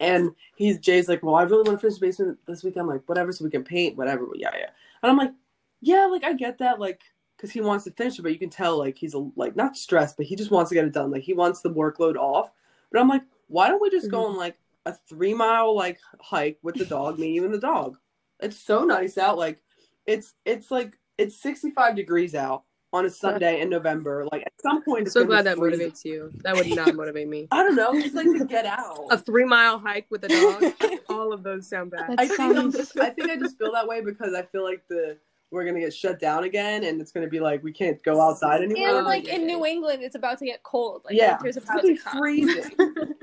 and 0.00 0.31
he's 0.57 0.78
jay's 0.78 1.09
like 1.09 1.22
well 1.22 1.35
i 1.35 1.42
really 1.42 1.62
want 1.62 1.78
to 1.78 1.78
finish 1.78 1.98
the 1.98 2.07
basement 2.07 2.38
this 2.46 2.62
week 2.64 2.76
i'm 2.76 2.87
like 2.87 3.02
whatever 3.09 3.33
so 3.33 3.44
we 3.44 3.50
can 3.50 3.64
paint 3.64 3.96
whatever 3.96 4.26
yeah 4.35 4.50
yeah 4.55 4.70
and 5.02 5.11
i'm 5.11 5.16
like 5.16 5.33
yeah 5.81 6.07
like 6.07 6.24
i 6.24 6.33
get 6.33 6.59
that 6.59 6.78
like 6.81 7.00
because 7.42 7.52
he 7.52 7.61
wants 7.61 7.85
to 7.85 7.90
finish 7.90 8.18
it 8.18 8.22
but 8.22 8.33
you 8.33 8.38
can 8.38 8.50
tell 8.50 8.78
like 8.78 8.96
he's 8.96 9.14
a, 9.14 9.31
like 9.35 9.57
not 9.57 9.76
stressed 9.76 10.16
but 10.16 10.26
he 10.26 10.37
just 10.37 10.52
wants 10.52 10.68
to 10.68 10.74
get 10.76 10.85
it 10.85 10.92
done 10.92 11.11
like 11.11 11.22
he 11.22 11.35
wants 11.35 11.61
the 11.61 11.70
workload 11.70 12.14
off 12.14 12.52
but 12.92 13.00
i'm 13.00 13.09
like 13.09 13.22
why 13.48 13.68
don't 13.68 13.83
we 13.83 13.90
just 13.90 14.11
go 14.11 14.24
mm-hmm. 14.24 14.33
on 14.33 14.37
like 14.38 14.57
a 14.87 14.94
three 15.09 15.35
mile 15.35 15.74
like 15.74 15.98
hike 16.20 16.59
with 16.62 16.74
the 16.74 16.85
dog, 16.85 17.18
me, 17.18 17.33
you, 17.33 17.44
and 17.44 17.55
the 17.55 17.59
dog. 17.59 17.98
It's 18.40 18.59
so 18.59 18.85
nice 18.85 19.18
out. 19.18 19.38
Like 19.38 19.62
it's 20.07 20.35
it's 20.44 20.70
like 20.70 20.98
it's 21.18 21.40
sixty 21.40 21.70
five 21.70 21.94
degrees 21.94 22.35
out, 22.35 22.64
on 22.92 23.07
a 23.07 23.11
Sunday 23.11 23.61
in 23.61 23.70
November. 23.70 24.26
Like 24.31 24.42
at 24.42 24.52
some 24.61 24.83
point, 24.83 25.07
it's 25.07 25.14
so 25.14 25.24
glad 25.24 25.46
that 25.46 25.57
freezing. 25.57 25.90
motivates 25.90 26.05
you. 26.05 26.33
That 26.42 26.57
would 26.57 26.68
not 26.68 26.94
motivate 26.94 27.28
me. 27.28 27.48
I 27.52 27.62
don't 27.62 27.76
know. 27.76 27.92
Just 28.00 28.14
like 28.14 28.26
to 28.26 28.44
get 28.44 28.66
out. 28.66 29.07
A 29.11 29.18
three 29.18 29.44
mile 29.44 29.78
hike 29.78 30.07
with 30.11 30.24
a 30.24 30.28
dog. 30.28 30.98
All 31.09 31.33
of 31.33 31.42
those 31.42 31.68
sound 31.68 31.90
bad. 31.90 32.11
That 32.11 32.20
I 32.20 32.26
think 32.26 32.57
I'm 32.57 32.72
just, 32.72 32.98
I 32.98 33.11
think 33.11 33.31
I 33.31 33.37
just 33.37 33.59
feel 33.59 33.72
that 33.72 33.87
way 33.87 34.00
because 34.00 34.35
I 34.35 34.42
feel 34.42 34.64
like 34.64 34.83
the 34.88 35.18
we're 35.53 35.65
gonna 35.65 35.81
get 35.81 35.95
shut 35.95 36.19
down 36.19 36.45
again, 36.45 36.85
and 36.85 37.01
it's 37.01 37.12
gonna 37.12 37.29
be 37.29 37.38
like 37.38 37.62
we 37.62 37.73
can't 37.73 38.03
go 38.03 38.21
outside 38.21 38.62
anymore. 38.62 38.88
Oh, 38.88 39.03
like 39.03 39.29
in 39.29 39.47
New 39.47 39.65
England, 39.65 40.03
it's 40.03 40.17
about 40.17 40.38
to 40.38 40.47
get 40.47 40.62
cold. 40.62 41.03
Like 41.05 41.15
yeah, 41.15 41.37
winter's 41.37 41.59
it's 41.59 41.67
about 41.67 41.83
gonna 41.83 41.95
be 41.95 41.99
come. 41.99 42.19
freezing. 42.19 42.73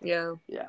Yeah. 0.00 0.34
Go 0.48 0.66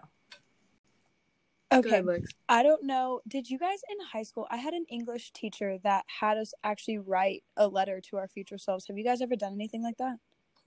Okay. 1.71 2.01
I 2.47 2.63
don't 2.63 2.83
know. 2.83 3.21
Did 3.27 3.47
you 3.47 3.59
guys 3.59 3.77
in 3.91 3.97
high 4.11 4.23
school? 4.23 4.47
I 4.49 4.57
had 4.57 4.73
an 4.73 4.85
English 4.89 5.31
teacher 5.33 5.77
that 5.83 6.03
had 6.07 6.35
us 6.35 6.51
actually 6.63 6.97
write 6.97 7.43
a 7.57 7.67
letter 7.67 8.01
to 8.09 8.17
our 8.17 8.27
future 8.27 8.57
selves. 8.57 8.87
Have 8.87 8.97
you 8.97 9.03
guys 9.03 9.21
ever 9.21 9.35
done 9.35 9.53
anything 9.53 9.83
like 9.83 9.97
that? 9.97 10.17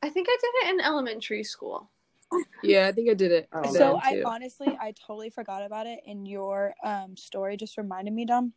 I 0.00 0.10
think 0.10 0.28
I 0.30 0.36
did 0.40 0.68
it 0.68 0.74
in 0.74 0.80
elementary 0.80 1.42
school. 1.42 1.90
Yeah, 2.62 2.86
I 2.86 2.92
think 2.92 3.10
I 3.10 3.14
did 3.14 3.32
it. 3.32 3.48
Oh, 3.52 3.74
so 3.74 4.00
I 4.00 4.22
honestly, 4.24 4.68
I 4.80 4.94
totally 5.06 5.28
forgot 5.28 5.64
about 5.64 5.86
it, 5.86 6.00
and 6.06 6.26
your 6.26 6.72
um, 6.84 7.16
story 7.16 7.56
just 7.56 7.76
reminded 7.76 8.14
me, 8.14 8.24
Dom. 8.24 8.52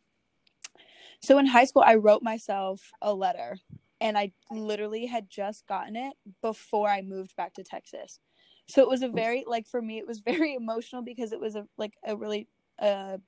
So 1.20 1.38
in 1.38 1.46
high 1.46 1.64
school, 1.64 1.82
I 1.86 1.96
wrote 1.96 2.22
myself 2.22 2.90
a 3.02 3.12
letter, 3.12 3.58
and 4.00 4.16
I 4.18 4.32
literally 4.50 5.06
had 5.06 5.28
just 5.30 5.66
gotten 5.66 5.96
it 5.96 6.14
before 6.42 6.88
I 6.88 7.02
moved 7.02 7.34
back 7.36 7.54
to 7.54 7.64
Texas. 7.64 8.20
So 8.68 8.82
it 8.82 8.88
was 8.88 9.02
a 9.02 9.08
very 9.08 9.44
like 9.46 9.66
for 9.66 9.80
me, 9.80 9.98
it 9.98 10.06
was 10.06 10.18
very 10.26 10.54
emotional 10.54 11.02
because 11.02 11.32
it 11.32 11.40
was 11.40 11.56
a 11.56 11.66
like 11.78 11.94
a 12.06 12.16
really 12.16 12.48
uh 12.78 13.18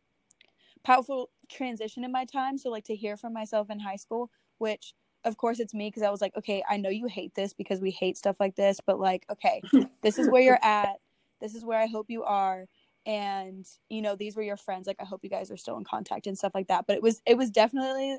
powerful 0.85 1.31
transition 1.51 2.05
in 2.05 2.13
my 2.13 2.25
time. 2.25 2.59
So 2.59 2.71
like 2.71 2.85
to 2.85 2.97
hear 2.97 3.17
from 3.17 3.33
myself 3.33 3.71
in 3.71 3.81
high 3.81 3.97
school, 3.97 4.31
which 4.59 4.95
of 5.25 5.37
course 5.37 5.61
it's 5.61 5.75
me 5.75 5.89
because 5.89 6.03
I 6.03 6.11
was 6.11 6.21
like, 6.21 6.37
okay, 6.37 6.63
I 6.69 6.77
know 6.77 6.91
you 6.91 7.07
hate 7.07 7.35
this 7.35 7.53
because 7.53 7.81
we 7.81 7.91
hate 7.91 8.17
stuff 8.17 8.37
like 8.41 8.57
this, 8.57 8.81
but 8.85 9.01
like, 9.01 9.25
okay, 9.31 9.63
this 10.03 10.19
is 10.19 10.29
where 10.29 10.43
you're 10.43 10.59
at. 10.63 10.97
This 11.41 11.55
is 11.55 11.65
where 11.65 11.79
I 11.79 11.87
hope 11.87 12.07
you 12.09 12.25
are. 12.25 12.67
And 13.09 13.67
you 13.89 14.03
know, 14.03 14.15
these 14.15 14.37
were 14.37 14.43
your 14.43 14.59
friends. 14.59 14.87
Like, 14.87 14.99
I 15.01 15.05
hope 15.05 15.25
you 15.25 15.31
guys 15.31 15.51
are 15.51 15.57
still 15.57 15.79
in 15.79 15.85
contact 15.85 16.27
and 16.27 16.37
stuff 16.39 16.53
like 16.55 16.69
that. 16.69 16.85
But 16.87 16.97
it 16.97 17.03
was, 17.03 17.23
it 17.27 17.37
was 17.39 17.51
definitely, 17.51 18.19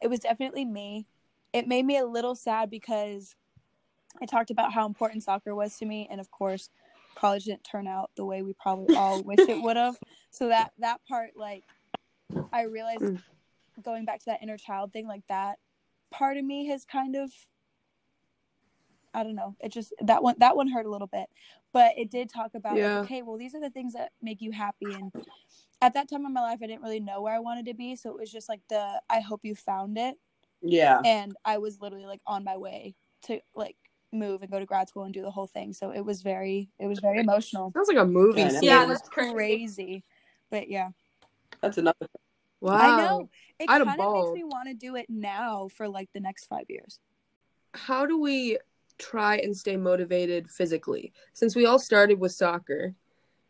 it 0.00 0.08
was 0.08 0.20
definitely 0.20 0.64
me. 0.64 1.06
It 1.52 1.66
made 1.66 1.84
me 1.84 1.98
a 1.98 2.06
little 2.06 2.36
sad 2.36 2.70
because 2.70 3.34
I 4.20 4.26
talked 4.26 4.50
about 4.50 4.72
how 4.72 4.86
important 4.86 5.24
soccer 5.24 5.54
was 5.54 5.76
to 5.78 5.84
me, 5.84 6.06
and 6.10 6.20
of 6.20 6.30
course, 6.30 6.70
college 7.16 7.44
didn't 7.44 7.64
turn 7.64 7.86
out 7.88 8.10
the 8.16 8.24
way 8.24 8.42
we 8.42 8.52
probably 8.54 8.94
all 8.94 9.20
wish 9.26 9.40
it 9.40 9.60
would 9.60 9.76
have. 9.76 9.96
So 10.30 10.48
that 10.48 10.72
that 10.78 11.00
part, 11.08 11.30
like, 11.36 11.64
I 12.52 12.62
realized 12.62 13.02
Mm. 13.02 13.22
going 13.82 14.04
back 14.04 14.20
to 14.20 14.26
that 14.26 14.42
inner 14.42 14.58
child 14.58 14.92
thing, 14.92 15.08
like 15.08 15.26
that 15.28 15.58
part 16.12 16.36
of 16.36 16.44
me 16.44 16.66
has 16.66 16.84
kind 16.84 17.16
of 17.16 17.32
I 19.14 19.22
don't 19.22 19.34
know. 19.34 19.56
It 19.60 19.72
just 19.72 19.92
that 20.00 20.22
one 20.22 20.36
that 20.38 20.56
one 20.56 20.68
hurt 20.68 20.86
a 20.86 20.90
little 20.90 21.06
bit. 21.06 21.26
But 21.72 21.92
it 21.96 22.10
did 22.10 22.28
talk 22.28 22.54
about 22.54 22.76
Yeah. 22.76 23.00
like, 23.00 23.04
okay, 23.04 23.22
well 23.22 23.36
these 23.36 23.54
are 23.54 23.60
the 23.60 23.70
things 23.70 23.92
that 23.94 24.12
make 24.20 24.40
you 24.40 24.52
happy 24.52 24.92
and 24.92 25.12
at 25.80 25.94
that 25.94 26.08
time 26.08 26.24
in 26.24 26.32
my 26.32 26.40
life 26.40 26.60
I 26.62 26.66
didn't 26.66 26.82
really 26.82 27.00
know 27.00 27.20
where 27.22 27.34
I 27.34 27.40
wanted 27.40 27.66
to 27.66 27.74
be, 27.74 27.96
so 27.96 28.10
it 28.10 28.18
was 28.20 28.30
just 28.30 28.48
like 28.48 28.60
the 28.68 29.00
I 29.10 29.20
hope 29.20 29.40
you 29.42 29.54
found 29.54 29.98
it 29.98 30.16
yeah, 30.62 31.00
and 31.04 31.34
I 31.44 31.58
was 31.58 31.80
literally 31.80 32.06
like 32.06 32.20
on 32.26 32.44
my 32.44 32.56
way 32.56 32.94
to 33.22 33.40
like 33.54 33.76
move 34.12 34.42
and 34.42 34.50
go 34.50 34.58
to 34.58 34.66
grad 34.66 34.88
school 34.88 35.04
and 35.04 35.12
do 35.14 35.22
the 35.22 35.30
whole 35.30 35.46
thing. 35.46 35.72
So 35.72 35.90
it 35.90 36.04
was 36.04 36.22
very 36.22 36.68
it 36.78 36.86
was 36.86 37.00
very 37.00 37.18
emotional. 37.20 37.72
Sounds 37.74 37.88
like 37.88 37.96
a 37.96 38.04
movie 38.04 38.40
Yeah, 38.40 38.46
I 38.46 38.50
know. 38.50 38.60
scene. 38.60 38.68
Yeah, 38.68 38.82
it 38.82 38.88
was 38.88 38.98
that's 38.98 39.08
crazy. 39.08 39.32
crazy. 39.34 40.04
But 40.50 40.68
yeah. 40.68 40.90
that's 41.60 41.78
another. 41.78 42.06
Wow. 42.60 42.78
I 42.78 42.96
know. 42.96 43.30
It 43.58 43.68
I'd 43.68 43.78
have 43.78 43.88
kind 43.88 44.00
of 44.00 44.12
makes 44.12 44.34
me 44.34 44.44
want 44.44 44.68
to 44.68 44.74
do 44.74 44.94
it 44.94 45.06
now 45.08 45.68
for 45.68 45.88
like 45.88 46.10
the 46.12 46.20
next 46.20 46.44
5 46.46 46.66
years. 46.68 47.00
How 47.74 48.06
do 48.06 48.20
we 48.20 48.58
try 49.02 49.36
and 49.36 49.56
stay 49.56 49.76
motivated 49.76 50.50
physically? 50.50 51.12
Since 51.32 51.56
we 51.56 51.66
all 51.66 51.78
started 51.78 52.20
with 52.20 52.32
soccer, 52.32 52.94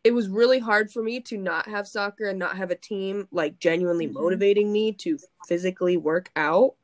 it 0.05 0.13
was 0.13 0.29
really 0.29 0.59
hard 0.59 0.91
for 0.91 1.03
me 1.03 1.21
to 1.21 1.37
not 1.37 1.69
have 1.69 1.87
soccer 1.87 2.25
and 2.25 2.39
not 2.39 2.57
have 2.57 2.71
a 2.71 2.77
team 2.77 3.29
like 3.31 3.59
genuinely 3.59 4.09
Mhm. 4.09 4.15
motivating 4.15 4.73
me 4.73 4.93
to 4.95 5.19
physically 5.47 5.97
work 5.97 6.31
out. 6.35 6.75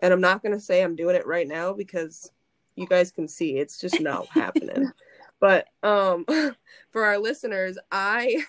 And 0.00 0.12
I'm 0.12 0.20
not 0.20 0.42
going 0.42 0.54
to 0.54 0.60
say 0.60 0.82
I'm 0.82 0.96
doing 0.96 1.16
it 1.16 1.26
right 1.26 1.46
now 1.46 1.72
because 1.72 2.30
you 2.76 2.86
guys 2.86 3.12
can 3.12 3.28
see 3.28 3.58
it's 3.58 3.78
just 3.78 4.00
not 4.00 4.26
happening. 4.32 4.90
But 5.40 5.66
um 5.82 6.24
for 6.90 7.04
our 7.04 7.18
listeners, 7.18 7.76
I 7.90 8.42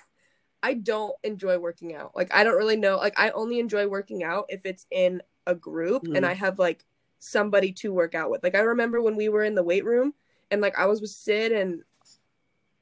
I 0.61 0.75
don't 0.75 1.15
enjoy 1.23 1.57
working 1.59 1.93
out. 1.93 2.15
Like 2.15 2.33
I 2.33 2.43
don't 2.43 2.57
really 2.57 2.77
know. 2.77 2.97
Like 2.97 3.19
I 3.19 3.31
only 3.31 3.59
enjoy 3.59 3.87
working 3.87 4.23
out 4.23 4.45
if 4.49 4.65
it's 4.65 4.85
in 4.91 5.21
a 5.45 5.53
group 5.55 6.03
and 6.15 6.23
Mhm. 6.23 6.29
I 6.29 6.33
have 6.33 6.57
like 6.59 6.85
somebody 7.23 7.71
to 7.71 7.93
work 7.93 8.15
out 8.15 8.29
with. 8.29 8.43
Like 8.43 8.55
I 8.55 8.59
remember 8.59 9.01
when 9.01 9.15
we 9.15 9.29
were 9.29 9.43
in 9.43 9.55
the 9.55 9.63
weight 9.63 9.85
room 9.85 10.13
and 10.51 10.61
like 10.61 10.77
I 10.77 10.85
was 10.85 10.99
with 11.01 11.09
Sid 11.11 11.51
and 11.51 11.83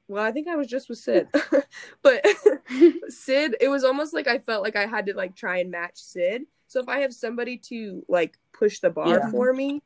well, 0.08 0.24
I 0.24 0.32
think 0.32 0.48
I 0.48 0.56
was 0.58 0.68
just 0.68 0.90
with 0.90 0.98
Sid. 0.98 1.28
but 2.02 2.26
Sid, 3.08 3.56
it 3.62 3.70
was 3.70 3.84
almost 3.84 4.14
like 4.14 4.28
I 4.28 4.40
felt 4.40 4.64
like 4.64 4.76
I 4.76 4.86
had 4.88 5.06
to 5.06 5.14
like 5.16 5.36
try 5.36 5.58
and 5.60 5.72
match 5.72 5.98
Sid. 5.98 6.44
So 6.68 6.80
if 6.80 6.90
I 6.90 7.00
have 7.00 7.14
somebody 7.14 7.58
to 7.70 8.04
like 8.10 8.38
push 8.52 8.80
the 8.80 8.90
bar 8.90 9.08
Yeah. 9.20 9.30
for 9.32 9.54
me, 9.54 9.82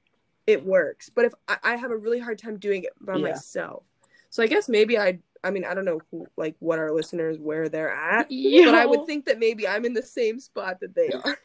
it 0.47 0.65
works. 0.65 1.09
But 1.09 1.25
if 1.25 1.33
I, 1.47 1.57
I 1.63 1.75
have 1.75 1.91
a 1.91 1.97
really 1.97 2.19
hard 2.19 2.39
time 2.39 2.57
doing 2.57 2.83
it 2.83 2.93
by 3.01 3.13
Yeah. 3.15 3.21
myself. 3.31 3.83
So 4.29 4.41
I 4.41 4.47
guess 4.47 4.69
maybe 4.69 4.97
I 4.97 5.19
I 5.43 5.51
mean, 5.51 5.63
I 5.63 5.75
don't 5.75 5.85
know 5.85 6.01
who, 6.09 6.25
like 6.37 6.55
what 6.57 6.79
our 6.79 6.91
listeners 6.91 7.37
where 7.37 7.69
they're 7.69 7.93
at, 7.93 8.31
Yo. 8.31 8.65
but 8.65 8.73
I 8.73 8.87
would 8.87 9.05
think 9.05 9.25
that 9.25 9.37
maybe 9.37 9.67
I'm 9.67 9.85
in 9.85 9.93
the 9.93 10.01
same 10.01 10.39
spot 10.39 10.79
that 10.79 10.95
they 10.95 11.09
are. 11.23 11.37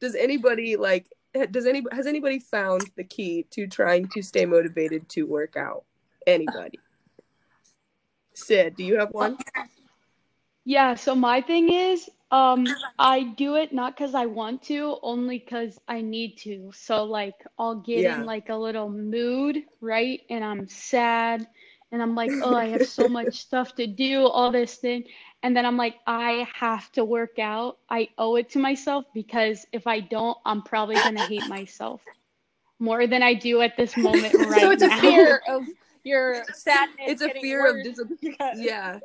does 0.00 0.14
anybody 0.14 0.76
like 0.76 1.10
does 1.50 1.66
any 1.66 1.82
has 1.92 2.06
anybody 2.06 2.38
found 2.38 2.90
the 2.96 3.04
key 3.04 3.46
to 3.50 3.66
trying 3.66 4.08
to 4.08 4.22
stay 4.22 4.46
motivated 4.46 5.08
to 5.10 5.22
work 5.24 5.56
out? 5.56 5.84
Anybody? 6.26 6.80
Sid, 8.34 8.76
do 8.76 8.84
you 8.84 8.98
have 8.98 9.10
one? 9.12 9.36
Yeah, 10.64 10.94
so 10.94 11.14
my 11.14 11.40
thing 11.40 11.72
is, 11.72 12.08
um, 12.30 12.66
I 12.98 13.22
do 13.22 13.56
it 13.56 13.72
not 13.72 13.96
because 13.96 14.14
I 14.14 14.26
want 14.26 14.62
to, 14.64 14.98
only 15.02 15.38
because 15.38 15.78
I 15.88 16.02
need 16.02 16.36
to. 16.38 16.70
So 16.74 17.04
like 17.04 17.34
I'll 17.58 17.76
get 17.76 18.04
Yeah. 18.04 18.20
in 18.20 18.26
like 18.26 18.48
a 18.50 18.56
little 18.56 18.90
mood, 18.90 19.64
right? 19.80 20.20
And 20.28 20.44
I'm 20.44 20.68
sad 20.68 21.46
and 21.90 22.02
I'm 22.02 22.14
like, 22.14 22.30
oh, 22.42 22.54
I 22.54 22.66
have 22.66 22.84
so 22.84 23.08
much 23.08 23.38
stuff 23.38 23.74
to 23.76 23.86
do, 23.86 24.26
all 24.26 24.52
this 24.52 24.76
thing. 24.76 25.04
And 25.42 25.56
then 25.56 25.64
I'm 25.64 25.76
like, 25.76 25.94
I 26.06 26.48
have 26.52 26.90
to 26.92 27.04
work 27.04 27.38
out. 27.38 27.78
I 27.88 28.08
owe 28.18 28.36
it 28.36 28.50
to 28.50 28.58
myself 28.58 29.04
because 29.14 29.64
if 29.72 29.86
I 29.86 30.00
don't, 30.00 30.36
I'm 30.44 30.62
probably 30.62 30.96
gonna 30.96 31.26
hate 31.28 31.46
myself 31.48 32.00
more 32.80 33.06
than 33.06 33.22
I 33.22 33.34
do 33.34 33.60
at 33.60 33.76
this 33.76 33.96
moment 33.96 34.34
right 34.34 34.60
so 34.60 34.70
it's 34.70 34.82
a 34.82 34.90
fear 35.00 35.42
of 35.48 35.62
your 36.04 36.44
sadness. 36.54 36.96
It's 37.08 37.22
a 37.22 37.30
fear 37.40 37.62
worse 37.62 37.86
of 37.98 38.08
dis- 38.08 38.18
because- 38.20 38.60
yeah. 38.60 38.98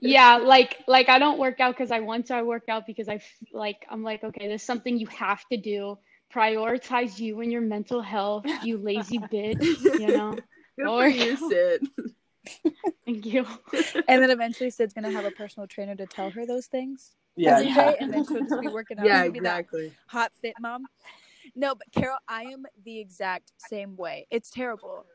yeah 0.00 0.36
like 0.36 0.82
like 0.86 1.08
i 1.08 1.18
don't 1.18 1.38
work 1.38 1.58
out 1.58 1.74
because 1.74 1.90
i 1.90 2.00
want 2.00 2.26
to 2.26 2.34
i 2.34 2.42
work 2.42 2.64
out 2.68 2.86
because 2.86 3.08
i 3.08 3.14
f- 3.14 3.24
like 3.50 3.86
i'm 3.90 4.02
like 4.02 4.22
okay 4.22 4.46
this 4.46 4.60
is 4.60 4.66
something 4.66 4.98
you 4.98 5.06
have 5.06 5.42
to 5.48 5.56
do 5.56 5.96
prioritize 6.34 7.18
you 7.18 7.40
and 7.40 7.50
your 7.50 7.62
mental 7.62 8.02
health 8.02 8.44
you 8.62 8.76
lazy 8.76 9.18
bitch 9.18 9.64
you 9.98 10.06
know 10.08 10.36
Good 10.78 10.86
Or- 10.86 11.08
you, 11.08 11.34
Sid. 11.48 11.88
thank 13.06 13.26
you 13.26 13.46
And 14.08 14.22
then 14.22 14.30
eventually 14.30 14.70
Sid's 14.70 14.94
gonna 14.94 15.10
have 15.10 15.24
a 15.24 15.30
personal 15.30 15.66
trainer 15.66 15.94
to 15.96 16.06
tell 16.06 16.30
her 16.30 16.46
those 16.46 16.66
things 16.66 17.14
Yeah, 17.36 17.58
every 17.58 17.70
day, 17.72 17.96
and 18.00 18.12
then 18.12 18.24
she'll 18.24 18.42
just 18.42 18.60
be 18.60 18.68
working 18.68 18.98
out. 18.98 19.06
Yeah, 19.06 19.22
She'll 19.22 19.32
that 19.32 19.36
exactly. 19.38 19.92
hot 20.06 20.32
fit 20.40 20.54
mom. 20.58 20.86
No, 21.54 21.74
but 21.74 21.90
Carol, 21.92 22.18
I 22.28 22.44
am 22.44 22.64
the 22.84 22.98
exact 23.00 23.52
same 23.56 23.96
way. 23.96 24.26
It's 24.30 24.50
terrible. 24.50 25.06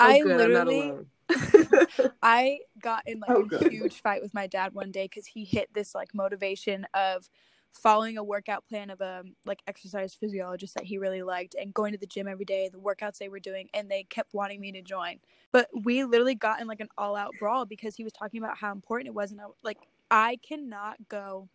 Oh, 0.00 0.06
I 0.06 0.18
good, 0.20 0.36
literally, 0.36 0.56
I'm 0.56 0.66
not 0.66 0.66
alone. 0.68 1.06
I 2.22 2.60
got 2.80 3.02
in 3.06 3.20
like 3.20 3.30
Oh, 3.30 3.42
a 3.42 3.44
good. 3.44 3.62
huge 3.68 4.00
fight 4.02 4.22
with 4.22 4.34
my 4.34 4.46
dad 4.46 4.74
one 4.74 4.90
day 4.90 5.04
because 5.04 5.26
he 5.26 5.44
hit 5.44 5.72
this 5.72 5.94
like 5.94 6.14
motivation 6.14 6.86
of 6.94 7.28
following 7.72 8.18
a 8.18 8.24
workout 8.24 8.66
plan 8.66 8.90
of 8.90 9.00
a 9.00 9.22
like 9.46 9.62
exercise 9.66 10.14
physiologist 10.14 10.74
that 10.74 10.84
he 10.84 10.98
really 10.98 11.22
liked 11.22 11.54
and 11.54 11.74
going 11.74 11.92
to 11.92 11.98
the 11.98 12.06
gym 12.06 12.26
every 12.26 12.44
day, 12.44 12.68
the 12.68 12.78
workouts 12.78 13.18
they 13.18 13.28
were 13.28 13.40
doing, 13.40 13.68
and 13.74 13.90
they 13.90 14.04
kept 14.04 14.34
wanting 14.34 14.60
me 14.60 14.72
to 14.72 14.82
join. 14.82 15.18
But 15.52 15.68
we 15.84 16.04
literally 16.04 16.34
got 16.34 16.60
in 16.60 16.66
like 16.66 16.80
an 16.80 16.88
all 16.96 17.16
out 17.16 17.34
brawl 17.38 17.66
because 17.66 17.96
he 17.96 18.04
was 18.04 18.12
talking 18.12 18.42
about 18.42 18.58
how 18.58 18.72
important 18.72 19.08
it 19.08 19.14
was, 19.14 19.32
and 19.32 19.40
I, 19.40 19.44
like 19.62 19.78
I 20.10 20.38
cannot 20.42 20.96
go 21.08 21.48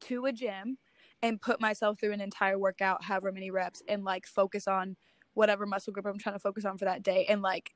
to 0.00 0.26
a 0.26 0.32
gym 0.32 0.78
and 1.22 1.40
put 1.40 1.60
myself 1.60 2.00
through 2.00 2.12
an 2.12 2.20
entire 2.20 2.58
workout, 2.58 3.04
however 3.04 3.30
many 3.30 3.50
reps, 3.50 3.82
and 3.88 4.04
like 4.04 4.26
focus 4.26 4.66
on 4.66 4.96
whatever 5.34 5.66
muscle 5.66 5.92
group 5.92 6.06
I'm 6.06 6.18
trying 6.18 6.34
to 6.34 6.40
focus 6.40 6.64
on 6.64 6.78
for 6.78 6.86
that 6.86 7.02
day. 7.02 7.26
And 7.28 7.42
like, 7.42 7.74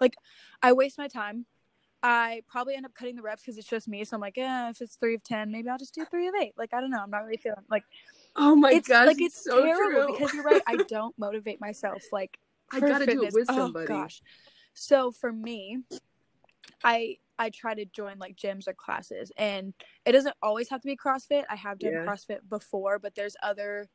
like 0.00 0.14
I 0.62 0.72
waste 0.72 0.98
my 0.98 1.08
time. 1.08 1.46
I 2.02 2.42
probably 2.48 2.74
end 2.74 2.86
up 2.86 2.94
cutting 2.94 3.16
the 3.16 3.22
reps 3.22 3.42
because 3.42 3.58
it's 3.58 3.66
just 3.68 3.88
me. 3.88 4.04
So 4.04 4.16
I'm 4.16 4.20
like, 4.20 4.36
yeah, 4.36 4.70
if 4.70 4.80
it's 4.80 4.96
three 4.96 5.14
of 5.14 5.22
ten, 5.22 5.50
maybe 5.50 5.68
I'll 5.68 5.78
just 5.78 5.94
do 5.94 6.04
three 6.10 6.28
of 6.28 6.34
eight. 6.40 6.52
Like 6.56 6.72
I 6.74 6.80
don't 6.80 6.90
know. 6.90 7.00
I'm 7.02 7.10
not 7.10 7.24
really 7.24 7.36
feeling 7.38 7.64
like 7.70 7.84
Oh 8.36 8.54
my 8.54 8.72
it's 8.72 8.86
gosh, 8.88 9.06
like 9.06 9.20
it's 9.20 9.42
so 9.42 9.64
terrible 9.64 10.06
true. 10.06 10.16
because 10.18 10.34
you're 10.34 10.44
right. 10.44 10.62
I 10.66 10.76
don't 10.88 11.18
motivate 11.18 11.60
myself. 11.60 12.02
Like 12.12 12.38
I 12.72 12.80
gotta 12.80 13.06
do 13.06 13.12
it 13.22 13.32
fitness. 13.32 13.34
with 13.34 13.50
Oh, 13.50 13.56
somebody. 13.56 13.86
gosh. 13.86 14.22
So 14.74 15.10
for 15.10 15.32
me, 15.32 15.78
I 16.84 17.16
I 17.38 17.50
try 17.50 17.74
to 17.74 17.84
join 17.86 18.18
like 18.18 18.36
gyms 18.36 18.68
or 18.68 18.74
classes, 18.74 19.32
and 19.36 19.72
it 20.04 20.12
doesn't 20.12 20.34
always 20.42 20.68
have 20.70 20.80
to 20.82 20.86
be 20.86 20.96
CrossFit. 20.96 21.44
I 21.50 21.56
have 21.56 21.78
done 21.78 21.92
Yeah. 21.92 22.04
CrossFit 22.06 22.40
before, 22.48 22.98
but 22.98 23.14
there's 23.14 23.36
other 23.42 23.88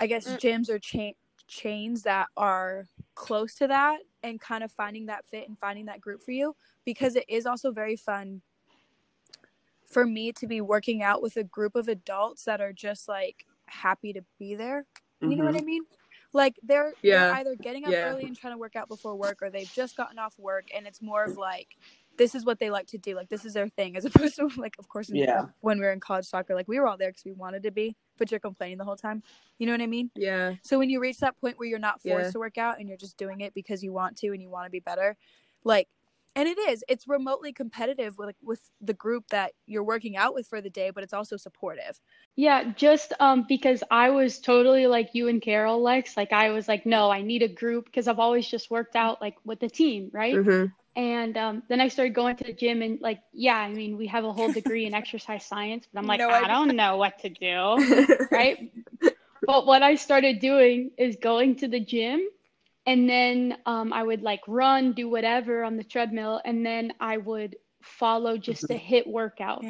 I 0.00 0.06
guess 0.06 0.26
Mm. 0.26 0.38
gyms 0.38 0.68
or 0.70 0.78
cha- 0.78 1.12
chains 1.50 2.04
that 2.04 2.28
are 2.36 2.86
close 3.14 3.56
to 3.56 3.66
that 3.66 3.98
and 4.22 4.40
kind 4.40 4.62
of 4.62 4.70
finding 4.70 5.06
that 5.06 5.26
fit 5.26 5.48
and 5.48 5.58
finding 5.58 5.86
that 5.86 6.00
group 6.00 6.22
for 6.22 6.30
you 6.30 6.54
because 6.84 7.16
it 7.16 7.24
is 7.28 7.44
also 7.44 7.72
very 7.72 7.96
fun 7.96 8.40
for 9.84 10.06
me 10.06 10.32
to 10.32 10.46
be 10.46 10.60
working 10.60 11.02
out 11.02 11.20
with 11.20 11.36
a 11.36 11.42
group 11.42 11.74
of 11.74 11.88
adults 11.88 12.44
that 12.44 12.60
are 12.60 12.72
just 12.72 13.08
like 13.08 13.44
happy 13.66 14.12
to 14.12 14.22
be 14.38 14.54
there. 14.54 14.86
You 15.20 15.36
know 15.36 15.44
what 15.44 15.54
mm-hmm. 15.54 15.62
I 15.62 15.66
mean? 15.66 15.82
Like 16.32 16.54
they're, 16.62 16.94
they're 17.02 17.34
either 17.34 17.56
getting 17.56 17.84
up 17.84 17.90
Yeah. 17.90 18.10
early 18.10 18.24
and 18.24 18.36
trying 18.36 18.54
to 18.54 18.58
work 18.58 18.76
out 18.76 18.88
before 18.88 19.16
work 19.16 19.42
or 19.42 19.50
they've 19.50 19.70
just 19.74 19.96
gotten 19.96 20.18
off 20.18 20.38
work 20.38 20.68
and 20.74 20.86
it's 20.86 21.02
more 21.02 21.24
of 21.24 21.36
like 21.36 21.76
this 22.20 22.34
is 22.34 22.44
what 22.44 22.58
they 22.60 22.68
like 22.68 22.86
to 22.88 22.98
do. 22.98 23.14
Like 23.16 23.30
this 23.30 23.46
is 23.46 23.54
their 23.54 23.68
thing 23.68 23.96
as 23.96 24.04
opposed 24.08 24.36
to 24.36 24.48
like 24.58 24.76
of 24.78 24.88
course 24.88 25.08
Yeah. 25.10 25.46
when 25.62 25.78
we 25.78 25.86
were 25.86 25.92
in 25.92 26.00
college 26.00 26.26
soccer 26.26 26.54
like 26.54 26.68
we 26.68 26.78
were 26.78 26.86
all 26.86 26.98
there 26.98 27.08
because 27.08 27.24
we 27.24 27.32
wanted 27.32 27.62
to 27.62 27.70
be 27.70 27.96
but 28.18 28.30
you're 28.30 28.38
complaining 28.40 28.76
the 28.76 28.84
whole 28.84 28.96
time. 28.96 29.22
You 29.58 29.64
know 29.66 29.72
what 29.72 29.80
I 29.80 29.86
mean? 29.86 30.10
Yeah. 30.14 30.54
So 30.62 30.78
when 30.78 30.90
you 30.90 31.00
reach 31.00 31.16
that 31.18 31.40
point 31.40 31.58
where 31.58 31.66
you're 31.66 31.78
not 31.78 32.02
forced 32.02 32.26
Yeah. 32.28 32.32
to 32.32 32.38
work 32.38 32.58
out 32.58 32.78
and 32.78 32.86
you're 32.86 32.98
just 32.98 33.16
doing 33.16 33.40
it 33.40 33.54
because 33.54 33.82
you 33.82 33.92
want 33.94 34.18
to 34.18 34.28
and 34.28 34.42
you 34.42 34.50
want 34.50 34.66
to 34.66 34.70
be 34.70 34.80
better, 34.80 35.16
like 35.64 35.88
and 36.36 36.46
it 36.46 36.58
is, 36.58 36.84
it's 36.88 37.08
remotely 37.08 37.52
competitive 37.52 38.18
with 38.18 38.36
with 38.42 38.60
the 38.80 38.92
group 38.94 39.24
that 39.30 39.52
you're 39.66 39.82
working 39.82 40.16
out 40.16 40.34
with 40.34 40.46
for 40.46 40.60
the 40.60 40.70
day, 40.70 40.90
but 40.90 41.02
it's 41.02 41.14
also 41.14 41.36
supportive. 41.38 41.98
Yeah, 42.36 42.72
just 42.76 43.14
um 43.18 43.46
because 43.48 43.82
I 43.90 44.10
was 44.10 44.38
totally 44.38 44.86
like 44.86 45.08
you 45.14 45.28
and 45.28 45.40
Carol, 45.40 45.82
Lex. 45.82 46.16
Like 46.18 46.32
I 46.32 46.50
was 46.50 46.68
like, 46.68 46.84
no, 46.84 47.10
I 47.10 47.22
need 47.22 47.42
a 47.42 47.48
group 47.48 47.86
because 47.86 48.06
I've 48.06 48.20
always 48.20 48.46
just 48.46 48.70
worked 48.70 48.94
out 48.94 49.22
like 49.22 49.36
with 49.46 49.60
the 49.60 49.68
team, 49.70 50.10
right? 50.12 50.34
hmm 50.36 50.66
And 50.96 51.36
um, 51.36 51.62
then 51.68 51.80
I 51.80 51.88
started 51.88 52.14
going 52.14 52.36
to 52.36 52.44
the 52.44 52.52
gym 52.52 52.82
and 52.82 53.00
like, 53.00 53.20
yeah, 53.32 53.56
I 53.56 53.68
mean, 53.72 53.96
we 53.96 54.06
have 54.08 54.24
a 54.24 54.32
whole 54.32 54.50
degree 54.50 54.86
in 54.86 54.94
exercise 54.94 55.46
science, 55.46 55.86
but 55.92 55.98
I'm 55.98 56.06
like, 56.06 56.22
No 56.22 56.30
I 56.30 56.46
don't 56.48 56.76
know 56.76 56.96
what 56.96 57.18
to 57.20 57.28
do, 57.30 57.82
right? 58.30 58.58
But 59.46 59.66
what 59.66 59.82
I 59.82 59.96
started 59.96 60.40
doing 60.40 60.92
is 60.98 61.16
going 61.16 61.56
to 61.56 61.68
the 61.68 61.80
gym 61.80 62.22
and 62.86 63.08
then 63.08 63.58
um, 63.66 63.92
I 63.92 64.02
would 64.02 64.22
like 64.22 64.40
run, 64.48 64.92
do 64.94 65.08
whatever 65.08 65.64
on 65.64 65.76
the 65.76 65.84
treadmill, 65.84 66.40
and 66.44 66.66
then 66.66 66.92
I 67.00 67.18
would 67.18 67.56
follow 67.82 68.38
just 68.38 68.70
a 68.70 68.74
HIIT 68.74 69.06
workout, 69.06 69.66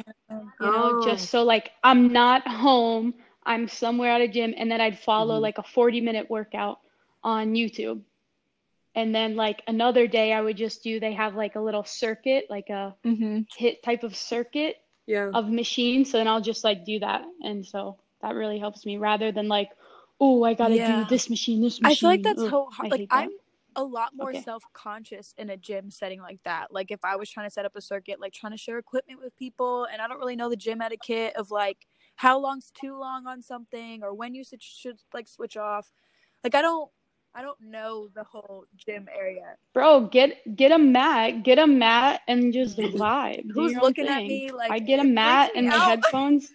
you 0.59 0.71
know, 0.71 0.91
Oh. 0.91 0.99
just 0.99 1.29
so 1.29 1.43
like 1.43 1.71
I'm 1.83 2.13
not 2.13 2.47
home, 2.47 3.15
I'm 3.45 3.67
somewhere 3.67 4.11
at 4.11 4.21
a 4.21 4.27
gym, 4.27 4.53
and 4.57 4.71
then 4.71 4.81
I'd 4.81 4.99
follow 4.99 5.37
Mhm. 5.37 5.41
like 5.41 5.57
a 5.57 5.63
40 5.63 6.01
minute 6.01 6.29
workout 6.29 6.79
on 7.23 7.53
YouTube. 7.55 8.01
And 8.95 9.15
then 9.15 9.35
like 9.35 9.61
another 9.67 10.07
day 10.07 10.33
I 10.33 10.41
would 10.41 10.57
just 10.57 10.83
do 10.83 10.99
they 10.99 11.13
have 11.13 11.35
like 11.35 11.55
a 11.55 11.61
little 11.61 11.83
circuit, 11.83 12.45
like 12.49 12.69
a 12.69 12.95
Mm-hmm. 13.05 13.41
HIIT 13.59 13.81
type 13.83 14.03
of 14.03 14.15
circuit 14.15 14.77
Yeah. 15.07 15.33
of 15.33 15.49
machines. 15.49 16.11
So 16.11 16.17
then 16.17 16.27
I'll 16.27 16.41
just 16.41 16.63
like 16.63 16.85
do 16.85 16.99
that. 16.99 17.23
And 17.43 17.65
so 17.65 17.97
that 18.21 18.35
really 18.35 18.59
helps 18.59 18.85
me 18.85 18.97
rather 18.97 19.31
than 19.31 19.47
like, 19.47 19.69
oh, 20.19 20.43
I 20.43 20.53
gotta 20.53 20.75
Yeah. 20.75 21.03
do 21.03 21.05
this 21.05 21.29
machine, 21.29 21.61
this 21.61 21.81
machine. 21.81 21.91
I 21.91 21.95
feel 21.95 22.09
like 22.09 22.23
that's 22.23 22.41
Ugh, 22.43 22.49
so 22.49 22.65
hard. 22.71 22.91
Like 22.91 23.09
that. 23.11 23.27
I'm 23.27 23.29
a 23.75 23.83
lot 23.83 24.11
more 24.13 24.33
Okay. 24.33 24.43
self-conscious 24.43 25.33
in 25.37 25.49
a 25.49 25.57
gym 25.57 25.89
setting 25.89 26.21
like 26.21 26.39
that. 26.43 26.71
Like 26.71 26.91
if 26.91 26.99
I 27.03 27.15
was 27.15 27.29
trying 27.29 27.47
to 27.47 27.51
set 27.53 27.65
up 27.65 27.75
a 27.75 27.81
circuit, 27.81 28.19
like 28.19 28.33
trying 28.33 28.51
to 28.51 28.57
share 28.57 28.77
equipment 28.77 29.19
with 29.23 29.35
people, 29.37 29.85
and 29.85 30.01
I 30.01 30.07
don't 30.07 30.19
really 30.19 30.35
know 30.35 30.49
the 30.49 30.57
gym 30.57 30.81
etiquette 30.81 31.33
of 31.37 31.51
like 31.51 31.87
how 32.17 32.37
long's 32.39 32.71
too 32.71 32.97
long 32.99 33.27
on 33.27 33.41
something 33.41 34.03
or 34.03 34.13
when 34.13 34.35
you 34.35 34.43
should, 34.43 34.61
should 34.61 34.97
like 35.13 35.27
switch 35.27 35.57
off. 35.57 35.91
Like 36.43 36.55
I 36.55 36.61
don't, 36.61 36.91
I 37.33 37.41
don't 37.41 37.59
know 37.61 38.09
the 38.13 38.23
whole 38.23 38.65
gym 38.75 39.07
area. 39.17 39.55
Bro, 39.73 40.07
get 40.07 40.55
get 40.55 40.71
a 40.71 40.77
mat, 40.77 41.43
get 41.43 41.59
a 41.59 41.67
mat 41.67 42.21
and 42.27 42.51
just 42.53 42.77
vibe. 42.77 43.45
Who's 43.53 43.71
your 43.71 43.81
own 43.81 43.87
looking 43.87 44.07
at 44.07 44.23
me 44.23 44.51
like 44.51 44.71
I 44.71 44.79
get 44.79 44.99
a 44.99 45.03
mat 45.03 45.51
and 45.55 45.67
the 45.67 45.79
headphones. 45.79 46.51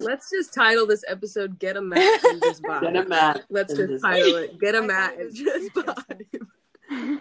Let's 0.00 0.30
just 0.30 0.52
title 0.52 0.86
this 0.86 1.04
episode 1.06 1.58
"Get 1.58 1.76
a 1.76 1.82
Mat 1.82 2.24
and 2.24 2.42
Just 2.42 2.62
Vibe." 2.64 2.80
Get 2.80 2.96
a 2.96 3.08
mat. 3.08 3.42
Let's 3.50 3.74
just 3.74 3.90
just- 3.90 4.04
title 4.04 4.36
it 4.36 4.58
"Get 4.58 4.74
a 4.74 4.82
Mat 4.82 5.18
and 5.18 5.34
Just. 5.34 5.72
Vibe." 5.74 7.20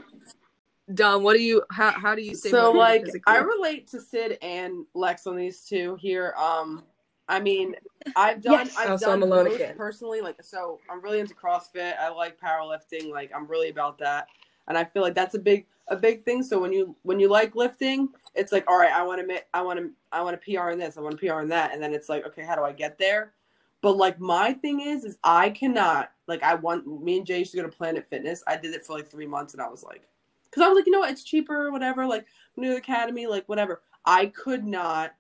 Dom, 0.94 1.24
what 1.24 1.34
do 1.36 1.44
you? 1.44 1.64
How 1.70 1.92
how 1.92 2.16
do 2.16 2.22
you 2.22 2.36
say? 2.36 2.50
so 2.50 2.72
like? 2.72 3.06
I 3.28 3.38
relate 3.38 3.88
to 3.92 4.02
Sid 4.02 4.38
and 4.42 4.86
Lex 4.94 5.28
on 5.28 5.36
these 5.36 5.62
two 5.64 5.96
here. 6.00 6.34
Um, 6.38 6.84
I 7.32 7.40
mean, 7.40 7.76
I've 8.16 8.42
done 8.42 8.68
Yes. 8.68 8.76
I've 8.78 8.90
Oh, 8.90 8.98
done 8.98 9.10
I'm 9.14 9.24
alone 9.24 9.46
both 9.46 9.56
again. 9.56 9.76
personally. 9.76 10.22
Like, 10.22 10.44
so 10.44 10.80
I'm 10.90 11.02
really 11.02 11.20
into 11.20 11.34
CrossFit. 11.34 11.98
I 11.98 12.10
like 12.10 12.40
powerlifting. 12.40 13.10
Like, 13.10 13.32
I'm 13.34 13.48
really 13.48 13.70
about 13.70 13.98
that, 14.00 14.28
and 14.68 14.78
I 14.78 14.84
feel 14.84 15.02
like 15.02 15.16
that's 15.16 15.36
a 15.36 15.40
big 15.40 15.66
a 15.88 15.96
big 15.96 16.24
thing. 16.24 16.44
So 16.44 16.60
when 16.60 16.74
you 16.74 16.96
when 17.04 17.20
you 17.20 17.30
like 17.30 17.56
lifting, 17.56 18.10
it's 18.36 18.52
like, 18.52 18.70
all 18.70 18.78
right, 18.78 18.92
I 18.92 19.04
want 19.04 19.28
to 19.28 19.42
I 19.54 19.62
want 19.62 19.80
to 19.80 19.92
I 20.12 20.22
want 20.22 20.40
to 20.40 20.52
PR 20.58 20.70
in 20.72 20.80
this, 20.80 20.98
I 20.98 21.02
want 21.02 21.20
to 21.20 21.26
PR 21.26 21.40
in 21.42 21.50
that, 21.50 21.74
and 21.74 21.82
then 21.82 21.94
it's 21.94 22.10
like, 22.10 22.26
okay, 22.28 22.44
how 22.44 22.56
do 22.56 22.64
I 22.64 22.74
get 22.74 22.98
there? 22.98 23.34
But 23.82 23.98
like 23.98 24.20
my 24.20 24.54
thing 24.54 24.82
is, 24.82 25.06
is 25.06 25.18
I 25.24 25.50
cannot 25.52 26.12
like 26.28 26.44
I 26.44 26.56
want 26.56 26.86
me 27.02 27.18
and 27.18 27.26
Jay 27.26 27.40
used 27.40 27.52
to 27.52 27.58
go 27.58 27.64
to 27.64 27.70
Planet 27.70 28.06
Fitness. 28.08 28.44
I 28.46 28.58
did 28.58 28.74
it 28.76 28.86
for 28.86 28.94
like 28.94 29.10
three 29.10 29.26
months, 29.28 29.54
and 29.54 29.62
I 29.62 29.70
was 29.70 29.84
like, 29.84 30.04
because 30.50 30.64
I 30.64 30.68
was 30.68 30.76
like, 30.76 30.86
you 30.86 30.92
know 30.92 31.00
what, 31.00 31.12
it's 31.12 31.24
cheaper, 31.24 31.72
whatever. 31.72 32.06
Like 32.06 32.26
New 32.58 32.76
Academy, 32.76 33.26
like 33.26 33.48
whatever. 33.48 33.82
I 34.06 34.28
could 34.28 34.66
not 34.66 35.14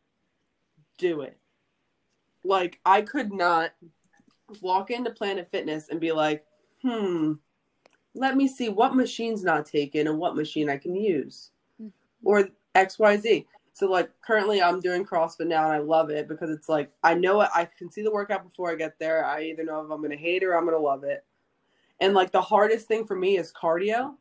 do 0.97 1.21
it. 1.21 1.37
Like 2.43 2.79
I 2.85 3.01
could 3.01 3.31
not 3.31 3.71
walk 4.61 4.91
into 4.91 5.11
Planet 5.11 5.49
Fitness 5.49 5.89
and 5.89 5.99
be 5.99 6.11
like, 6.11 6.45
hmm, 6.81 7.33
let 8.13 8.35
me 8.35 8.47
see 8.47 8.69
what 8.69 8.95
machine's 8.95 9.43
not 9.43 9.65
taken 9.65 10.07
and 10.07 10.17
what 10.17 10.35
machine 10.35 10.69
I 10.69 10.77
can 10.77 10.95
use, 10.95 11.51
or 12.23 12.49
X 12.75 12.99
Y 12.99 13.17
Z. 13.17 13.47
So 13.73 13.89
like 13.89 14.09
currently 14.21 14.61
I'm 14.61 14.79
doing 14.79 15.05
CrossFit 15.05 15.47
now 15.47 15.65
and 15.65 15.73
I 15.73 15.77
love 15.77 16.09
it 16.09 16.27
because 16.27 16.49
it's 16.49 16.67
like 16.67 16.91
I 17.03 17.13
know 17.13 17.41
it 17.41 17.49
I 17.55 17.69
can 17.77 17.89
see 17.89 18.01
the 18.01 18.11
workout 18.11 18.43
before 18.43 18.69
I 18.69 18.75
get 18.75 18.99
there. 18.99 19.25
I 19.25 19.43
either 19.43 19.63
know 19.63 19.81
if 19.81 19.91
I'm 19.91 20.01
gonna 20.01 20.15
hate 20.15 20.43
it 20.43 20.47
or 20.47 20.57
I'm 20.57 20.65
gonna 20.65 20.77
love 20.77 21.03
it. 21.03 21.23
And 21.99 22.13
like 22.13 22.31
the 22.31 22.41
hardest 22.41 22.87
thing 22.87 23.05
for 23.05 23.15
me 23.15 23.37
is 23.37 23.53
cardio. 23.53 24.15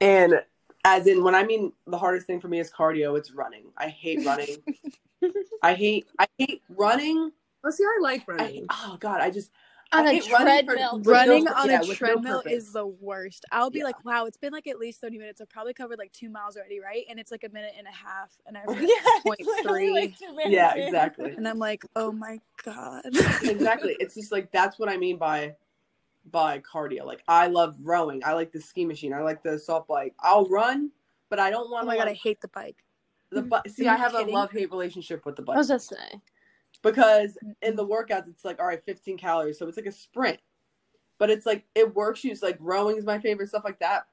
And 0.00 0.42
as 0.84 1.06
in 1.06 1.22
when 1.24 1.34
I 1.34 1.44
mean 1.44 1.72
the 1.86 1.98
hardest 1.98 2.26
thing 2.26 2.40
for 2.40 2.48
me 2.48 2.60
is 2.60 2.70
cardio, 2.70 3.16
it's 3.18 3.32
running. 3.32 3.64
I 3.76 3.88
hate 3.88 4.24
running. 4.24 4.56
I 5.62 5.74
hate 5.74 6.06
I 6.18 6.26
hate 6.38 6.62
running. 6.68 7.32
oh, 7.64 7.70
see, 7.70 7.84
I 7.84 7.98
like 8.00 8.22
I 8.28 8.32
running. 8.32 8.66
oh 8.70 8.96
god, 9.00 9.20
I 9.20 9.30
just 9.30 9.50
on 9.92 10.06
I 10.06 10.10
a 10.10 10.14
hate 10.14 10.30
running 10.30 10.66
for- 10.66 10.74
treadmill. 10.74 10.98
no- 10.98 11.10
Running 11.10 11.48
on 11.48 11.68
yeah, 11.70 11.76
a 11.78 11.80
with 11.80 11.88
no 11.88 11.94
treadmill 11.94 12.42
is 12.46 12.72
the 12.72 12.86
worst. 12.86 13.46
I'll 13.50 13.70
be 13.70 13.78
Yeah. 13.78 13.84
like, 13.86 14.04
wow, 14.04 14.26
it's 14.26 14.36
been 14.36 14.52
like 14.52 14.66
at 14.66 14.78
least 14.78 15.00
30 15.00 15.16
minutes. 15.18 15.40
I've 15.40 15.48
probably 15.48 15.72
covered 15.72 15.98
like 15.98 16.12
two 16.12 16.28
miles 16.28 16.56
already, 16.58 16.78
right? 16.78 17.04
And 17.08 17.18
it's 17.18 17.30
like 17.32 17.42
a 17.42 17.48
minute 17.48 17.72
and 17.78 17.86
a 17.86 17.90
half. 17.90 18.30
And 18.46 18.56
I 18.58 18.64
was 18.66 18.76
yeah, 18.78 19.20
point 19.22 19.40
it's 19.40 19.48
literally 19.48 19.86
three. 19.86 19.94
like 19.94 20.18
two 20.18 20.30
minutes 20.36 20.50
yeah, 20.50 20.74
exactly. 20.74 21.32
and 21.32 21.48
I'm 21.48 21.58
like, 21.58 21.84
oh 21.96 22.12
my 22.12 22.38
God. 22.66 23.02
exactly. 23.42 23.96
It's 23.98 24.14
just 24.14 24.30
like 24.30 24.52
that's 24.52 24.78
what 24.78 24.90
I 24.90 24.98
mean 24.98 25.16
by 25.16 25.54
by 26.30 26.60
cardio. 26.60 27.04
Like 27.04 27.22
I 27.28 27.46
love 27.48 27.76
rowing. 27.80 28.22
I 28.24 28.32
like 28.34 28.52
the 28.52 28.60
ski 28.60 28.84
machine. 28.84 29.12
I 29.12 29.22
like 29.22 29.42
the 29.42 29.54
assault 29.54 29.86
bike. 29.86 30.14
I'll 30.20 30.46
run, 30.48 30.90
but 31.28 31.38
I 31.38 31.50
don't 31.50 31.68
Oh 31.68 31.72
want 31.72 31.86
my 31.86 31.94
to. 31.94 31.98
God, 32.04 32.08
I 32.08 32.14
hate 32.14 32.40
the 32.40 32.48
bike. 32.48 32.76
the 33.30 33.42
bu- 33.42 33.56
See, 33.68 33.86
I 33.86 33.92
you 33.92 33.98
have 33.98 34.14
a 34.14 34.22
love 34.22 34.50
hate 34.52 34.70
relationship 34.70 35.24
with 35.26 35.36
the 35.36 35.42
I 35.42 35.44
bike 35.46 35.56
was 35.56 35.68
just 35.68 35.88
saying. 35.88 36.20
because 36.82 37.36
in 37.62 37.76
the 37.76 37.86
workouts 37.86 38.28
it's 38.28 38.44
like 38.44 38.60
all 38.60 38.66
right, 38.66 38.82
15 38.84 39.16
calories, 39.18 39.58
so 39.58 39.66
it's 39.68 39.76
like 39.76 39.86
a 39.86 39.92
sprint. 39.92 40.38
But 41.18 41.30
it's 41.30 41.46
like 41.46 41.64
it 41.74 41.94
works. 41.94 42.22
You 42.24 42.34
like 42.42 42.56
rowing 42.60 42.96
is 42.96 43.04
my 43.04 43.18
favorite 43.18 43.48
stuff 43.48 43.64
like 43.64 43.80
that. 43.80 44.06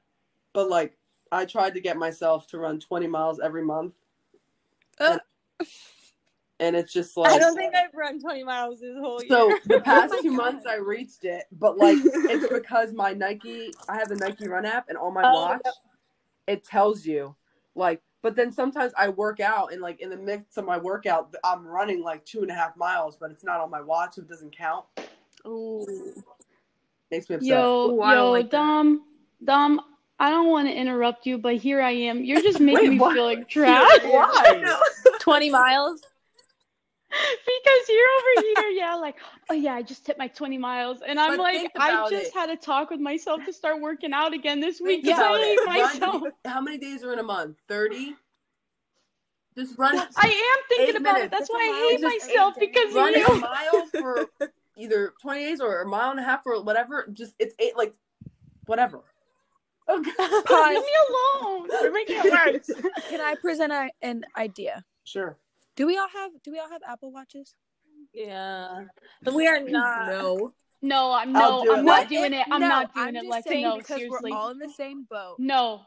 But 0.54 0.70
like 0.70 0.98
I 1.32 1.46
tried 1.46 1.74
to 1.76 1.82
get 1.82 1.98
myself 1.98 2.48
to 2.48 2.58
run 2.58 2.80
20 2.80 3.08
miles 3.08 3.40
every 3.40 3.64
month, 3.64 3.94
Uh. 5.00 5.20
And 6.60 6.76
it's 6.76 6.94
just 6.94 7.18
like 7.18 7.34
I 7.34 7.40
don't 7.40 7.56
think 7.56 7.76
I've 7.76 7.94
run 7.94 8.20
20 8.20 8.44
miles 8.44 8.80
this 8.80 8.98
whole 8.98 9.22
year. 9.22 9.30
So 9.30 9.54
the 9.66 9.76
oh 9.78 9.80
past 9.82 10.14
my 10.14 10.22
two 10.22 10.30
God. 10.30 10.38
months 10.38 10.66
I 10.66 10.76
reached 10.76 11.26
it, 11.26 11.46
but 11.52 11.78
like 11.78 11.98
it's 12.04 12.48
because 12.52 12.94
my 12.94 13.14
Nike, 13.14 13.74
I 13.90 13.98
have 13.98 14.10
the 14.10 14.16
Nike 14.16 14.48
Run 14.48 14.66
app, 14.66 14.90
and 14.90 14.98
on 14.98 15.14
my 15.14 15.24
Oh, 15.26 15.34
watch, 15.34 15.62
it 16.48 16.64
tells 16.64 17.06
you 17.06 17.36
like. 17.76 18.02
But 18.22 18.36
then 18.36 18.52
sometimes 18.52 18.92
I 18.98 19.10
work 19.10 19.40
out, 19.40 19.72
and 19.72 19.82
like 19.82 20.02
in 20.02 20.10
the 20.10 20.18
mix 20.18 20.58
of 20.58 20.66
my 20.66 20.78
workout, 20.78 21.36
I'm 21.44 21.66
running 21.66 22.02
like 22.02 22.26
two 22.26 22.42
and 22.42 22.50
a 22.50 22.56
half 22.56 22.76
miles, 22.76 23.18
but 23.18 23.30
it's 23.30 23.44
not 23.44 23.60
on 23.60 23.70
my 23.70 23.82
watch, 23.82 24.16
so 24.16 24.22
it 24.22 24.28
doesn't 24.28 24.56
count. 24.56 24.86
Ooh. 25.46 25.86
Makes 27.12 27.30
me 27.30 27.36
upset. 27.36 27.50
Yo, 27.50 27.92
Ooh, 27.92 28.02
I 28.02 28.16
yo, 28.16 28.32
like 28.32 28.50
that. 28.50 28.58
Dom, 28.58 29.04
Dom, 29.44 29.80
I 30.18 30.32
don't 30.32 30.50
want 30.50 30.68
to 30.68 30.74
interrupt 30.74 31.28
you, 31.28 31.38
but 31.38 31.58
here 31.58 31.82
I 31.82 31.92
am. 31.92 32.24
You're 32.24 32.42
just 32.42 32.60
making 32.62 32.84
Wait, 32.86 32.90
me 32.94 32.98
what? 32.98 33.14
feel 33.14 33.26
like 33.26 33.48
trash 33.48 33.88
Why? 34.04 34.64
20 35.20 35.50
miles? 35.52 36.02
because 37.46 37.90
you're 37.90 38.08
over 38.18 38.48
here, 38.62 38.70
yeah, 38.70 38.96
like, 38.96 39.16
oh 39.50 39.54
yeah, 39.54 39.74
I 39.74 39.82
just 39.82 40.06
hit 40.06 40.18
my 40.18 40.28
20 40.28 40.58
miles, 40.58 41.00
and 41.08 41.20
I'm 41.20 41.32
But 41.38 41.40
like, 41.44 41.72
I 41.78 42.10
just 42.10 42.28
it. 42.28 42.34
had 42.34 42.50
a 42.50 42.56
talk 42.56 42.90
with 42.90 43.00
myself 43.00 43.44
to 43.46 43.54
start 43.54 43.82
working 43.82 44.14
out 44.14 44.34
again 44.34 44.60
this 44.60 44.80
week 44.82 45.04
Think 45.04 45.16
because 45.18 45.20
I 45.20 45.28
about 45.28 45.42
hate 45.42 45.54
it. 45.54 45.66
myself. 45.68 46.22
Run, 46.24 46.32
how 46.46 46.62
many 46.62 46.78
days 46.78 47.04
are 47.04 47.14
in 47.14 47.20
a 47.20 47.24
month? 47.24 47.58
Thirty. 47.68 48.16
Just 49.58 49.78
run. 49.78 49.96
I 50.18 50.28
am 50.28 50.78
thinking 50.78 50.98
about 50.98 51.14
minutes. 51.14 51.26
it. 51.28 51.32
That's 51.32 51.42
That's 51.42 51.50
why 51.50 51.60
I 51.62 51.90
hate 51.92 52.02
Just 52.02 52.28
myself 52.28 52.56
because 52.60 52.90
of 52.90 52.96
run 52.96 53.16
a 53.16 53.40
mile 53.40 53.86
for 54.02 54.28
either 54.78 55.14
20 55.22 55.40
days 55.40 55.62
or 55.62 55.82
a 55.82 55.88
mile 55.88 56.12
and 56.12 56.20
a 56.20 56.24
half 56.24 56.46
or 56.46 56.62
whatever. 56.62 57.08
Just 57.14 57.36
it's 57.40 57.56
eight 57.60 57.78
like 57.78 57.94
whatever. 58.66 59.00
Oh, 59.88 60.00
okay, 60.00 60.70
leave 60.74 60.84
me 60.84 60.92
alone. 61.46 61.70
You're 61.82 61.94
making 61.94 62.18
it 62.18 62.32
worse. 62.68 62.70
Can 63.10 63.22
I 63.22 63.36
present 63.36 63.72
a, 63.72 63.90
an 64.02 64.26
idea? 64.36 64.84
Sure. 65.04 65.38
Do 65.76 65.86
we 65.88 65.98
all 65.98 66.08
have 66.14 66.32
do 66.44 66.52
we 66.52 66.60
all 66.60 66.70
have 66.70 66.82
Apple 66.88 67.12
Watches? 67.12 67.54
Yeah. 68.14 68.86
But 69.24 69.34
we 69.34 69.48
are 69.48 69.60
not. 69.60 70.08
no. 70.10 70.54
No, 70.82 71.12
I'm 71.14 71.32
no, 71.32 71.62
I'm 71.74 71.80
it. 71.80 71.84
not 71.84 71.86
What 72.02 72.10
doing 72.10 72.34
if- 72.34 72.42
it. 72.42 72.48
I'm 72.52 72.62
no, 72.62 72.68
not 72.68 72.94
doing 72.94 73.08
I'm 73.08 73.16
it. 73.16 73.26
Like 73.26 73.46
no, 73.50 73.78
because 73.78 73.98
seriously. 73.98 74.32
we're 74.32 74.38
all 74.38 74.52
in 74.52 74.60
the 74.60 74.70
same 74.70 75.06
boat. 75.10 75.38
No. 75.40 75.82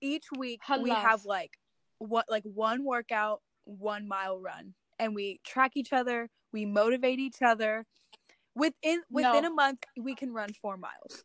Each 0.00 0.26
week 0.36 0.60
we 0.82 0.90
have 0.90 1.24
like 1.24 1.58
what 1.98 2.26
like 2.28 2.44
one 2.44 2.84
workout, 2.84 3.40
one 3.64 4.06
mile 4.06 4.38
run, 4.38 4.74
and 4.98 5.14
we 5.14 5.40
track 5.44 5.72
each 5.74 5.92
other. 5.92 6.28
We 6.52 6.64
motivate 6.66 7.18
each 7.18 7.42
other. 7.44 7.86
Within 8.54 9.02
within 9.10 9.42
No. 9.42 9.48
a 9.48 9.54
month, 9.54 9.80
we 10.00 10.14
can 10.14 10.32
run 10.32 10.50
four 10.52 10.76
miles. 10.76 11.24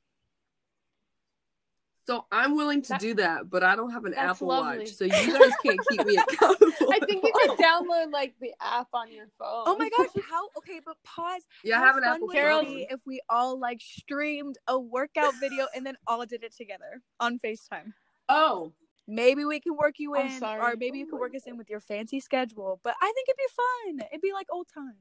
So 2.08 2.26
I'm 2.32 2.56
willing 2.56 2.82
to 2.84 2.89
That- 2.89 3.02
do 3.02 3.14
that, 3.16 3.50
but 3.50 3.64
I 3.64 3.76
don't 3.76 3.91
have 3.91 4.06
an 4.06 4.16
Apple 4.16 4.47
lovely. 4.47 4.80
Watch, 4.80 4.93
so 4.93 5.06
you 5.06 5.12
guys 5.12 5.52
can't 5.64 5.80
keep 5.89 6.06
me 6.06 6.18
accountable. 6.30 6.91
I 6.91 7.00
think 7.06 7.24
you 7.24 7.32
could 7.34 7.52
download 7.60 8.12
like 8.12 8.34
the 8.41 8.52
app 8.60 8.88
on 8.93 9.12
your 9.12 9.28
phone. 9.38 9.64
Oh 9.68 9.76
my 9.78 9.89
gosh! 9.95 10.08
How 10.28 10.50
okay? 10.58 10.80
But 10.84 10.97
pause. 11.04 11.43
Yeah, 11.64 11.80
I 11.82 11.86
have 11.86 11.97
an 11.97 12.04
fun 12.04 12.16
Apple 12.16 12.28
would 12.28 12.36
Carol- 12.36 12.60
it 12.62 12.66
phone. 12.66 12.76
be 12.76 12.88
if 12.89 13.02
we 13.06 13.22
all 13.30 13.60
like 13.60 13.80
streamed 13.82 14.58
a 14.68 14.80
workout 14.80 15.34
video 15.39 15.68
and 15.76 15.86
then 15.86 15.97
all 16.08 16.26
did 16.26 16.43
it 16.43 16.56
together 16.56 17.02
on 17.20 17.38
Facetime. 17.39 17.93
Oh, 18.28 18.74
Maybe 19.12 19.43
we 19.43 19.60
can 19.60 19.76
work 19.76 19.95
you 19.97 20.16
I'm 20.16 20.28
in, 20.28 20.43
or 20.43 20.76
maybe 20.78 21.00
you 21.00 21.06
oh 21.08 21.10
can 21.10 21.20
work 21.20 21.34
us 21.36 21.47
in 21.47 21.58
with 21.58 21.68
your 21.68 21.80
fancy 21.80 22.20
schedule. 22.20 22.80
But 22.84 22.93
I 23.02 23.12
think 23.12 23.28
it'd 23.28 23.38
be 23.38 23.97
fun. 24.02 24.08
It'd 24.12 24.22
be 24.22 24.34
like 24.34 24.45
old 24.52 24.68
times. 24.72 24.93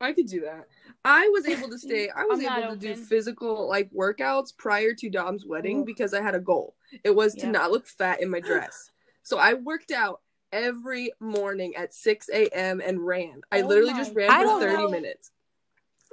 I 0.00 0.12
could 0.12 0.26
do 0.26 0.42
that. 0.42 0.68
I 1.04 1.28
was 1.32 1.46
able 1.46 1.68
to 1.70 1.78
stay. 1.86 2.08
I 2.08 2.24
was 2.24 2.40
able 2.40 2.70
to 2.70 2.76
do 2.76 2.94
physical 2.94 3.68
like 3.68 3.90
workouts 3.92 4.56
prior 4.56 4.94
to 4.94 5.10
Dom's 5.10 5.44
wedding 5.44 5.84
because 5.84 6.14
I 6.14 6.22
had 6.22 6.34
a 6.34 6.40
goal. 6.40 6.74
It 7.04 7.14
was 7.14 7.34
to 7.36 7.46
not 7.48 7.70
look 7.70 7.86
fat 7.86 8.22
in 8.22 8.30
my 8.30 8.40
dress. 8.40 8.90
so 9.22 9.38
I 9.38 9.54
worked 9.54 9.90
out 9.90 10.20
every 10.52 11.12
morning 11.20 11.74
at 11.76 11.92
6 11.92 12.28
a.m. 12.32 12.80
and 12.80 13.04
ran. 13.04 13.40
I 13.52 13.62
Oh 13.62 13.66
literally 13.66 13.92
my 13.92 13.98
just 13.98 14.14
ran 14.14 14.30
for 14.30 14.60
30 14.60 14.76
know. 14.76 14.90
minutes. 14.90 15.30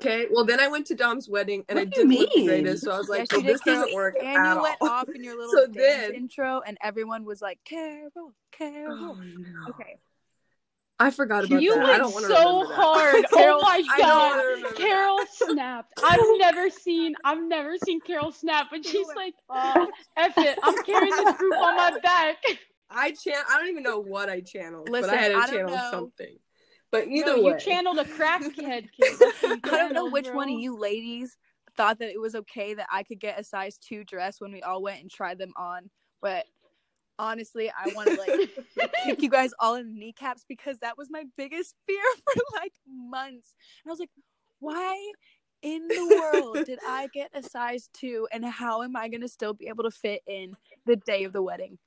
Okay. 0.01 0.27
Well, 0.29 0.43
then 0.43 0.59
I 0.59 0.67
went 0.67 0.87
to 0.87 0.95
Dom's 0.95 1.29
wedding 1.29 1.63
and 1.69 1.77
What 1.79 1.87
I 1.87 1.89
didn't 1.89 2.11
look 2.11 2.33
the 2.33 2.45
greatest. 2.45 2.83
So 2.83 2.91
I 2.91 2.97
was 2.97 3.07
like, 3.07 3.31
you 3.31 3.41
did, 3.41 3.45
this 3.45 3.61
doesn't 3.61 3.93
work 3.93 4.15
And 4.21 4.27
at 4.37 4.55
you 4.55 4.61
went 4.61 4.75
off 4.81 5.07
in 5.07 5.23
your 5.23 5.35
little 5.39 5.51
So 5.53 5.67
dance 5.67 5.75
then- 5.77 6.15
intro, 6.15 6.61
and 6.67 6.77
everyone 6.83 7.23
was 7.23 7.41
like, 7.41 7.59
"Carol, 7.63 8.33
Carol." 8.51 9.15
Oh, 9.17 9.21
no. 9.23 9.69
Okay. 9.69 9.95
I 10.99 11.11
forgot 11.11 11.43
about 11.43 11.61
You 11.61 11.73
that. 11.75 11.83
I 11.85 11.89
went 11.89 12.13
don't 12.13 12.21
so 12.23 12.65
hard. 12.67 13.25
Carol, 13.33 13.59
oh 13.59 13.61
my 13.61 13.81
god. 13.97 14.31
wanna 14.31 14.47
remember 14.47 14.69
that. 14.69 14.77
Carol 14.77 15.19
snapped. 15.29 15.93
I've 16.03 16.19
never 16.39 16.69
seen 16.69 17.15
I've 17.23 17.43
never 17.43 17.77
seen 17.77 17.99
Carol 17.99 18.31
snap, 18.31 18.67
but 18.71 18.85
she's 18.85 19.07
like, 19.15 19.33
oh, 19.49 19.91
F 20.15 20.37
it. 20.37 20.57
I'm 20.63 20.83
carrying 20.83 21.11
this 21.15 21.37
group 21.37 21.53
on 21.53 21.75
my 21.75 21.99
back. 22.01 22.37
I 22.89 23.11
chan 23.11 23.35
I 23.49 23.59
don't 23.59 23.67
even 23.69 23.83
know 23.83 23.99
what 23.99 24.29
I 24.29 24.39
channeled, 24.41 24.89
Listen, 24.89 25.09
but 25.09 25.17
I 25.17 25.21
had 25.21 25.31
to 25.31 25.37
I 25.37 25.47
channel 25.47 25.77
something. 25.91 26.37
But 26.91 27.07
either 27.09 27.35
No, 27.35 27.41
way, 27.43 27.51
you 27.51 27.59
channeled 27.59 27.97
a 27.97 28.05
crackhead 28.05 28.89
kid. 28.93 29.15
That's 29.19 29.41
what 29.43 29.65
you 29.65 29.71
I 29.73 29.77
don't 29.77 29.93
know 29.93 30.09
which 30.09 30.27
bro. 30.27 30.35
one 30.35 30.49
of 30.49 30.59
you 30.59 30.77
ladies 30.77 31.37
thought 31.75 31.99
that 31.99 32.09
it 32.09 32.21
was 32.21 32.35
okay 32.35 32.73
that 32.73 32.87
I 32.89 33.03
could 33.03 33.19
get 33.19 33.37
a 33.37 33.43
size 33.43 33.77
two 33.77 34.05
dress 34.05 34.39
when 34.39 34.53
we 34.53 34.61
all 34.61 34.81
went 34.81 35.01
and 35.01 35.11
tried 35.11 35.39
them 35.39 35.51
on, 35.57 35.89
but 36.21 36.45
honestly, 37.19 37.69
I 37.71 37.91
want 37.95 38.09
to 38.09 38.15
like 38.17 38.89
kick 39.05 39.21
you 39.21 39.29
guys 39.39 39.51
all 39.59 39.75
in 39.75 39.87
the 39.93 39.99
kneecaps 39.99 40.45
because 40.47 40.79
that 40.79 40.97
was 40.97 41.09
my 41.09 41.23
biggest 41.37 41.75
fear 41.87 42.01
for 42.23 42.41
like 42.55 42.73
months. 42.87 43.55
And 43.83 43.89
I 43.89 43.91
was 43.91 43.99
like, 43.99 44.09
why 44.59 45.11
in 45.61 45.87
the 45.87 46.31
world 46.43 46.65
did 46.65 46.79
I 46.87 47.07
get 47.13 47.29
a 47.33 47.41
size 47.41 47.89
two, 47.93 48.27
and 48.31 48.45
how 48.45 48.83
am 48.83 48.95
I 48.95 49.07
gonna 49.09 49.27
still 49.27 49.53
be 49.53 49.67
able 49.67 49.83
to 49.83 49.91
fit 49.91 50.21
in 50.27 50.53
the 50.85 50.95
day 50.97 51.23
of 51.23 51.33
the 51.33 51.41
wedding? 51.41 51.77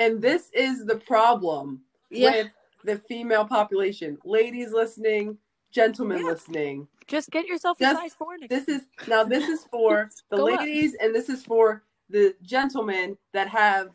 and 0.00 0.22
this 0.22 0.48
is 0.54 0.86
the 0.86 0.94
problem 0.94 1.80
Yeah. 2.10 2.30
with 2.30 2.52
the 2.84 2.98
female 3.08 3.44
population. 3.44 4.16
Ladies 4.24 4.70
listening, 4.72 5.36
gentlemen 5.72 6.18
Yeah. 6.20 6.26
listening. 6.26 6.86
Just 7.08 7.30
get 7.30 7.46
yourself 7.46 7.80
a 7.80 7.82
Just- 7.82 8.00
size 8.00 8.14
four. 8.14 8.38
Next 8.38 8.48
This 8.48 8.68
is 8.68 8.82
now 9.08 9.24
this 9.24 9.48
is 9.48 9.64
for 9.64 10.08
the 10.30 10.36
Go 10.36 10.52
up. 10.54 10.60
ladies 10.60 10.94
and 11.00 11.12
this 11.12 11.28
is 11.28 11.44
for 11.44 11.82
the 12.08 12.36
gentlemen 12.42 13.18
that 13.32 13.48
have 13.48 13.90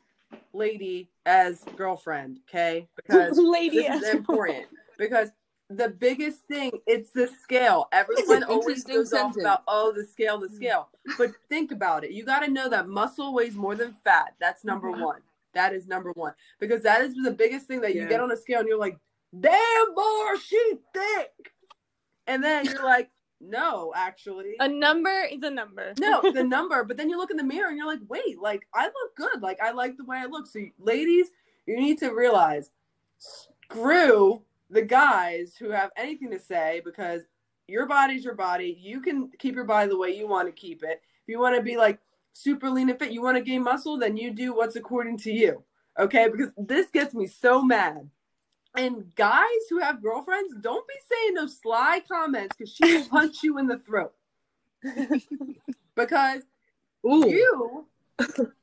lady 0.53 1.09
as 1.25 1.63
girlfriend, 1.75 2.39
okay? 2.49 2.87
Because 2.95 3.37
Lady. 3.37 3.79
this 3.79 4.03
is 4.03 4.13
important. 4.13 4.65
because 4.97 5.29
the 5.69 5.89
biggest 5.89 6.41
thing 6.41 6.71
it's 6.85 7.11
the 7.11 7.27
scale. 7.41 7.87
Everyone 7.91 8.43
always 8.43 8.83
goes 8.83 9.13
off 9.13 9.35
about 9.37 9.63
oh 9.67 9.91
the 9.95 10.05
scale 10.05 10.39
the 10.39 10.49
scale. 10.49 10.89
But 11.17 11.31
think 11.49 11.71
about 11.71 12.03
it. 12.03 12.11
You 12.11 12.25
got 12.25 12.41
to 12.41 12.51
know 12.51 12.69
that 12.69 12.87
muscle 12.87 13.33
weighs 13.33 13.55
more 13.55 13.75
than 13.75 13.93
fat. 13.93 14.35
That's 14.39 14.63
number 14.63 14.91
one. 14.91 15.21
That 15.53 15.73
is 15.73 15.87
number 15.87 16.11
one. 16.13 16.33
Because 16.59 16.81
that 16.83 17.01
is 17.01 17.15
the 17.15 17.31
biggest 17.31 17.67
thing 17.67 17.81
that 17.81 17.95
you 17.95 18.07
get 18.07 18.19
on 18.19 18.31
a 18.31 18.37
scale 18.37 18.59
and 18.59 18.67
you're 18.67 18.77
like 18.77 18.97
damn 19.37 19.95
boy 19.95 20.35
she 20.45 20.73
thick. 20.93 21.53
And 22.27 22.43
then 22.43 22.65
you're 22.65 22.83
like 22.83 23.09
no 23.43 23.93
actually 23.95 24.55
A 24.59 24.67
number 24.67 25.23
is 25.31 25.43
a 25.43 25.49
number. 25.49 25.93
no, 25.99 26.21
the 26.33 26.43
number. 26.43 26.83
But 26.83 26.97
then 26.97 27.09
you 27.09 27.17
look 27.17 27.31
in 27.31 27.37
the 27.37 27.43
mirror 27.43 27.69
and 27.69 27.77
you're 27.77 27.87
like, 27.87 27.99
wait, 28.07 28.39
like 28.41 28.67
I 28.73 28.85
look 28.85 29.15
good. 29.15 29.41
Like 29.41 29.59
I 29.61 29.71
like 29.71 29.97
the 29.97 30.05
way 30.05 30.17
I 30.17 30.25
look. 30.25 30.47
So, 30.47 30.59
ladies, 30.79 31.27
you 31.65 31.77
need 31.77 31.97
to 31.99 32.09
realize, 32.09 32.69
screw 33.17 34.41
the 34.69 34.81
guys 34.81 35.55
who 35.57 35.69
have 35.69 35.91
anything 35.97 36.31
to 36.31 36.39
say 36.39 36.81
because 36.83 37.21
your 37.67 37.85
body's 37.85 38.25
your 38.25 38.35
body. 38.35 38.77
You 38.79 39.01
can 39.01 39.29
keep 39.39 39.55
your 39.55 39.65
body 39.65 39.89
the 39.89 39.97
way 39.97 40.09
you 40.09 40.27
want 40.27 40.47
to 40.47 40.51
keep 40.51 40.83
it. 40.83 41.01
If 41.21 41.27
you 41.27 41.39
want 41.39 41.55
to 41.55 41.61
be 41.61 41.77
like 41.77 41.99
super 42.33 42.69
lean 42.69 42.89
and 42.89 42.99
fit, 42.99 43.11
you 43.11 43.21
want 43.21 43.37
to 43.37 43.43
gain 43.43 43.63
muscle, 43.63 43.97
then 43.97 44.17
you 44.17 44.31
do 44.31 44.53
what's 44.55 44.75
according 44.75 45.17
to 45.19 45.31
you. 45.31 45.63
Okay, 45.99 46.27
because 46.29 46.51
this 46.57 46.89
gets 46.89 47.13
me 47.13 47.27
so 47.27 47.61
mad. 47.61 48.09
And 48.75 49.13
guys 49.15 49.45
who 49.69 49.79
have 49.79 50.01
girlfriends, 50.01 50.55
don't 50.59 50.87
be 50.87 50.93
saying 51.07 51.35
those 51.35 51.59
sly 51.59 52.01
comments 52.07 52.55
because 52.57 52.73
she 52.73 52.97
will 52.97 53.05
punch 53.05 53.43
you 53.43 53.59
in 53.59 53.67
the 53.67 53.77
throat. 53.77 54.13
because 55.95 56.41
Ooh. 57.05 57.29
you 57.29 57.85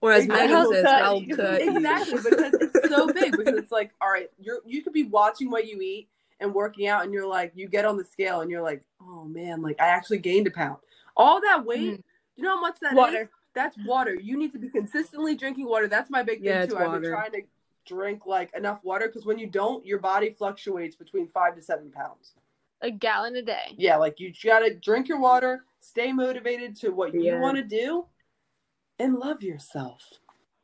or 0.00 0.12
as 0.12 0.24
Exactly. 0.24 0.46
Megan 0.46 0.56
I'll 0.56 0.72
says, 0.72 0.84
I'll 0.84 1.26
cut 1.26 1.62
exactly 1.62 2.18
because 2.30 2.54
it's 2.54 2.88
so 2.88 3.12
big 3.12 3.36
because 3.36 3.58
it's 3.58 3.72
like 3.72 3.90
all 4.00 4.10
right 4.10 4.30
you're 4.38 4.60
you 4.64 4.82
could 4.82 4.92
be 4.92 5.04
watching 5.04 5.50
what 5.50 5.66
you 5.66 5.80
eat 5.80 6.08
and 6.40 6.54
working 6.54 6.86
out 6.86 7.04
and 7.04 7.12
you're 7.12 7.26
like 7.26 7.52
you 7.54 7.68
get 7.68 7.84
on 7.84 7.96
the 7.96 8.04
scale 8.04 8.40
and 8.40 8.50
you're 8.50 8.62
like 8.62 8.82
oh 9.00 9.24
man 9.24 9.62
like 9.62 9.80
i 9.80 9.86
actually 9.86 10.18
gained 10.18 10.46
a 10.46 10.50
pound 10.50 10.76
all 11.16 11.40
that 11.40 11.64
weight 11.64 11.92
mm-hmm. 11.92 12.00
you 12.36 12.44
know 12.44 12.56
how 12.56 12.60
much 12.60 12.76
that 12.80 12.94
Water. 12.94 13.30
that's 13.54 13.76
water 13.86 14.14
you 14.14 14.38
need 14.38 14.52
to 14.52 14.58
be 14.58 14.68
consistently 14.68 15.34
drinking 15.34 15.66
water 15.66 15.88
that's 15.88 16.10
my 16.10 16.22
big 16.22 16.38
thing 16.38 16.48
Yeah, 16.48 16.62
it's 16.62 16.72
too 16.72 16.78
i've 16.78 17.00
been 17.00 17.10
trying 17.10 17.32
to 17.32 17.42
drink 17.86 18.26
like 18.26 18.54
enough 18.56 18.82
water 18.84 19.06
because 19.06 19.24
when 19.24 19.38
you 19.38 19.46
don't 19.46 19.84
your 19.86 19.98
body 19.98 20.30
fluctuates 20.30 20.96
between 20.96 21.26
five 21.28 21.54
to 21.54 21.62
seven 21.62 21.90
pounds 21.90 22.34
A 22.82 22.90
gallon 22.90 23.36
a 23.36 23.42
day. 23.42 23.74
yeah 23.76 23.96
like 23.96 24.20
you 24.20 24.32
gotta 24.44 24.74
drink 24.74 25.08
your 25.08 25.20
water 25.20 25.64
stay 25.80 26.12
motivated 26.12 26.76
to 26.76 26.90
what 26.90 27.14
you 27.14 27.38
want 27.38 27.56
to 27.56 27.62
do 27.62 28.06
and 28.98 29.14
love 29.16 29.42
yourself 29.42 30.02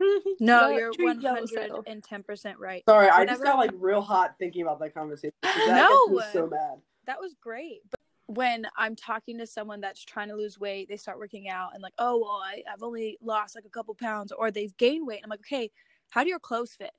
No, 0.40 0.62
Well, 0.62 0.72
you're 0.72 0.92
treat 0.92 1.04
one 1.04 1.20
yourself. 1.20 1.50
hundred 1.50 1.72
and 1.86 2.02
ten 2.02 2.22
percent 2.24 2.58
right. 2.58 2.82
Sorry, 2.88 3.08
I 3.08 3.24
just 3.24 3.44
got 3.44 3.58
like 3.58 3.70
real 3.74 4.00
hot 4.00 4.34
thinking 4.38 4.62
about 4.62 4.80
that 4.80 4.92
conversation. 4.94 5.32
That 5.42 5.88
No. 5.88 6.08
gets 6.08 6.32
so 6.32 6.48
bad. 6.48 6.80
That 7.06 7.20
was 7.20 7.34
great. 7.40 7.82
But 7.88 8.00
when 8.26 8.66
I'm 8.76 8.96
talking 8.96 9.38
to 9.38 9.46
someone 9.46 9.80
that's 9.80 10.02
trying 10.04 10.28
to 10.28 10.34
lose 10.34 10.58
weight, 10.58 10.88
they 10.88 10.96
start 10.96 11.18
working 11.18 11.48
out 11.48 11.74
and 11.74 11.82
like, 11.82 11.92
oh 11.98 12.18
well, 12.18 12.40
I, 12.44 12.62
I've 12.72 12.82
only 12.82 13.18
lost 13.22 13.54
like 13.54 13.66
a 13.66 13.70
couple 13.70 13.94
pounds, 13.94 14.32
or 14.32 14.50
they've 14.50 14.76
gained 14.76 15.06
weight. 15.06 15.20
I'm 15.22 15.30
like, 15.30 15.40
okay, 15.40 15.70
how 16.10 16.24
do 16.24 16.30
your 16.30 16.40
clothes 16.40 16.74
fit? 16.76 16.90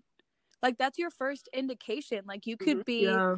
Like 0.64 0.78
that's 0.78 0.97
your 0.97 1.11
first 1.11 1.49
indication. 1.53 2.24
Like 2.26 2.47
you 2.47 2.57
could 2.57 2.78
mm-hmm. 2.78 2.82
be 2.86 3.03
Yeah. 3.03 3.36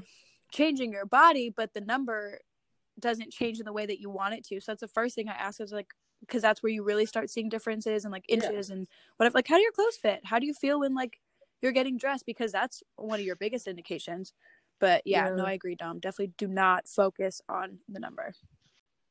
changing 0.51 0.91
your 0.91 1.07
body, 1.07 1.49
but 1.49 1.73
the 1.73 1.81
number 1.81 2.39
doesn't 2.99 3.33
change 3.33 3.59
in 3.59 3.65
the 3.65 3.73
way 3.73 3.85
that 3.85 3.99
you 3.99 4.09
want 4.09 4.35
it 4.35 4.45
to. 4.45 4.61
So 4.61 4.71
that's 4.71 4.81
the 4.81 4.87
first 4.87 5.15
thing 5.15 5.27
I 5.27 5.33
ask 5.33 5.59
is 5.59 5.73
like, 5.73 5.89
because 6.21 6.41
that's 6.41 6.63
where 6.63 6.71
you 6.71 6.83
really 6.83 7.05
start 7.05 7.29
seeing 7.29 7.49
differences 7.49 8.05
and 8.05 8.11
like 8.11 8.25
Yeah. 8.29 8.35
inches 8.35 8.69
and 8.69 8.87
whatever. 9.17 9.33
Like, 9.33 9.47
how 9.47 9.57
do 9.57 9.63
your 9.63 9.71
clothes 9.73 9.97
fit? 9.97 10.21
How 10.23 10.39
do 10.39 10.45
you 10.45 10.53
feel 10.53 10.79
when 10.79 10.93
like 10.93 11.19
you're 11.61 11.73
getting 11.73 11.97
dressed? 11.97 12.25
Because 12.25 12.51
that's 12.51 12.83
one 12.95 13.19
of 13.19 13.25
your 13.25 13.35
biggest 13.35 13.67
indications. 13.67 14.33
But 14.79 15.01
yeah, 15.05 15.29
Yeah. 15.29 15.35
no, 15.35 15.45
I 15.45 15.53
agree, 15.53 15.75
Dom. 15.75 15.99
Definitely 15.99 16.33
do 16.37 16.47
not 16.47 16.87
focus 16.87 17.41
on 17.49 17.79
the 17.89 17.99
number. 17.99 18.33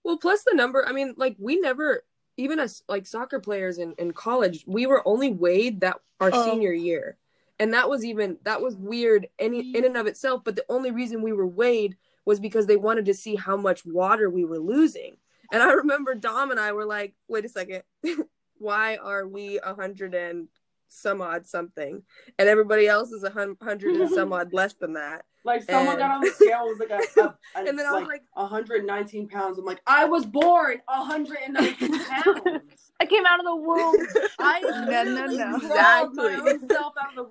Well, 0.04 0.18
plus 0.18 0.44
the 0.44 0.54
number, 0.54 0.86
I 0.86 0.92
mean, 0.92 1.14
like 1.16 1.36
we 1.38 1.58
never 1.58 2.04
even 2.36 2.58
as 2.58 2.82
like 2.88 3.06
soccer 3.06 3.38
players 3.38 3.78
in, 3.78 3.92
in 3.98 4.12
college, 4.12 4.64
we 4.66 4.86
were 4.86 5.06
only 5.06 5.30
weighed 5.30 5.80
that 5.80 6.00
our 6.20 6.30
Oh. 6.32 6.44
senior 6.44 6.72
year. 6.72 7.18
And 7.59 7.72
that 7.74 7.88
was 7.88 8.05
even 8.05 8.38
that 8.44 8.61
was 8.61 8.76
weird 8.76 9.28
any 9.38 9.72
in 9.74 9.84
and 9.84 9.96
of 9.96 10.07
itself, 10.07 10.42
but 10.44 10.57
the 10.57 10.64
only 10.68 10.90
reason 10.90 11.22
we 11.22 11.32
were 11.32 11.46
weighed 11.46 11.96
was 12.24 12.40
because 12.40 12.66
they 12.66 12.76
wanted 12.76 13.05
to 13.07 13.14
see 13.14 13.36
how 13.36 13.57
much 13.57 13.84
water 13.86 14.28
we 14.30 14.44
were 14.44 14.59
losing. 14.59 15.16
And 15.52 15.62
I 15.62 15.72
remember 15.72 16.14
Dom 16.14 16.50
and 16.50 16.59
I 16.59 16.72
were 16.72 16.86
like, 16.86 17.14
wait 17.28 17.44
a 17.44 17.48
second, 17.48 17.82
why 18.59 18.96
are 18.96 19.26
we 19.26 19.59
a 19.61 19.74
hundred 19.74 20.14
and 20.14 20.48
some 20.88 21.20
odd 21.20 21.46
something? 21.46 22.02
And 22.38 22.48
everybody 22.48 22.86
else 22.88 23.11
is 23.12 23.22
a 23.24 23.30
hun- 23.30 23.57
hundred 23.62 23.96
and 23.96 24.11
some 24.11 24.32
odd 24.38 24.52
less 24.52 24.74
than 24.74 24.94
that. 24.94 25.24
Like 25.46 25.62
someone 25.64 25.90
And- 25.90 25.98
got 25.98 26.11
on 26.12 26.20
the 26.22 26.30
scale 26.30 26.61
and 26.61 26.70
was 26.70 26.78
like 26.78 26.90
a, 26.90 27.20
a, 27.20 27.24
a 27.24 27.68
And 27.68 27.78
then 27.78 27.84
I 27.86 27.92
was 27.92 28.02
like, 28.05 28.09
like, 28.09 28.22
119 28.32 29.28
pounds. 29.28 29.59
I'm 29.59 29.66
like, 29.66 29.82
I 29.86 30.07
was 30.07 30.24
born 30.24 30.80
119 30.86 31.98
pounds. 32.07 32.62
I 32.98 33.05
came 33.07 33.26
out 33.26 33.40
of 33.40 33.44
the 33.44 33.55
womb. 33.57 33.94
I 34.38 34.61
No, 34.61 35.05
no, 35.05 35.26
no. 35.26 35.59
crawled 35.61 36.14
my 36.14 36.32
Exactly. 36.32 36.68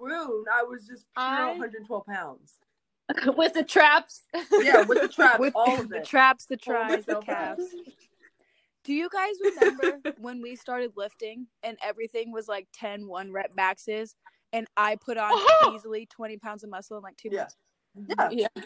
Own 0.03 0.09
self 0.09 0.19
out 0.19 0.23
of 0.23 0.27
the 0.29 0.33
womb. 0.35 0.45
I 0.53 0.63
was 0.63 0.87
just 0.87 1.05
pure 1.15 1.25
I- 1.25 1.49
112 1.51 2.05
pounds. 2.05 2.53
with 3.37 3.53
the 3.53 3.63
traps. 3.63 4.23
Yeah, 4.61 4.83
with 4.83 5.01
the 5.01 5.07
traps. 5.09 5.39
With 5.39 5.53
all 5.55 5.79
of 5.79 5.89
the 5.89 5.97
it. 5.97 6.05
traps, 6.05 6.45
the 6.45 6.57
All 6.67 6.87
tris, 6.87 7.05
the 7.05 7.19
it. 7.19 7.25
calves. 7.25 7.63
Do 8.85 8.93
you 8.93 9.09
guys 9.09 9.33
remember 9.43 10.13
when 10.19 10.41
we 10.41 10.55
started 10.55 10.93
lifting 10.95 11.47
and 11.63 11.77
everything 11.83 12.31
was 12.31 12.47
like 12.47 12.67
10 12.73 13.07
one 13.07 13.31
rep 13.31 13.51
maxes 13.55 14.15
and 14.53 14.67
I 14.77 14.95
put 14.95 15.17
on 15.17 15.31
Oh! 15.33 15.73
easily 15.75 16.05
20 16.05 16.37
pounds 16.37 16.63
of 16.63 16.69
muscle 16.69 16.97
in 16.97 17.03
like 17.03 17.17
two 17.17 17.29
Yeah. 17.31 17.47
months? 18.07 18.35
Yeah. 18.35 18.47
Yeah. 18.55 18.63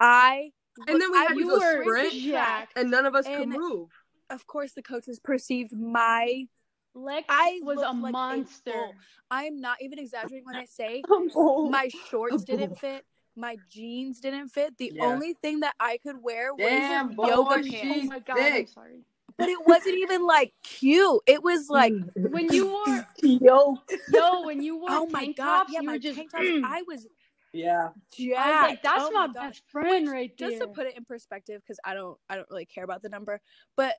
I 0.00 0.50
And 0.88 1.00
then 1.00 1.12
we 1.12 1.18
I 1.18 1.22
had 1.24 1.34
to 1.36 1.44
was 1.44 1.58
go 1.62 1.80
sprinting 1.82 2.10
sprint, 2.20 2.30
track. 2.32 2.70
and 2.76 2.90
none 2.90 3.04
of 3.06 3.14
us 3.14 3.26
could 3.26 3.48
move. 3.48 3.90
Of 4.30 4.46
course, 4.46 4.72
the 4.72 4.82
coaches 4.82 5.20
perceived 5.20 5.72
my. 5.76 6.46
Lex 6.94 7.26
I 7.28 7.60
was 7.62 7.78
a 7.78 7.92
like 7.92 8.12
monster. 8.12 8.72
bull. 8.72 8.94
I'm 9.30 9.60
not 9.60 9.78
even 9.80 9.98
exaggerating 9.98 10.46
when 10.46 10.56
I 10.56 10.64
say 10.66 11.02
My 11.08 11.70
my 11.70 11.90
shorts 12.08 12.44
didn't 12.44 12.78
fit. 12.80 13.04
My 13.36 13.58
jeans 13.68 14.20
didn't 14.20 14.48
fit. 14.48 14.78
The 14.78 14.92
Yeah. 14.94 15.06
only 15.06 15.34
thing 15.34 15.60
that 15.60 15.74
I 15.80 15.98
could 15.98 16.22
wear 16.22 16.54
was 16.54 16.70
Damn, 16.70 17.14
boy, 17.16 17.26
yoga 17.26 17.62
she's 17.64 17.74
oh 17.74 17.84
pants. 17.86 18.08
my 18.08 18.18
god, 18.20 18.38
I'm 18.38 18.66
sorry. 18.66 19.00
But 19.36 19.48
it 19.48 19.66
wasn't 19.66 19.96
even 19.96 20.24
like 20.24 20.52
cute. 20.62 21.20
It 21.26 21.42
was 21.42 21.68
like, 21.70 21.92
When 22.14 22.52
you 22.52 22.66
wore 22.68 23.06
yo. 23.22 23.78
yo, 24.08 24.44
when 24.44 24.62
you 24.62 24.78
wore 24.78 24.90
oh 24.90 25.06
my 25.06 25.24
tank 25.24 25.36
god, 25.36 25.58
tops, 25.58 25.72
yeah, 25.72 25.80
you 25.80 25.86
my 25.86 25.92
were 25.94 25.98
just 25.98 26.16
tank 26.16 26.30
tops. 26.30 26.44
Mm. 26.44 26.62
I 26.64 26.82
was 26.86 27.06
Yeah. 27.52 27.88
jacked. 28.16 28.38
I 28.38 28.52
was 28.52 28.62
like, 28.70 28.82
that's 28.82 29.02
oh 29.02 29.10
my, 29.12 29.26
my 29.26 29.32
best 29.32 29.62
friend 29.66 30.08
right 30.08 30.32
there. 30.38 30.48
Just 30.50 30.62
to 30.62 30.68
put 30.68 30.86
it 30.86 30.96
in 30.96 31.04
perspective, 31.04 31.60
because 31.62 31.80
I 31.84 31.94
don't, 31.94 32.16
I 32.30 32.36
don't 32.36 32.48
really 32.50 32.66
care 32.66 32.84
about 32.84 33.02
the 33.02 33.08
number, 33.08 33.40
but 33.76 33.94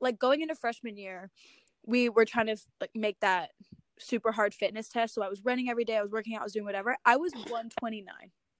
like 0.00 0.18
going 0.18 0.42
into 0.42 0.54
freshman 0.54 0.98
year, 0.98 1.30
we 1.86 2.08
were 2.08 2.24
trying 2.24 2.46
to 2.46 2.56
like 2.80 2.90
make 2.94 3.20
that 3.20 3.50
super 3.98 4.32
hard 4.32 4.54
fitness 4.54 4.88
test. 4.88 5.14
So 5.14 5.22
I 5.22 5.28
was 5.28 5.44
running 5.44 5.68
every 5.68 5.84
day. 5.84 5.96
I 5.96 6.02
was 6.02 6.10
working 6.10 6.34
out. 6.34 6.40
I 6.40 6.44
was 6.44 6.52
doing 6.52 6.64
whatever. 6.64 6.96
I 7.04 7.16
was 7.16 7.32
129. 7.34 8.06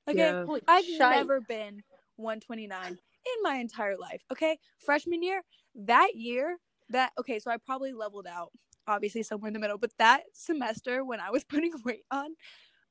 Okay, 0.08 0.18
Yeah. 0.18 0.44
I've 0.68 0.84
shite. 0.84 1.16
never 1.16 1.40
been 1.40 1.82
129 2.16 2.86
in 2.92 3.42
my 3.42 3.56
entire 3.56 3.96
life. 3.96 4.22
Okay. 4.30 4.58
Freshman 4.84 5.22
year, 5.22 5.42
that 5.74 6.10
year, 6.14 6.58
that, 6.90 7.12
okay, 7.18 7.38
so 7.38 7.50
I 7.50 7.56
probably 7.56 7.92
leveled 7.92 8.26
out, 8.26 8.52
obviously 8.86 9.22
somewhere 9.22 9.48
in 9.48 9.54
the 9.54 9.58
middle, 9.60 9.78
but 9.78 9.90
that 9.98 10.24
semester 10.34 11.04
when 11.04 11.20
I 11.20 11.30
was 11.30 11.42
putting 11.48 11.72
weight 11.84 12.04
on, 12.10 12.30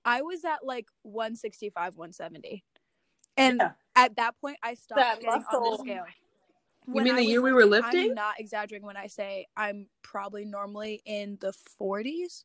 I 0.04 0.22
was 0.24 0.44
at 0.44 0.66
like 0.66 0.88
165, 1.04 1.96
170. 1.96 2.64
And 3.38 3.58
Yeah. 3.62 3.72
at 3.96 4.16
that 4.18 4.36
point, 4.42 4.58
I 4.64 4.74
stopped 4.74 5.00
That 5.00 5.22
getting 5.22 5.30
on 5.30 5.64
the 5.64 5.78
scale. 5.78 6.06
You 6.88 7.02
mean 7.02 7.14
I 7.14 7.18
the 7.18 7.26
year 7.26 7.42
we 7.42 7.54
were 7.54 7.66
lifting, 7.66 7.92
lifting? 7.92 8.10
I'm 8.12 8.16
not 8.16 8.40
exaggerating 8.40 8.86
when 8.86 8.98
I 8.98 9.08
say 9.08 9.48
I'm 9.56 9.88
probably 10.02 10.46
normally 10.46 11.02
in 11.06 11.38
the 11.42 11.54
40s. 11.80 12.44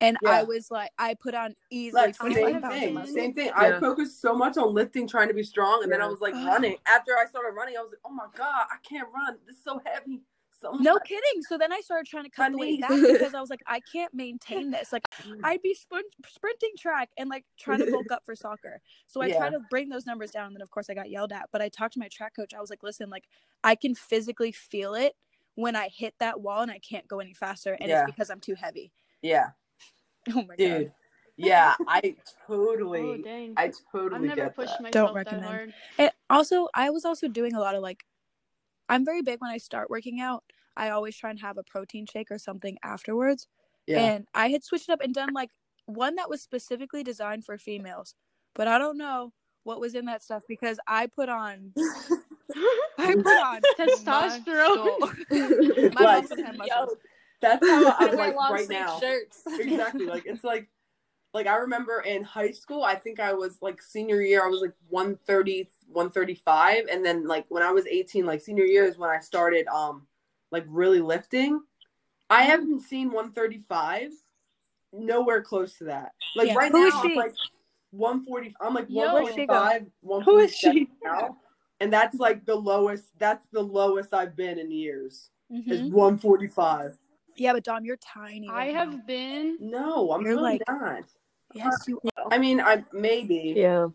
And 0.00 0.16
I 0.24 0.44
was 0.44 0.70
like, 0.70 0.90
I 0.96 1.14
put 1.14 1.34
on 1.34 1.54
easily 1.70 2.02
Like 2.02 2.16
25 2.16 2.44
same 2.44 2.60
pounds 2.60 2.74
thing, 2.74 3.06
same 3.14 3.34
thing. 3.34 3.50
I 3.56 3.80
focused 3.80 4.20
so 4.20 4.32
much 4.32 4.56
on 4.56 4.72
lifting, 4.72 5.08
trying 5.08 5.26
to 5.28 5.34
be 5.34 5.42
strong, 5.42 5.82
and 5.82 5.90
then 5.90 6.00
I 6.00 6.06
was 6.06 6.20
like 6.20 6.34
running. 6.34 6.76
After 6.86 7.16
I 7.18 7.26
started 7.26 7.56
running, 7.56 7.76
I 7.76 7.82
was 7.82 7.90
like, 7.90 8.00
"Oh 8.04 8.12
my 8.12 8.26
god, 8.36 8.66
I 8.70 8.76
can't 8.88 9.08
run! 9.12 9.38
This 9.44 9.56
is 9.56 9.64
so 9.64 9.80
heavy." 9.84 10.22
So 10.60 10.72
No 10.80 10.94
much. 10.94 11.04
kidding. 11.06 11.42
So 11.48 11.56
then 11.56 11.72
I 11.72 11.80
started 11.80 12.06
trying 12.08 12.24
to 12.24 12.30
cut 12.30 12.50
the 12.52 12.58
weight 12.58 12.80
back 12.80 12.90
because 12.90 13.34
I 13.34 13.40
was 13.40 13.50
like, 13.50 13.60
I 13.66 13.80
can't 13.92 14.12
maintain 14.12 14.70
this. 14.70 14.92
Like, 14.92 15.02
mm. 15.22 15.38
I'd 15.44 15.62
be 15.62 15.74
sprint- 15.74 16.12
sprinting 16.26 16.72
track 16.78 17.10
and 17.16 17.28
like 17.28 17.44
trying 17.58 17.78
to 17.78 17.90
bulk 17.90 18.10
up 18.10 18.24
for 18.24 18.34
soccer. 18.34 18.80
So 19.06 19.22
I 19.22 19.26
Yeah. 19.26 19.38
tried 19.38 19.50
to 19.50 19.60
bring 19.70 19.88
those 19.88 20.06
numbers 20.06 20.30
down. 20.32 20.48
And 20.48 20.56
then, 20.56 20.62
of 20.62 20.70
course, 20.70 20.90
I 20.90 20.94
got 20.94 21.10
yelled 21.10 21.32
at. 21.32 21.48
But 21.52 21.62
I 21.62 21.68
talked 21.68 21.94
to 21.94 22.00
my 22.00 22.08
track 22.08 22.34
coach. 22.34 22.54
I 22.54 22.60
was 22.60 22.70
like, 22.70 22.82
listen, 22.82 23.08
like, 23.10 23.24
I 23.62 23.74
can 23.74 23.94
physically 23.94 24.52
feel 24.52 24.94
it 24.94 25.14
when 25.54 25.76
I 25.76 25.88
hit 25.88 26.14
that 26.20 26.40
wall 26.40 26.62
and 26.62 26.70
I 26.70 26.78
can't 26.80 27.06
go 27.06 27.20
any 27.20 27.34
faster. 27.34 27.74
And 27.80 27.88
Yeah. 27.88 28.02
it's 28.02 28.12
because 28.12 28.30
I'm 28.30 28.40
too 28.40 28.54
heavy. 28.54 28.92
Yeah, 29.22 29.50
Oh 30.30 30.42
my 30.42 30.44
god. 30.44 30.56
dude. 30.58 30.86
God. 30.86 30.92
Yeah, 31.40 31.74
I 31.86 32.16
oh 32.48 32.54
totally, 32.72 33.22
dang. 33.22 33.54
I 33.56 33.64
I've 33.66 33.74
totally 33.92 34.26
never 34.26 34.34
get 34.42 34.56
pushed 34.56 34.72
that. 34.72 34.82
myself 34.82 34.92
Don't 34.92 35.14
that 35.14 35.18
recommend. 35.26 35.44
hard. 35.44 35.74
And 35.96 36.10
also, 36.28 36.68
I 36.74 36.90
was 36.90 37.04
also 37.04 37.28
doing 37.28 37.54
a 37.54 37.60
lot 37.60 37.76
of 37.76 37.82
like, 37.82 38.02
I'm 38.88 39.04
very 39.04 39.22
big 39.22 39.40
when 39.40 39.50
I 39.50 39.58
start 39.58 39.90
working 39.90 40.20
out. 40.20 40.44
I 40.76 40.90
always 40.90 41.16
try 41.16 41.30
and 41.30 41.40
have 41.40 41.58
a 41.58 41.62
protein 41.64 42.06
shake 42.06 42.30
or 42.30 42.38
something 42.38 42.78
afterwards. 42.82 43.48
Yeah, 43.86 44.00
And 44.00 44.26
I 44.34 44.48
had 44.50 44.64
switched 44.64 44.88
it 44.88 44.92
up 44.92 45.00
and 45.00 45.14
done 45.14 45.32
like 45.32 45.50
one 45.86 46.16
that 46.16 46.28
was 46.30 46.42
specifically 46.42 47.02
designed 47.02 47.44
for 47.44 47.58
females. 47.58 48.14
But 48.54 48.68
I 48.68 48.78
don't 48.78 48.98
know 48.98 49.32
what 49.64 49.80
was 49.80 49.94
in 49.94 50.04
that 50.06 50.22
stuff 50.22 50.42
because 50.48 50.78
I 50.86 51.06
put 51.06 51.28
on 51.28 51.72
I 52.98 53.14
put 53.14 53.26
on 53.26 53.60
Testosterone. 53.78 55.00
muscle. 55.00 55.10
My 55.94 56.04
Like- 56.04 56.22
muscles 56.22 56.40
had 56.40 56.56
Yo. 56.66 56.86
that's 57.40 57.66
how 57.66 57.94
I'm 57.98 58.08
And 58.10 58.20
I 58.20 58.26
like 58.26 58.34
lost 58.36 58.52
right 58.52 58.68
now. 58.68 58.98
shirts. 59.00 59.42
exactly. 59.46 60.06
Like 60.06 60.24
it's 60.26 60.44
like 60.44 60.68
like 61.34 61.46
I 61.46 61.56
remember 61.56 62.00
in 62.00 62.24
high 62.24 62.50
school, 62.52 62.82
I 62.84 62.94
think 62.94 63.20
I 63.20 63.32
was 63.32 63.58
like 63.60 63.82
senior 63.82 64.20
year, 64.22 64.44
I 64.44 64.48
was 64.48 64.60
like 64.60 64.72
130, 64.88 65.68
135. 65.88 66.86
And 66.90 67.04
then 67.04 67.26
like 67.26 67.44
when 67.48 67.62
I 67.62 67.70
was 67.70 67.86
18, 67.86 68.24
like 68.26 68.40
senior 68.40 68.64
year 68.64 68.84
is 68.84 68.98
when 68.98 69.10
I 69.10 69.20
started 69.20 69.66
um 69.68 70.06
like 70.50 70.64
really 70.68 71.00
lifting. 71.00 71.60
I 72.30 72.42
haven't 72.42 72.80
seen 72.80 73.08
135 73.10 74.10
nowhere 74.92 75.42
close 75.42 75.76
to 75.78 75.84
that. 75.84 76.12
Like 76.36 76.48
Yeah. 76.48 76.54
right 76.54 76.72
Who 76.72 76.84
is 76.84 76.94
now, 76.94 77.00
I'm 77.02 77.08
she? 77.10 77.16
like 77.16 77.34
140. 77.90 78.54
I'm 78.60 78.74
like 78.74 78.86
Yo. 78.88 79.14
Where'd 79.14 79.34
she 79.34 79.46
go? 79.46 79.54
145, 79.54 80.24
Who 80.24 80.38
is 80.38 80.54
she? 80.54 80.66
147 80.66 80.88
now. 81.04 81.36
And 81.80 81.92
that's 81.92 82.18
like 82.18 82.44
the 82.44 82.54
lowest. 82.56 83.04
That's 83.18 83.46
the 83.52 83.62
lowest 83.62 84.12
I've 84.14 84.34
been 84.34 84.58
in 84.58 84.70
years. 84.70 85.30
Is 85.50 85.80
Mhm. 85.82 85.92
145. 85.92 86.98
Yeah, 87.36 87.52
but 87.52 87.62
Dom, 87.64 87.84
you're 87.84 87.96
tiny. 87.98 88.48
I 88.48 88.52
right 88.52 88.74
now. 88.74 88.90
have 88.90 89.06
been 89.06 89.56
No, 89.60 90.10
I'm 90.12 90.22
You're 90.22 90.30
really 90.32 90.42
like- 90.42 90.62
not. 90.68 91.04
Yes, 91.54 91.84
you 91.86 92.00
are. 92.16 92.24
I 92.32 92.38
mean, 92.38 92.60
I 92.60 92.84
maybe. 92.92 93.54
Yeah. 93.56 93.88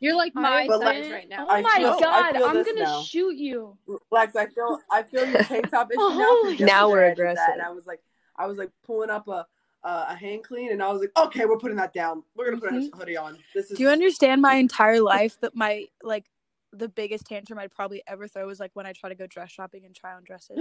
You're 0.00 0.16
like 0.16 0.34
my 0.34 0.60
I've 0.62 0.68
But, 0.68 0.80
like, 0.80 1.10
right 1.10 1.28
now. 1.28 1.46
Oh 1.48 1.54
I 1.54 1.60
my 1.60 1.74
feel- 1.76 1.98
god, 2.00 2.36
I'm 2.36 2.64
gonna 2.64 2.82
now. 2.82 3.02
shoot 3.02 3.36
you. 3.36 3.76
Lex, 4.10 4.36
I 4.36 4.46
feel 4.46 4.80
I 4.90 5.02
feel 5.02 5.26
your 5.28 5.42
tank 5.42 5.70
top 5.70 5.90
issue 5.90 5.96
Oh, 6.00 6.42
now. 6.44 6.50
'cause 6.56 6.60
Now 6.60 6.88
we're 6.90 7.04
I 7.04 7.08
did 7.08 7.18
that, 7.18 7.20
aggressive. 7.32 7.52
And 7.54 7.62
I 7.62 7.70
was 7.70 7.86
like, 7.86 8.00
I 8.36 8.46
was 8.46 8.58
like 8.58 8.70
pulling 8.84 9.10
up 9.10 9.26
a 9.28 9.46
a, 9.84 10.06
a 10.10 10.14
hang 10.14 10.42
clean, 10.42 10.72
and 10.72 10.82
I 10.82 10.90
was 10.90 11.00
like, 11.00 11.12
okay, 11.16 11.46
we're 11.46 11.58
putting 11.58 11.76
that 11.76 11.92
down. 11.92 12.22
We're 12.36 12.46
gonna 12.46 12.60
put 12.60 12.70
a 12.70 12.76
mm-hmm. 12.76 12.98
hoodie 12.98 13.16
on. 13.16 13.38
This 13.54 13.70
is. 13.70 13.76
Do 13.78 13.82
you 13.84 13.90
understand 13.90 14.40
my 14.40 14.54
entire 14.54 15.00
life 15.00 15.36
that 15.40 15.54
my 15.54 15.86
like 16.02 16.26
the 16.72 16.88
biggest 16.88 17.26
tantrum 17.26 17.58
I'd 17.58 17.72
probably 17.72 18.02
ever 18.06 18.28
throw 18.28 18.46
was 18.46 18.60
like 18.60 18.70
when 18.74 18.86
I 18.86 18.92
try 18.92 19.08
to 19.08 19.14
go 19.14 19.26
dress 19.26 19.50
shopping 19.50 19.84
and 19.84 19.94
try 19.94 20.12
on 20.14 20.22
dresses 20.24 20.58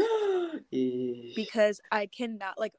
because 1.36 1.82
I 1.92 2.06
cannot 2.06 2.58
like 2.58 2.74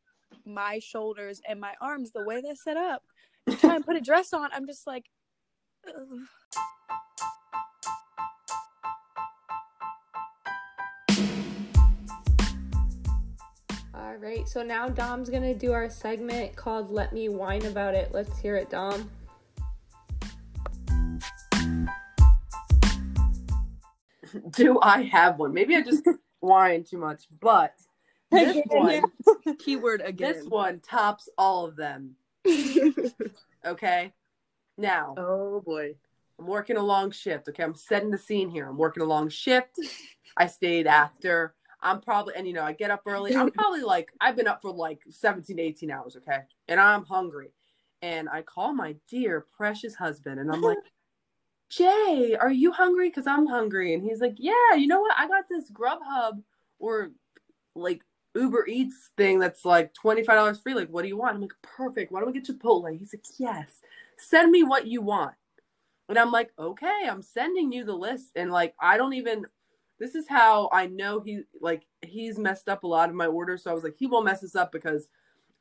my 0.46 0.78
shoulders 0.78 1.40
and 1.46 1.60
my 1.60 1.74
arms 1.80 2.10
the 2.12 2.24
way 2.24 2.40
they're 2.40 2.54
set 2.56 2.76
up 2.76 3.02
to 3.50 3.56
try 3.56 3.74
and 3.76 3.84
put 3.84 3.96
a 3.96 4.00
dress 4.00 4.32
on. 4.32 4.50
I'm 4.52 4.66
just 4.66 4.86
like. 4.86 5.04
ugh. 5.86 5.94
All 13.94 14.14
right, 14.16 14.48
so 14.48 14.62
now 14.62 14.88
Dom's 14.88 15.28
gonna 15.28 15.54
do 15.54 15.72
our 15.72 15.90
segment 15.90 16.54
called 16.56 16.90
"Let 16.90 17.12
Me 17.12 17.28
Whine 17.28 17.64
About 17.66 17.94
It." 17.94 18.12
Let's 18.12 18.38
hear 18.38 18.56
it, 18.56 18.70
Dom. 18.70 19.10
Do 24.50 24.78
I 24.80 25.02
have 25.04 25.38
one? 25.38 25.52
Maybe 25.52 25.74
I 25.76 25.82
just 25.82 26.04
whine 26.40 26.84
too 26.84 26.98
much, 26.98 27.24
but 27.40 27.74
this 28.30 28.62
one, 28.66 29.04
Keyword 29.58 30.02
again. 30.04 30.32
this 30.32 30.46
one 30.46 30.80
tops 30.80 31.28
all 31.38 31.64
of 31.64 31.76
them. 31.76 32.16
Okay. 33.66 34.12
Now 34.76 35.14
oh 35.18 35.60
boy. 35.60 35.94
I'm 36.38 36.46
working 36.46 36.76
a 36.76 36.82
long 36.82 37.10
shift. 37.10 37.48
Okay, 37.48 37.64
I'm 37.64 37.74
setting 37.74 38.10
the 38.10 38.18
scene 38.18 38.48
here. 38.48 38.68
I'm 38.68 38.76
working 38.76 39.02
a 39.02 39.06
long 39.06 39.28
shift. 39.28 39.78
I 40.36 40.46
stayed 40.46 40.86
after. 40.86 41.54
I'm 41.80 42.00
probably, 42.00 42.34
and 42.36 42.46
you 42.46 42.52
know, 42.52 42.62
I 42.62 42.72
get 42.72 42.90
up 42.90 43.02
early. 43.06 43.34
I'm 43.34 43.50
probably 43.52 43.82
like, 43.82 44.12
I've 44.20 44.36
been 44.36 44.46
up 44.46 44.62
for 44.62 44.72
like 44.72 45.02
17 45.08 45.58
18 45.58 45.90
hours. 45.90 46.16
Okay, 46.16 46.38
and 46.68 46.80
I'm 46.80 47.04
hungry. 47.04 47.52
And 48.00 48.28
I 48.28 48.42
call 48.42 48.72
my 48.72 48.94
dear 49.08 49.44
precious 49.56 49.96
husband, 49.96 50.38
and 50.38 50.52
I'm 50.52 50.62
like, 50.62 50.78
Jay, 51.70 52.36
are 52.40 52.52
you 52.52 52.72
hungry? 52.72 53.08
Because 53.08 53.26
I'm 53.26 53.46
hungry. 53.46 53.94
And 53.94 54.02
he's 54.02 54.20
like, 54.20 54.36
Yeah, 54.38 54.74
you 54.76 54.86
know 54.86 55.00
what? 55.00 55.14
I 55.18 55.26
got 55.26 55.44
this 55.48 55.70
Grubhub 55.70 56.42
or 56.78 57.10
like 57.74 58.02
Uber 58.38 58.66
Eats 58.66 59.10
thing 59.16 59.38
that's 59.38 59.64
like 59.64 59.92
$25 59.94 60.62
free. 60.62 60.74
Like, 60.74 60.88
what 60.88 61.02
do 61.02 61.08
you 61.08 61.16
want? 61.16 61.34
I'm 61.34 61.40
like, 61.40 61.52
Perfect. 61.62 62.12
Why 62.12 62.20
don't 62.20 62.32
we 62.32 62.40
get 62.40 62.46
Chipotle? 62.46 62.96
He's 62.96 63.12
like, 63.12 63.24
Yes. 63.38 63.80
Send 64.18 64.50
me 64.50 64.62
what 64.62 64.86
you 64.86 65.02
want. 65.02 65.34
And 66.08 66.18
I'm 66.18 66.32
like, 66.32 66.50
okay, 66.58 67.06
I'm 67.08 67.22
sending 67.22 67.70
you 67.70 67.84
the 67.84 67.94
list. 67.94 68.32
And 68.34 68.50
like, 68.50 68.74
I 68.80 68.96
don't 68.96 69.12
even, 69.12 69.44
this 69.98 70.14
is 70.14 70.26
how 70.28 70.70
I 70.72 70.86
know 70.86 71.20
he, 71.20 71.42
like, 71.60 71.86
he's 72.02 72.38
messed 72.38 72.68
up 72.68 72.82
a 72.82 72.86
lot 72.86 73.10
of 73.10 73.14
my 73.14 73.26
orders. 73.26 73.64
So 73.64 73.70
I 73.70 73.74
was 73.74 73.84
like, 73.84 73.96
he 73.98 74.06
won't 74.06 74.24
mess 74.24 74.40
this 74.40 74.56
up 74.56 74.72
because 74.72 75.08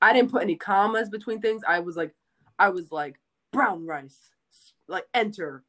I 0.02 0.14
didn't 0.14 0.32
put 0.32 0.44
any 0.44 0.56
commas 0.56 1.10
between 1.10 1.42
things. 1.42 1.64
I 1.68 1.80
was 1.80 1.98
like, 1.98 2.14
I 2.58 2.70
was 2.70 2.92
like, 2.92 3.20
brown 3.52 3.86
rice, 3.86 4.32
like, 4.88 5.06
enter, 5.14 5.64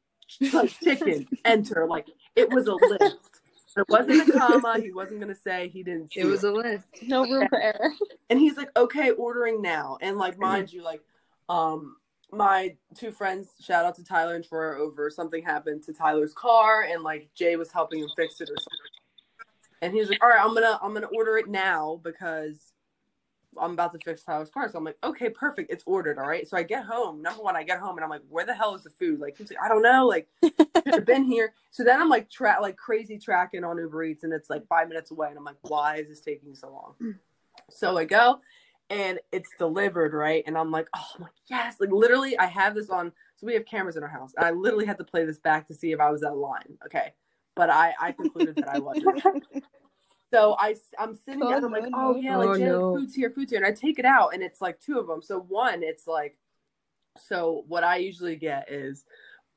like, 0.53 0.71
chicken, 0.79 1.27
enter. 1.45 1.85
Like, 1.87 2.07
it 2.35 2.49
was 2.49 2.67
a 2.67 2.73
list. 2.73 3.38
It 3.77 3.85
wasn't 3.89 4.27
a 4.29 4.31
comma. 4.37 4.79
He 4.81 4.91
wasn't 4.91 5.19
going 5.19 5.33
to 5.33 5.39
say 5.39 5.67
he 5.69 5.83
didn't 5.83 6.11
see 6.13 6.21
It 6.21 6.25
was 6.25 6.43
a 6.43 6.51
list. 6.51 6.85
No 7.03 7.23
room 7.23 7.47
for 7.49 7.61
error. 7.61 7.91
and 8.29 8.39
he's 8.39 8.57
like, 8.57 8.69
okay, 8.77 9.11
ordering 9.11 9.61
now. 9.61 9.97
And 10.01 10.17
like, 10.17 10.37
mind 10.39 10.73
you, 10.73 10.83
like, 10.83 11.01
um, 11.49 11.95
my 12.31 12.75
two 12.95 13.11
friends, 13.11 13.49
shout 13.59 13.85
out 13.85 13.95
to 13.95 14.03
Tyler 14.03 14.35
and 14.35 14.43
Troy, 14.43 14.79
over 14.79 15.09
something 15.09 15.43
happened 15.43 15.83
to 15.83 15.93
Tyler's 15.93 16.33
car, 16.33 16.83
and 16.83 17.03
like 17.03 17.29
Jay 17.35 17.55
was 17.55 17.71
helping 17.71 17.99
him 18.01 18.09
fix 18.15 18.39
it 18.39 18.49
or 18.49 18.55
something. 18.57 18.89
And 19.81 19.93
he 19.93 19.99
was 19.99 20.09
like, 20.09 20.21
"All 20.21 20.29
right, 20.29 20.43
I'm 20.43 20.53
gonna 20.53 20.77
I'm 20.81 20.93
gonna 20.93 21.07
order 21.07 21.37
it 21.37 21.47
now 21.47 21.99
because 22.03 22.73
I'm 23.59 23.73
about 23.73 23.91
to 23.93 23.99
fix 23.99 24.23
Tyler's 24.23 24.49
car." 24.49 24.69
So 24.69 24.77
I'm 24.77 24.83
like, 24.83 24.97
"Okay, 25.03 25.29
perfect, 25.29 25.71
it's 25.71 25.83
ordered." 25.85 26.17
All 26.17 26.27
right. 26.27 26.47
So 26.47 26.57
I 26.57 26.63
get 26.63 26.85
home. 26.85 27.21
Number 27.21 27.41
one, 27.41 27.55
I 27.55 27.63
get 27.63 27.79
home 27.79 27.97
and 27.97 28.03
I'm 28.03 28.09
like, 28.09 28.21
"Where 28.29 28.45
the 28.45 28.53
hell 28.53 28.75
is 28.75 28.83
the 28.83 28.89
food?" 28.91 29.19
Like 29.19 29.37
he's 29.37 29.49
like, 29.49 29.61
"I 29.63 29.67
don't 29.67 29.81
know." 29.81 30.07
Like 30.07 30.27
should 30.41 30.93
have 30.93 31.05
been 31.05 31.25
here. 31.25 31.53
So 31.69 31.83
then 31.83 32.01
I'm 32.01 32.09
like 32.09 32.29
tra- 32.29 32.59
like 32.61 32.77
crazy 32.77 33.17
tracking 33.17 33.63
on 33.63 33.77
Uber 33.77 34.03
Eats, 34.03 34.23
and 34.23 34.33
it's 34.33 34.49
like 34.49 34.67
five 34.67 34.87
minutes 34.87 35.11
away, 35.11 35.29
and 35.29 35.37
I'm 35.37 35.45
like, 35.45 35.57
"Why 35.61 35.97
is 35.97 36.07
this 36.07 36.21
taking 36.21 36.55
so 36.55 36.71
long?" 36.71 37.15
So 37.71 37.97
I 37.97 38.05
go 38.05 38.39
and 38.89 39.19
it's 39.31 39.49
delivered, 39.57 40.13
right? 40.13 40.43
And 40.47 40.57
I'm 40.57 40.71
like, 40.71 40.87
oh, 40.95 41.05
I'm 41.15 41.23
like, 41.23 41.33
yes, 41.47 41.75
like 41.79 41.91
literally, 41.91 42.37
I 42.37 42.45
have 42.47 42.73
this 42.75 42.89
on. 42.89 43.11
So 43.35 43.47
we 43.47 43.53
have 43.53 43.65
cameras 43.65 43.95
in 43.95 44.03
our 44.03 44.09
house, 44.09 44.33
and 44.35 44.45
I 44.45 44.51
literally 44.51 44.85
had 44.85 44.97
to 44.97 45.03
play 45.03 45.25
this 45.25 45.37
back 45.37 45.67
to 45.67 45.73
see 45.73 45.91
if 45.91 45.99
I 45.99 46.09
was 46.09 46.23
at 46.23 46.35
line. 46.35 46.77
Okay, 46.85 47.13
but 47.55 47.69
I 47.69 47.93
I 47.99 48.11
concluded 48.11 48.55
that 48.55 48.69
I 48.69 48.79
wasn't. 48.79 49.23
So 50.31 50.55
I 50.59 50.75
I'm 50.97 51.15
sitting 51.15 51.41
Oh, 51.43 51.49
down. 51.49 51.63
I'm 51.65 51.71
like, 51.71 51.85
oh 51.93 52.15
yeah, 52.15 52.37
like 52.37 52.49
Oh, 52.49 52.53
no. 52.55 52.95
food's 52.95 53.15
here, 53.15 53.31
food's 53.31 53.51
here, 53.51 53.63
and 53.63 53.67
I 53.67 53.71
take 53.75 53.97
it 53.99 54.05
out, 54.05 54.33
and 54.33 54.43
it's 54.43 54.61
like 54.61 54.79
two 54.79 54.99
of 54.99 55.07
them. 55.07 55.21
So 55.21 55.39
one, 55.39 55.81
it's 55.83 56.05
like, 56.07 56.37
so 57.17 57.63
what 57.67 57.83
I 57.83 57.97
usually 57.97 58.35
get 58.35 58.71
is 58.71 59.05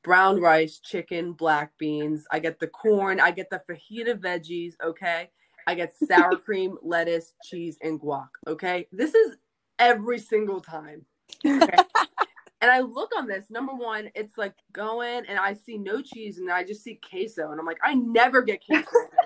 brown 0.03 0.41
rice, 0.41 0.79
chicken, 0.79 1.33
black 1.33 1.71
beans. 1.77 2.25
I 2.31 2.39
get 2.39 2.59
the 2.59 2.67
corn. 2.67 3.19
I 3.19 3.31
get 3.31 3.49
the 3.49 3.61
fajita 3.69 4.19
veggies. 4.19 4.73
Okay. 4.83 5.29
I 5.67 5.75
get 5.75 5.93
sour 5.95 6.35
cream, 6.45 6.77
lettuce, 6.81 7.35
cheese, 7.43 7.77
and 7.81 8.01
guac. 8.01 8.27
Okay. 8.47 8.87
This 8.91 9.13
is 9.13 9.37
every 9.79 10.19
single 10.19 10.59
time. 10.59 11.05
Okay. 11.45 11.77
and 12.61 12.71
I 12.71 12.79
look 12.81 13.11
on 13.15 13.27
this. 13.27 13.49
Number 13.49 13.73
one, 13.73 14.09
it's 14.15 14.37
like 14.37 14.55
going, 14.73 15.23
and 15.27 15.39
I 15.39 15.53
see 15.53 15.77
no 15.77 16.01
cheese, 16.01 16.37
and 16.39 16.51
I 16.51 16.63
just 16.65 16.83
see 16.83 16.99
queso, 17.09 17.51
and 17.51 17.59
I'm 17.59 17.65
like, 17.65 17.79
I 17.83 17.93
never 17.93 18.41
get 18.41 18.65
queso. 18.65 18.87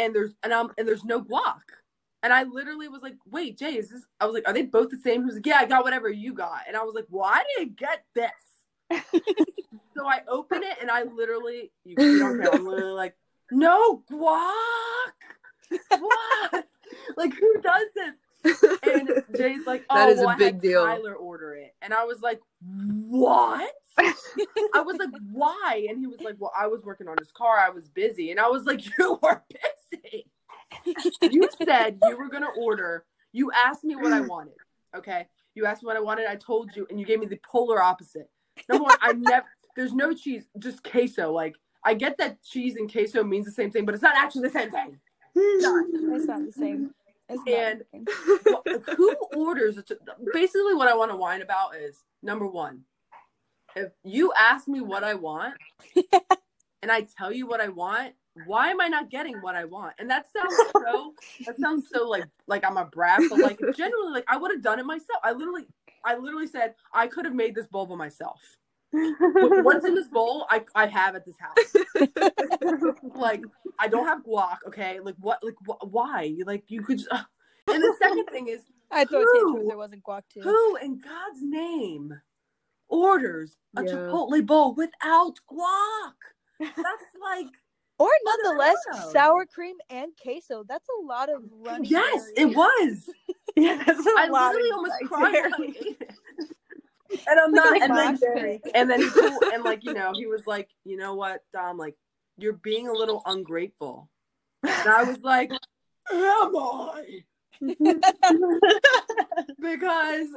and 0.00 0.14
there's 0.14 0.34
and 0.42 0.52
I'm 0.52 0.70
and 0.78 0.88
there's 0.88 1.04
no 1.04 1.22
guac. 1.22 1.60
And 2.22 2.32
I 2.32 2.42
literally 2.42 2.88
was 2.88 3.02
like, 3.02 3.16
wait, 3.30 3.58
Jay, 3.58 3.76
is 3.76 3.88
this? 3.88 4.02
I 4.20 4.26
was 4.26 4.34
like, 4.34 4.46
are 4.46 4.52
they 4.52 4.62
both 4.62 4.90
the 4.90 4.98
same? 4.98 5.22
He 5.22 5.26
was 5.26 5.36
like, 5.36 5.46
yeah, 5.46 5.58
I 5.58 5.64
got 5.64 5.84
whatever 5.84 6.10
you 6.10 6.34
got. 6.34 6.62
And 6.68 6.76
I 6.76 6.82
was 6.82 6.94
like, 6.94 7.06
well, 7.08 7.24
I 7.24 7.42
didn't 7.56 7.76
get 7.76 8.04
this. 8.14 8.30
so 9.96 10.06
I 10.06 10.20
open 10.28 10.62
it 10.62 10.76
and 10.82 10.90
I 10.90 11.04
literally, 11.04 11.72
you, 11.84 11.94
you 11.98 12.18
don't 12.18 12.38
care. 12.38 12.52
I'm 12.52 12.66
literally 12.66 12.92
like, 12.92 13.16
no 13.50 14.02
guac. 14.10 14.50
What? 15.98 16.66
like, 17.16 17.32
who 17.34 17.60
does 17.62 17.86
this? 17.94 18.16
And 18.44 19.10
Jay's 19.36 19.66
like, 19.66 19.84
oh, 19.90 19.94
That 19.94 20.08
is 20.10 20.20
a 20.20 20.26
well, 20.26 20.30
I 20.30 20.36
big 20.36 20.54
had 20.54 20.60
deal. 20.60 20.84
Tyler 20.84 21.14
order 21.14 21.54
it. 21.54 21.74
And 21.82 21.92
I 21.92 22.04
was 22.04 22.20
like, 22.20 22.40
what? 22.62 23.72
I 23.98 24.80
was 24.80 24.96
like, 24.98 25.10
why? 25.32 25.86
And 25.88 25.98
he 25.98 26.06
was 26.06 26.20
like, 26.20 26.36
well, 26.38 26.52
I 26.58 26.66
was 26.66 26.82
working 26.82 27.08
on 27.08 27.16
his 27.18 27.32
car. 27.32 27.58
I 27.58 27.70
was 27.70 27.88
busy. 27.88 28.30
And 28.30 28.40
I 28.40 28.48
was 28.48 28.64
like, 28.64 28.82
you 28.98 29.18
were 29.22 29.42
busy. 29.92 30.26
you 31.22 31.48
said 31.64 31.98
you 32.02 32.16
were 32.16 32.28
going 32.28 32.42
to 32.42 32.60
order. 32.60 33.04
You 33.32 33.50
asked 33.52 33.84
me 33.84 33.96
what 33.96 34.12
I 34.12 34.20
wanted. 34.20 34.54
Okay. 34.96 35.26
You 35.54 35.66
asked 35.66 35.82
me 35.82 35.86
what 35.88 35.96
I 35.96 36.00
wanted. 36.00 36.26
I 36.26 36.36
told 36.36 36.74
you, 36.74 36.86
and 36.90 36.98
you 36.98 37.06
gave 37.06 37.20
me 37.20 37.26
the 37.26 37.40
polar 37.48 37.82
opposite. 37.82 38.30
Number 38.68 38.84
one, 38.84 38.96
I 39.00 39.12
never, 39.12 39.46
there's 39.76 39.92
no 39.92 40.12
cheese, 40.12 40.44
just 40.58 40.82
queso. 40.82 41.32
Like, 41.32 41.54
I 41.84 41.94
get 41.94 42.18
that 42.18 42.42
cheese 42.42 42.76
and 42.76 42.90
queso 42.90 43.24
means 43.24 43.46
the 43.46 43.52
same 43.52 43.70
thing, 43.70 43.84
but 43.84 43.94
it's 43.94 44.02
not 44.02 44.16
actually 44.16 44.42
the 44.42 44.50
same 44.50 44.70
thing. 44.70 44.98
It's 45.34 45.64
not. 45.64 45.84
It's 45.92 46.26
not 46.26 46.44
the 46.44 46.52
same. 46.52 46.94
It's 47.30 47.42
And- 47.46 47.82
the 47.92 48.12
same. 48.44 48.84
Well, 48.86 48.96
who 48.96 49.16
orders? 49.36 49.76
Basically, 50.32 50.74
what 50.74 50.88
I 50.88 50.94
want 50.96 51.10
to 51.10 51.16
whine 51.16 51.42
about 51.42 51.76
is 51.76 52.02
number 52.22 52.46
one, 52.46 52.82
if 53.76 53.92
you 54.04 54.32
ask 54.36 54.66
me 54.68 54.80
what 54.80 55.04
I 55.04 55.14
want 55.14 55.54
and 56.82 56.90
I 56.90 57.06
tell 57.16 57.32
you 57.32 57.46
what 57.46 57.60
I 57.60 57.68
want, 57.68 58.14
why 58.46 58.68
am 58.70 58.80
I 58.80 58.88
not 58.88 59.10
getting 59.10 59.36
what 59.42 59.54
I 59.54 59.64
want? 59.64 59.94
And 59.98 60.10
that 60.10 60.26
sounds 60.32 60.54
so 60.72 61.14
that 61.46 61.56
sounds 61.58 61.86
so 61.92 62.08
like 62.08 62.24
like 62.46 62.64
I'm 62.64 62.76
a 62.76 62.84
brat, 62.86 63.20
but 63.30 63.38
like 63.38 63.58
generally 63.76 64.12
like 64.12 64.24
I 64.28 64.36
would 64.36 64.50
have 64.50 64.62
done 64.62 64.78
it 64.80 64.86
myself. 64.86 65.20
I 65.22 65.32
literally 65.32 65.66
I 66.04 66.16
literally 66.16 66.46
said 66.46 66.74
I 66.92 67.06
could 67.06 67.24
have 67.26 67.34
made 67.34 67.54
this 67.54 67.66
bowl 67.68 67.86
by 67.86 67.94
myself. 67.96 68.40
What's 68.92 69.84
in 69.86 69.94
this 69.94 70.08
bowl, 70.08 70.46
I 70.50 70.64
I 70.74 70.86
have 70.86 71.14
at 71.14 71.24
this 71.24 71.36
house. 71.38 71.76
like 73.14 73.42
I 73.80 73.88
don't 73.88 74.06
have 74.06 74.22
guac, 74.22 74.58
okay? 74.66 75.00
Like 75.00 75.16
what? 75.18 75.42
Like 75.42 75.54
wh- 75.66 75.92
why? 75.92 76.34
Like 76.44 76.64
you 76.68 76.82
could. 76.82 76.98
Just, 76.98 77.10
and 77.68 77.82
the 77.82 77.94
second 78.00 78.26
thing 78.26 78.48
is, 78.48 78.60
I 78.90 79.04
tantrum 79.04 79.24
Who? 79.32 79.64
there 79.68 79.76
wasn't 79.76 80.02
guac 80.04 80.22
too. 80.32 80.40
who 80.42 80.76
in 80.76 80.98
God's 80.98 81.40
name 81.42 82.12
orders 82.88 83.56
a 83.76 83.84
Yeah. 83.84 83.92
Chipotle 83.92 84.44
bowl 84.44 84.74
without 84.74 85.34
guac? 85.50 86.14
That's 86.60 86.76
like 87.22 87.46
Or 87.98 88.10
nonetheless, 88.24 88.76
sour 89.12 89.46
cream 89.46 89.76
and 89.88 90.12
queso. 90.20 90.64
That's 90.68 90.88
a 91.00 91.06
lot 91.06 91.28
of 91.28 91.42
running. 91.64 91.84
yes, 91.90 92.26
it 92.36 92.46
was. 92.46 93.08
yeah, 93.56 93.82
that's 93.86 94.06
a 94.06 94.10
I 94.18 94.26
lot 94.28 94.52
literally 94.54 94.70
almost 94.72 94.94
cried 95.06 95.34
there. 95.34 95.42
when 95.50 95.54
I 95.54 95.66
ate 95.66 95.96
it. 96.00 96.10
And 97.28 97.40
I'm 97.40 97.52
not. 97.52 97.70
Like 97.72 97.82
And 97.82 97.96
then, 97.96 98.12
mosh 98.12 98.20
pit. 98.34 98.60
and 98.74 98.90
then 98.90 99.00
he 99.00 99.10
and 99.54 99.64
like 99.64 99.82
you 99.84 99.94
know, 99.94 100.12
he 100.14 100.26
was 100.26 100.46
like, 100.46 100.68
you 100.84 100.96
know 100.96 101.14
what, 101.14 101.40
Dom, 101.52 101.76
like 101.76 101.94
you're 102.42 102.54
being 102.54 102.88
a 102.88 102.92
little 102.92 103.22
ungrateful. 103.26 104.08
And 104.62 104.88
I 104.88 105.04
was 105.04 105.22
like, 105.22 105.50
am 106.12 106.56
I? 106.56 107.24
because 109.60 110.28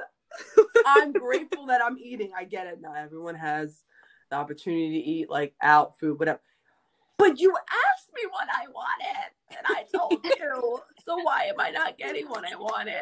I'm 0.85 1.13
grateful 1.13 1.67
that 1.67 1.81
I'm 1.83 1.97
eating. 1.97 2.31
I 2.37 2.43
get 2.43 2.67
it. 2.67 2.81
Not 2.81 2.97
everyone 2.97 3.35
has 3.35 3.83
the 4.29 4.35
opportunity 4.35 5.01
to 5.01 5.07
eat 5.07 5.29
like 5.29 5.53
out 5.61 5.97
food, 5.99 6.19
whatever. 6.19 6.41
But 7.17 7.39
you 7.39 7.51
asked 7.51 8.09
me 8.13 8.23
what 8.29 8.47
I 8.51 8.67
wanted, 8.67 9.31
and 9.51 9.65
I 9.65 9.85
told 9.95 10.19
you. 10.23 10.79
So 11.05 11.15
why 11.21 11.43
am 11.43 11.59
I 11.59 11.69
not 11.69 11.97
getting 11.97 12.27
what 12.27 12.43
I 12.43 12.55
wanted? 12.55 12.95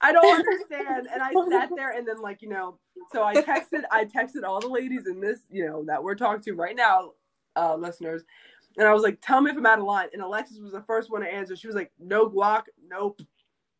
I 0.00 0.12
don't 0.12 0.24
understand. 0.26 1.08
And 1.12 1.22
I 1.22 1.32
sat 1.50 1.70
there, 1.74 1.90
and 1.90 2.06
then 2.06 2.20
like 2.20 2.42
you 2.42 2.48
know, 2.48 2.78
so 3.12 3.24
I 3.24 3.34
texted, 3.34 3.82
I 3.90 4.04
texted 4.04 4.44
all 4.44 4.60
the 4.60 4.68
ladies 4.68 5.06
in 5.06 5.20
this, 5.20 5.40
you 5.50 5.66
know, 5.66 5.84
that 5.86 6.02
we're 6.02 6.14
talking 6.14 6.42
to 6.42 6.52
right 6.52 6.76
now, 6.76 7.12
uh, 7.56 7.74
listeners. 7.76 8.22
And 8.76 8.86
I 8.86 8.92
was 8.92 9.02
like, 9.02 9.18
"Tell 9.20 9.40
me 9.40 9.50
if 9.50 9.56
I'm 9.56 9.66
out 9.66 9.78
of 9.78 9.84
line." 9.84 10.08
And 10.12 10.22
Alexis 10.22 10.58
was 10.58 10.72
the 10.72 10.82
first 10.82 11.10
one 11.10 11.22
to 11.22 11.32
answer. 11.32 11.56
She 11.56 11.66
was 11.66 11.76
like, 11.76 11.92
"No 11.98 12.28
guac, 12.28 12.64
nope, 12.88 13.20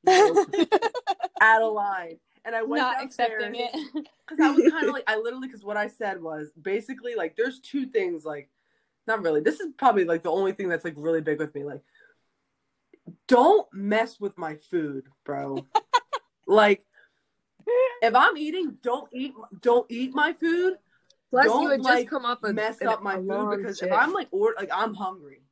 nope. 0.05 0.49
out 1.41 1.62
of 1.62 1.73
line." 1.73 2.18
And 2.45 2.55
I 2.55 2.62
went 2.62 2.83
Not 2.83 3.03
accepting 3.03 3.55
it. 3.55 3.71
because 3.95 4.41
I 4.41 4.51
was 4.51 4.71
kind 4.71 4.87
of 4.87 4.93
like, 4.95 5.05
I 5.07 5.16
literally, 5.16 5.49
because 5.49 5.64
what 5.64 5.77
I 5.77 5.89
said 5.89 6.23
was 6.23 6.51
basically 6.61 7.14
like, 7.14 7.37
there's 7.37 7.61
two 7.61 7.87
things, 7.87 8.25
like, 8.25 8.49
not 9.07 9.23
really. 9.23 9.41
This 9.41 9.61
is 9.61 9.68
probably 9.77 10.05
like 10.05 10.23
the 10.23 10.31
only 10.31 10.53
thing 10.53 10.68
that's 10.68 10.85
like 10.85 10.95
really 10.97 11.21
big 11.21 11.39
with 11.39 11.55
me. 11.55 11.64
Like, 11.64 11.83
don't 13.29 13.66
mess 13.73 14.18
with 14.21 14.39
my 14.39 14.57
food, 14.57 15.05
bro. 15.25 15.66
like, 16.47 16.85
if 18.03 18.14
I'm 18.14 18.37
eating, 18.37 18.79
don't 18.83 19.09
eat, 19.12 19.35
don't 19.61 19.87
eat 19.91 20.14
my 20.14 20.33
food. 20.33 20.75
Plus, 21.31 21.47
Don't, 21.47 21.62
you 21.62 21.68
would 21.68 21.81
like, 21.83 21.99
just 22.01 22.11
come 22.11 22.24
up 22.24 22.43
and 22.45 22.57
mess 22.57 22.83
up 22.83 23.03
my 23.03 23.16
food 23.16 23.59
because 23.59 23.78
shit. 23.78 23.89
if 23.89 23.95
I'm 23.95 24.12
like, 24.12 24.28
or 24.33 24.55
like, 24.59 24.68
I'm 24.72 24.95
hungry. 24.95 25.43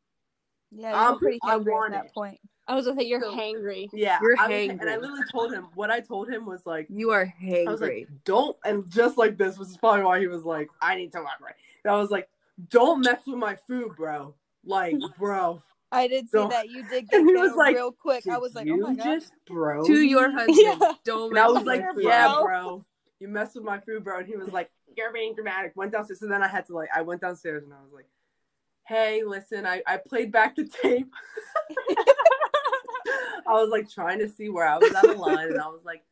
Yeah, 0.71 0.93
I'm 0.95 1.19
pretty 1.19 1.39
I 1.45 1.51
hungry 1.53 1.73
want 1.73 1.95
at 1.95 2.03
that 2.03 2.07
it. 2.07 2.15
point. 2.15 2.39
I 2.67 2.75
was 2.75 2.85
gonna 2.87 3.01
say 3.01 3.07
you're 3.07 3.21
So- 3.23 3.35
hangry. 3.35 3.89
Yeah, 3.93 4.19
You're 4.21 4.35
I 4.39 4.47
was, 4.49 4.69
and 4.81 4.91
I 4.91 4.97
literally 4.97 5.23
told 5.33 5.53
him 5.53 5.69
what 5.75 5.91
I 5.91 6.01
told 6.01 6.29
him 6.29 6.45
was 6.45 6.67
like, 6.67 6.87
you 6.91 7.11
are 7.13 7.33
hangry. 7.43 7.67
I 7.67 7.71
was 7.71 7.81
like, 7.81 8.09
don't, 8.25 8.55
and 8.65 8.91
just 8.91 9.17
like 9.17 9.39
this, 9.39 9.57
which 9.59 9.69
is 9.69 9.77
probably 9.79 10.03
why 10.03 10.21
he 10.21 10.27
was 10.27 10.45
like, 10.45 10.69
I 10.83 10.97
need 10.97 11.13
to 11.13 11.19
elaborate. 11.19 11.55
And 11.85 11.95
I 11.95 11.97
was 11.97 12.11
like, 12.11 12.29
don't 12.69 13.03
mess 13.05 13.23
with 13.27 13.39
my 13.39 13.57
food, 13.67 13.97
bro. 13.97 14.35
Like, 14.65 14.97
bro. 15.19 15.63
I 15.91 16.09
did 16.09 16.25
see 16.27 16.37
So- 16.37 16.49
that 16.49 16.69
you 16.69 16.87
did 16.91 17.09
get 17.09 17.21
And 17.21 17.27
he 17.29 17.35
there 17.35 17.43
was 17.45 17.55
like, 17.57 17.75
real 17.77 17.93
quick. 17.93 18.27
I 18.29 18.37
was 18.37 18.55
like, 18.55 18.67
oh 18.71 18.75
you 18.75 18.85
oh 18.87 18.91
my 18.91 18.95
god. 18.97 19.23
bro. 19.47 19.85
to 19.87 20.01
your 20.03 20.31
husband, 20.31 20.59
Yeah. 20.61 20.93
don't. 21.05 21.31
And 21.31 21.39
I 21.39 21.49
was 21.49 21.65
like, 21.65 21.81
my 21.81 21.93
yeah, 22.03 22.27
bro. 22.35 22.45
bro. 22.45 22.85
You 23.21 23.29
mess 23.29 23.55
with 23.55 23.65
my 23.65 23.81
food, 23.81 24.05
bro. 24.05 24.19
And 24.19 24.27
he 24.29 24.37
was 24.37 24.53
like, 24.53 24.71
you're 24.99 25.13
being 25.13 25.35
dramatic. 25.35 25.73
Went 25.75 25.93
downstairs. 25.93 26.21
And 26.23 26.31
then 26.31 26.43
I 26.43 26.49
had 26.49 26.67
to 26.67 26.75
like, 26.75 26.91
I 26.95 27.03
went 27.03 27.23
downstairs 27.23 27.65
and 27.65 27.73
I 27.73 27.81
was 27.83 27.93
like, 27.93 28.09
hey, 28.87 29.23
listen, 29.25 29.65
I, 29.65 29.83
I 29.87 29.97
played 29.97 30.33
back 30.33 30.57
the 30.57 30.65
tape. 30.65 31.13
I 33.47 33.53
was 33.53 33.71
like 33.71 33.89
trying 33.89 34.19
to 34.19 34.29
see 34.29 34.51
where 34.51 34.69
I 34.69 34.77
was 34.77 34.93
out 34.95 35.09
of 35.09 35.19
line. 35.19 35.49
And 35.49 35.61
I 35.61 35.69
was 35.69 35.85
like, 35.85 36.03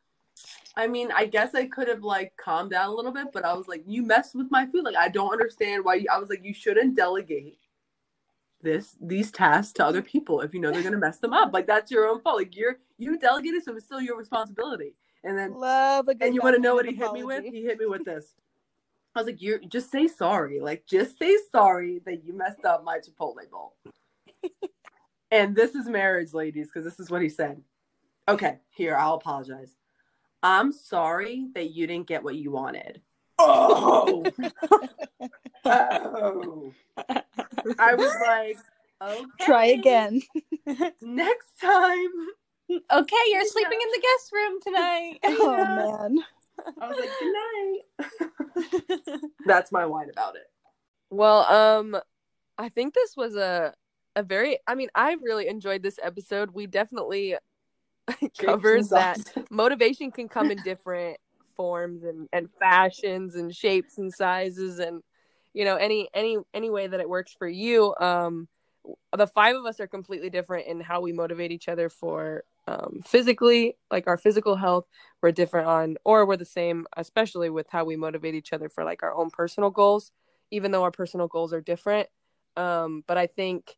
I 0.76 0.86
mean, 0.86 1.10
I 1.14 1.26
guess 1.26 1.54
I 1.54 1.66
could 1.66 1.88
have 1.88 2.02
like 2.02 2.34
calmed 2.36 2.70
down 2.70 2.88
a 2.88 2.94
little 2.94 3.12
bit, 3.12 3.28
but 3.32 3.44
I 3.44 3.54
was 3.54 3.68
like, 3.68 3.82
you 3.86 4.02
messed 4.02 4.34
with 4.34 4.50
my 4.50 4.66
food. 4.66 4.84
Like, 4.84 4.96
I 4.96 5.08
don't 5.08 5.32
understand 5.32 5.84
why 5.84 5.96
you, 5.96 6.06
I 6.10 6.18
was 6.18 6.30
like, 6.30 6.44
you 6.44 6.54
shouldn't 6.54 6.96
delegate 6.96 7.58
this 8.62 8.96
these 9.00 9.30
tasks 9.30 9.72
to 9.74 9.84
other 9.84 10.02
people 10.02 10.40
if 10.40 10.52
you 10.52 10.60
know 10.60 10.70
they're 10.72 10.82
gonna 10.82 10.98
mess 10.98 11.18
them 11.18 11.32
up. 11.32 11.52
Like 11.52 11.66
that's 11.66 11.90
your 11.90 12.08
own 12.08 12.20
fault. 12.20 12.38
Like 12.38 12.56
you're 12.56 12.78
you 12.98 13.18
delegated, 13.18 13.62
so 13.64 13.74
it's 13.76 13.84
still 13.84 14.00
your 14.00 14.16
responsibility. 14.16 14.94
And 15.24 15.38
then 15.38 15.54
Love 15.54 16.08
and 16.20 16.34
you 16.34 16.40
want 16.42 16.56
to 16.56 16.62
know 16.62 16.74
what 16.74 16.86
he 16.86 16.92
backhanded 16.92 17.16
hit 17.16 17.20
me 17.20 17.24
with? 17.24 17.54
He 17.54 17.62
hit 17.62 17.78
me 17.78 17.86
with 17.86 18.04
this. 18.04 18.34
I 19.16 19.20
was 19.20 19.26
like, 19.26 19.42
"You 19.42 19.58
just 19.68 19.90
say 19.90 20.08
sorry. 20.08 20.60
Like, 20.60 20.86
just 20.86 21.18
say 21.18 21.36
sorry 21.50 22.00
that 22.04 22.24
you 22.24 22.32
messed 22.32 22.64
up 22.64 22.84
my 22.84 22.98
Chipotle 22.98 23.48
bowl." 23.50 23.76
and 25.30 25.56
this 25.56 25.74
is 25.74 25.86
marriage, 25.88 26.32
ladies, 26.34 26.66
because 26.66 26.84
this 26.84 27.00
is 27.00 27.10
what 27.10 27.22
he 27.22 27.28
said. 27.28 27.62
Okay, 28.28 28.58
here 28.70 28.96
I'll 28.96 29.14
apologize. 29.14 29.74
I'm 30.42 30.72
sorry 30.72 31.48
that 31.54 31.70
you 31.70 31.86
didn't 31.86 32.08
get 32.08 32.22
what 32.22 32.36
you 32.36 32.50
wanted. 32.50 33.00
Oh. 33.38 34.24
oh. 35.64 36.72
I 37.78 37.94
was 37.94 38.14
like, 38.26 38.58
okay. 39.02 39.24
Try 39.40 39.66
again. 39.66 40.22
Next 41.00 41.60
time. 41.60 42.12
Okay, 42.70 43.16
you're 43.30 43.44
sleeping 43.44 43.78
in 43.80 43.88
the 43.92 44.02
guest 44.02 44.32
room 44.32 44.60
tonight. 44.62 45.18
Oh 45.24 45.56
man. 45.56 46.18
I 46.80 46.88
was 46.88 46.98
like, 46.98 47.10
good 47.20 47.34
night. 49.08 49.20
That's 49.46 49.72
my 49.72 49.86
whine 49.86 50.10
about 50.10 50.36
it. 50.36 50.50
Well, 51.10 51.40
um, 51.52 52.00
I 52.58 52.68
think 52.68 52.94
this 52.94 53.16
was 53.16 53.36
a 53.36 53.74
a 54.14 54.22
very. 54.22 54.58
I 54.66 54.74
mean, 54.74 54.88
I 54.94 55.16
really 55.22 55.48
enjoyed 55.48 55.82
this 55.82 55.98
episode. 56.02 56.50
We 56.50 56.66
definitely 56.66 57.36
covers 58.38 58.88
that 58.88 59.18
motivation 59.50 60.10
can 60.10 60.28
come 60.28 60.50
in 60.50 60.62
different 60.62 61.18
forms 61.56 62.04
and 62.04 62.28
and 62.32 62.48
fashions 62.58 63.34
and 63.34 63.54
shapes 63.54 63.98
and 63.98 64.12
sizes 64.12 64.78
and 64.78 65.02
you 65.54 65.64
know 65.64 65.76
any 65.76 66.08
any 66.12 66.36
any 66.52 66.70
way 66.70 66.86
that 66.86 67.00
it 67.00 67.08
works 67.08 67.34
for 67.38 67.48
you. 67.48 67.94
Um, 68.00 68.48
the 69.16 69.26
five 69.26 69.56
of 69.56 69.64
us 69.66 69.80
are 69.80 69.86
completely 69.86 70.30
different 70.30 70.66
in 70.66 70.80
how 70.80 71.00
we 71.00 71.12
motivate 71.12 71.52
each 71.52 71.68
other 71.68 71.88
for 71.88 72.44
um, 72.66 73.00
physically, 73.04 73.76
like 73.90 74.06
our 74.06 74.16
physical 74.16 74.56
health. 74.56 74.86
We're 75.22 75.32
different 75.32 75.66
on, 75.66 75.96
or 76.04 76.26
we're 76.26 76.36
the 76.36 76.44
same, 76.44 76.86
especially 76.96 77.50
with 77.50 77.66
how 77.70 77.84
we 77.84 77.96
motivate 77.96 78.34
each 78.34 78.52
other 78.52 78.68
for 78.68 78.84
like 78.84 79.02
our 79.02 79.14
own 79.14 79.30
personal 79.30 79.70
goals, 79.70 80.12
even 80.50 80.70
though 80.70 80.82
our 80.82 80.90
personal 80.90 81.28
goals 81.28 81.52
are 81.52 81.60
different. 81.60 82.08
Um, 82.56 83.02
but 83.06 83.18
I 83.18 83.26
think 83.26 83.76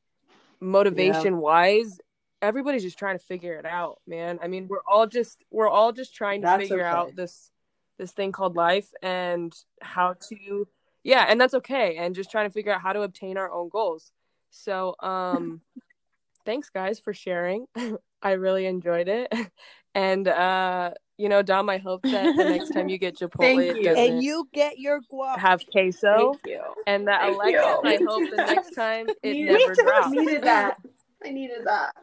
motivation 0.61 1.39
wise, 1.39 1.99
everybody's 2.43 2.83
just 2.83 2.99
trying 2.99 3.19
to 3.19 3.25
figure 3.25 3.55
it 3.55 3.67
out, 3.67 4.01
man. 4.07 4.39
I 4.43 4.49
mean, 4.49 4.69
we're 4.69 4.83
all 4.87 5.07
just 5.07 5.45
we're 5.51 5.69
all 5.69 5.93
just 5.93 6.15
trying 6.15 6.43
to 6.43 6.47
That's 6.47 6.63
figure 6.63 6.87
okay. 6.87 6.97
out 6.97 7.17
this 7.17 7.51
this 7.99 8.13
thing 8.13 8.33
called 8.33 8.57
life 8.57 8.91
and 9.03 9.53
how 9.81 10.15
to 10.29 10.69
yeah, 11.05 11.27
and 11.29 11.41
that's 11.41 11.55
okay. 11.55 11.97
And 11.97 12.15
just 12.15 12.31
trying 12.31 12.49
to 12.49 12.53
figure 12.53 12.73
out 12.73 12.81
how 12.81 12.93
to 12.93 13.03
obtain 13.03 13.37
our 13.37 13.51
own 13.51 13.69
goals. 13.69 14.13
So, 14.51 14.95
um 15.01 15.61
thanks 16.45 16.71
guys 16.71 16.99
for 16.99 17.13
sharing. 17.13 17.67
I 18.23 18.33
really 18.33 18.67
enjoyed 18.67 19.09
it. 19.09 19.33
And 19.95 20.29
uh, 20.29 20.91
you 21.17 21.29
know, 21.29 21.43
Dom, 21.43 21.69
I 21.71 21.79
hope 21.79 22.03
that 22.03 22.37
the 22.37 22.45
next 22.45 22.71
time 22.71 22.89
you 22.89 22.99
get 22.99 23.17
Chipotle 23.19 23.39
Thank 23.39 23.61
it 23.63 23.83
doesn't 23.83 23.99
And 24.15 24.23
you 24.23 24.47
get 24.53 24.79
your 24.79 25.01
guap. 25.13 25.39
have 25.39 25.61
queso. 25.73 26.35
Thank 26.35 26.47
you. 26.47 26.61
And 26.87 27.09
that 27.09 27.23
Thank 27.23 27.35
Alexis, 27.35 27.53
you. 27.83 27.91
I 27.91 27.97
hope 28.07 28.31
the 28.31 28.37
next 28.37 28.75
time 28.77 29.09
it 29.09 29.33
Needed- 29.33 29.59
never 29.59 29.75
drops. 29.75 30.07
I 30.07 30.11
needed 30.11 30.43
that. 30.45 30.77
I 31.25 31.31
needed 31.31 31.61
that. 31.65 31.97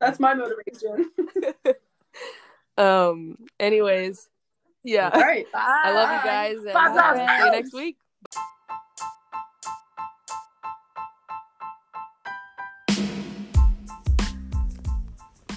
That's 0.00 0.18
my 0.18 0.34
motivation. 0.34 1.10
Um. 2.78 3.36
Anyways, 3.58 4.28
yeah. 4.82 5.10
All 5.12 5.20
right. 5.20 5.46
Bye. 5.52 5.80
I 5.84 5.92
love 5.92 6.10
you 6.10 6.30
guys, 6.30 6.56
and 6.64 6.72
Bye. 6.72 7.26
see 7.38 7.44
you 7.44 7.50
next 7.52 7.74
week. 7.74 7.96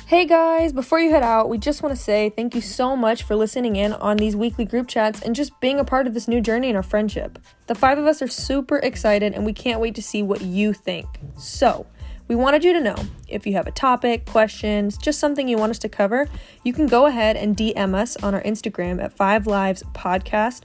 Hey 0.05 0.25
guys, 0.25 0.73
before 0.73 0.99
you 0.99 1.11
head 1.11 1.23
out, 1.23 1.47
we 1.47 1.57
just 1.57 1.81
want 1.81 1.95
to 1.95 2.01
say 2.01 2.29
thank 2.29 2.53
you 2.53 2.59
so 2.59 2.93
much 2.93 3.23
for 3.23 3.37
listening 3.37 3.77
in 3.77 3.93
on 3.93 4.17
these 4.17 4.35
weekly 4.35 4.65
group 4.65 4.89
chats 4.89 5.21
and 5.21 5.33
just 5.33 5.57
being 5.61 5.79
a 5.79 5.85
part 5.85 6.07
of 6.07 6.13
this 6.13 6.27
new 6.27 6.41
journey 6.41 6.69
in 6.69 6.75
our 6.75 6.83
friendship. 6.83 7.39
The 7.67 7.73
five 7.73 7.97
of 7.97 8.05
us 8.05 8.21
are 8.21 8.27
super 8.27 8.77
excited 8.79 9.33
and 9.33 9.45
we 9.45 9.53
can't 9.53 9.79
wait 9.79 9.95
to 9.95 10.01
see 10.01 10.21
what 10.21 10.41
you 10.41 10.73
think. 10.73 11.07
So, 11.37 11.87
we 12.27 12.35
wanted 12.35 12.65
you 12.65 12.73
to 12.73 12.81
know 12.81 12.97
if 13.29 13.47
you 13.47 13.53
have 13.53 13.65
a 13.65 13.71
topic, 13.71 14.25
questions, 14.25 14.97
just 14.97 15.19
something 15.19 15.47
you 15.47 15.57
want 15.57 15.71
us 15.71 15.79
to 15.79 15.89
cover, 15.89 16.27
you 16.63 16.73
can 16.73 16.85
go 16.85 17.05
ahead 17.05 17.37
and 17.37 17.55
DM 17.55 17.95
us 17.95 18.17
on 18.17 18.35
our 18.35 18.43
Instagram 18.43 19.01
at 19.01 19.13
Five 19.13 19.47
Lives 19.47 19.83
Podcast, 19.93 20.63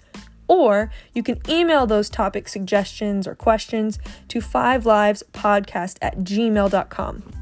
or 0.48 0.90
you 1.14 1.22
can 1.22 1.40
email 1.48 1.86
those 1.86 2.10
topic 2.10 2.48
suggestions 2.48 3.26
or 3.28 3.36
questions 3.36 4.00
to 4.26 4.40
five 4.40 4.84
lives 4.84 5.22
podcast 5.32 5.96
at 6.02 6.18
gmail.com. 6.18 7.37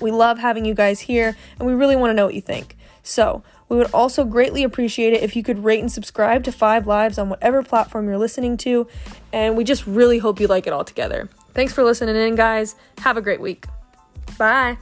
We 0.00 0.10
love 0.10 0.38
having 0.38 0.64
you 0.64 0.74
guys 0.74 1.00
here 1.00 1.36
and 1.58 1.66
we 1.66 1.74
really 1.74 1.96
want 1.96 2.10
to 2.10 2.14
know 2.14 2.26
what 2.26 2.34
you 2.34 2.40
think. 2.40 2.76
So, 3.02 3.42
we 3.68 3.76
would 3.76 3.90
also 3.92 4.24
greatly 4.24 4.62
appreciate 4.62 5.14
it 5.14 5.22
if 5.22 5.34
you 5.34 5.42
could 5.42 5.64
rate 5.64 5.80
and 5.80 5.90
subscribe 5.90 6.44
to 6.44 6.52
Five 6.52 6.86
Lives 6.86 7.18
on 7.18 7.28
whatever 7.28 7.62
platform 7.62 8.06
you're 8.06 8.18
listening 8.18 8.56
to. 8.58 8.86
And 9.32 9.56
we 9.56 9.64
just 9.64 9.86
really 9.86 10.18
hope 10.18 10.38
you 10.38 10.46
like 10.46 10.66
it 10.66 10.72
all 10.72 10.84
together. 10.84 11.28
Thanks 11.54 11.72
for 11.72 11.82
listening 11.82 12.16
in, 12.16 12.34
guys. 12.34 12.76
Have 12.98 13.16
a 13.16 13.22
great 13.22 13.40
week. 13.40 13.66
Bye. 14.38 14.76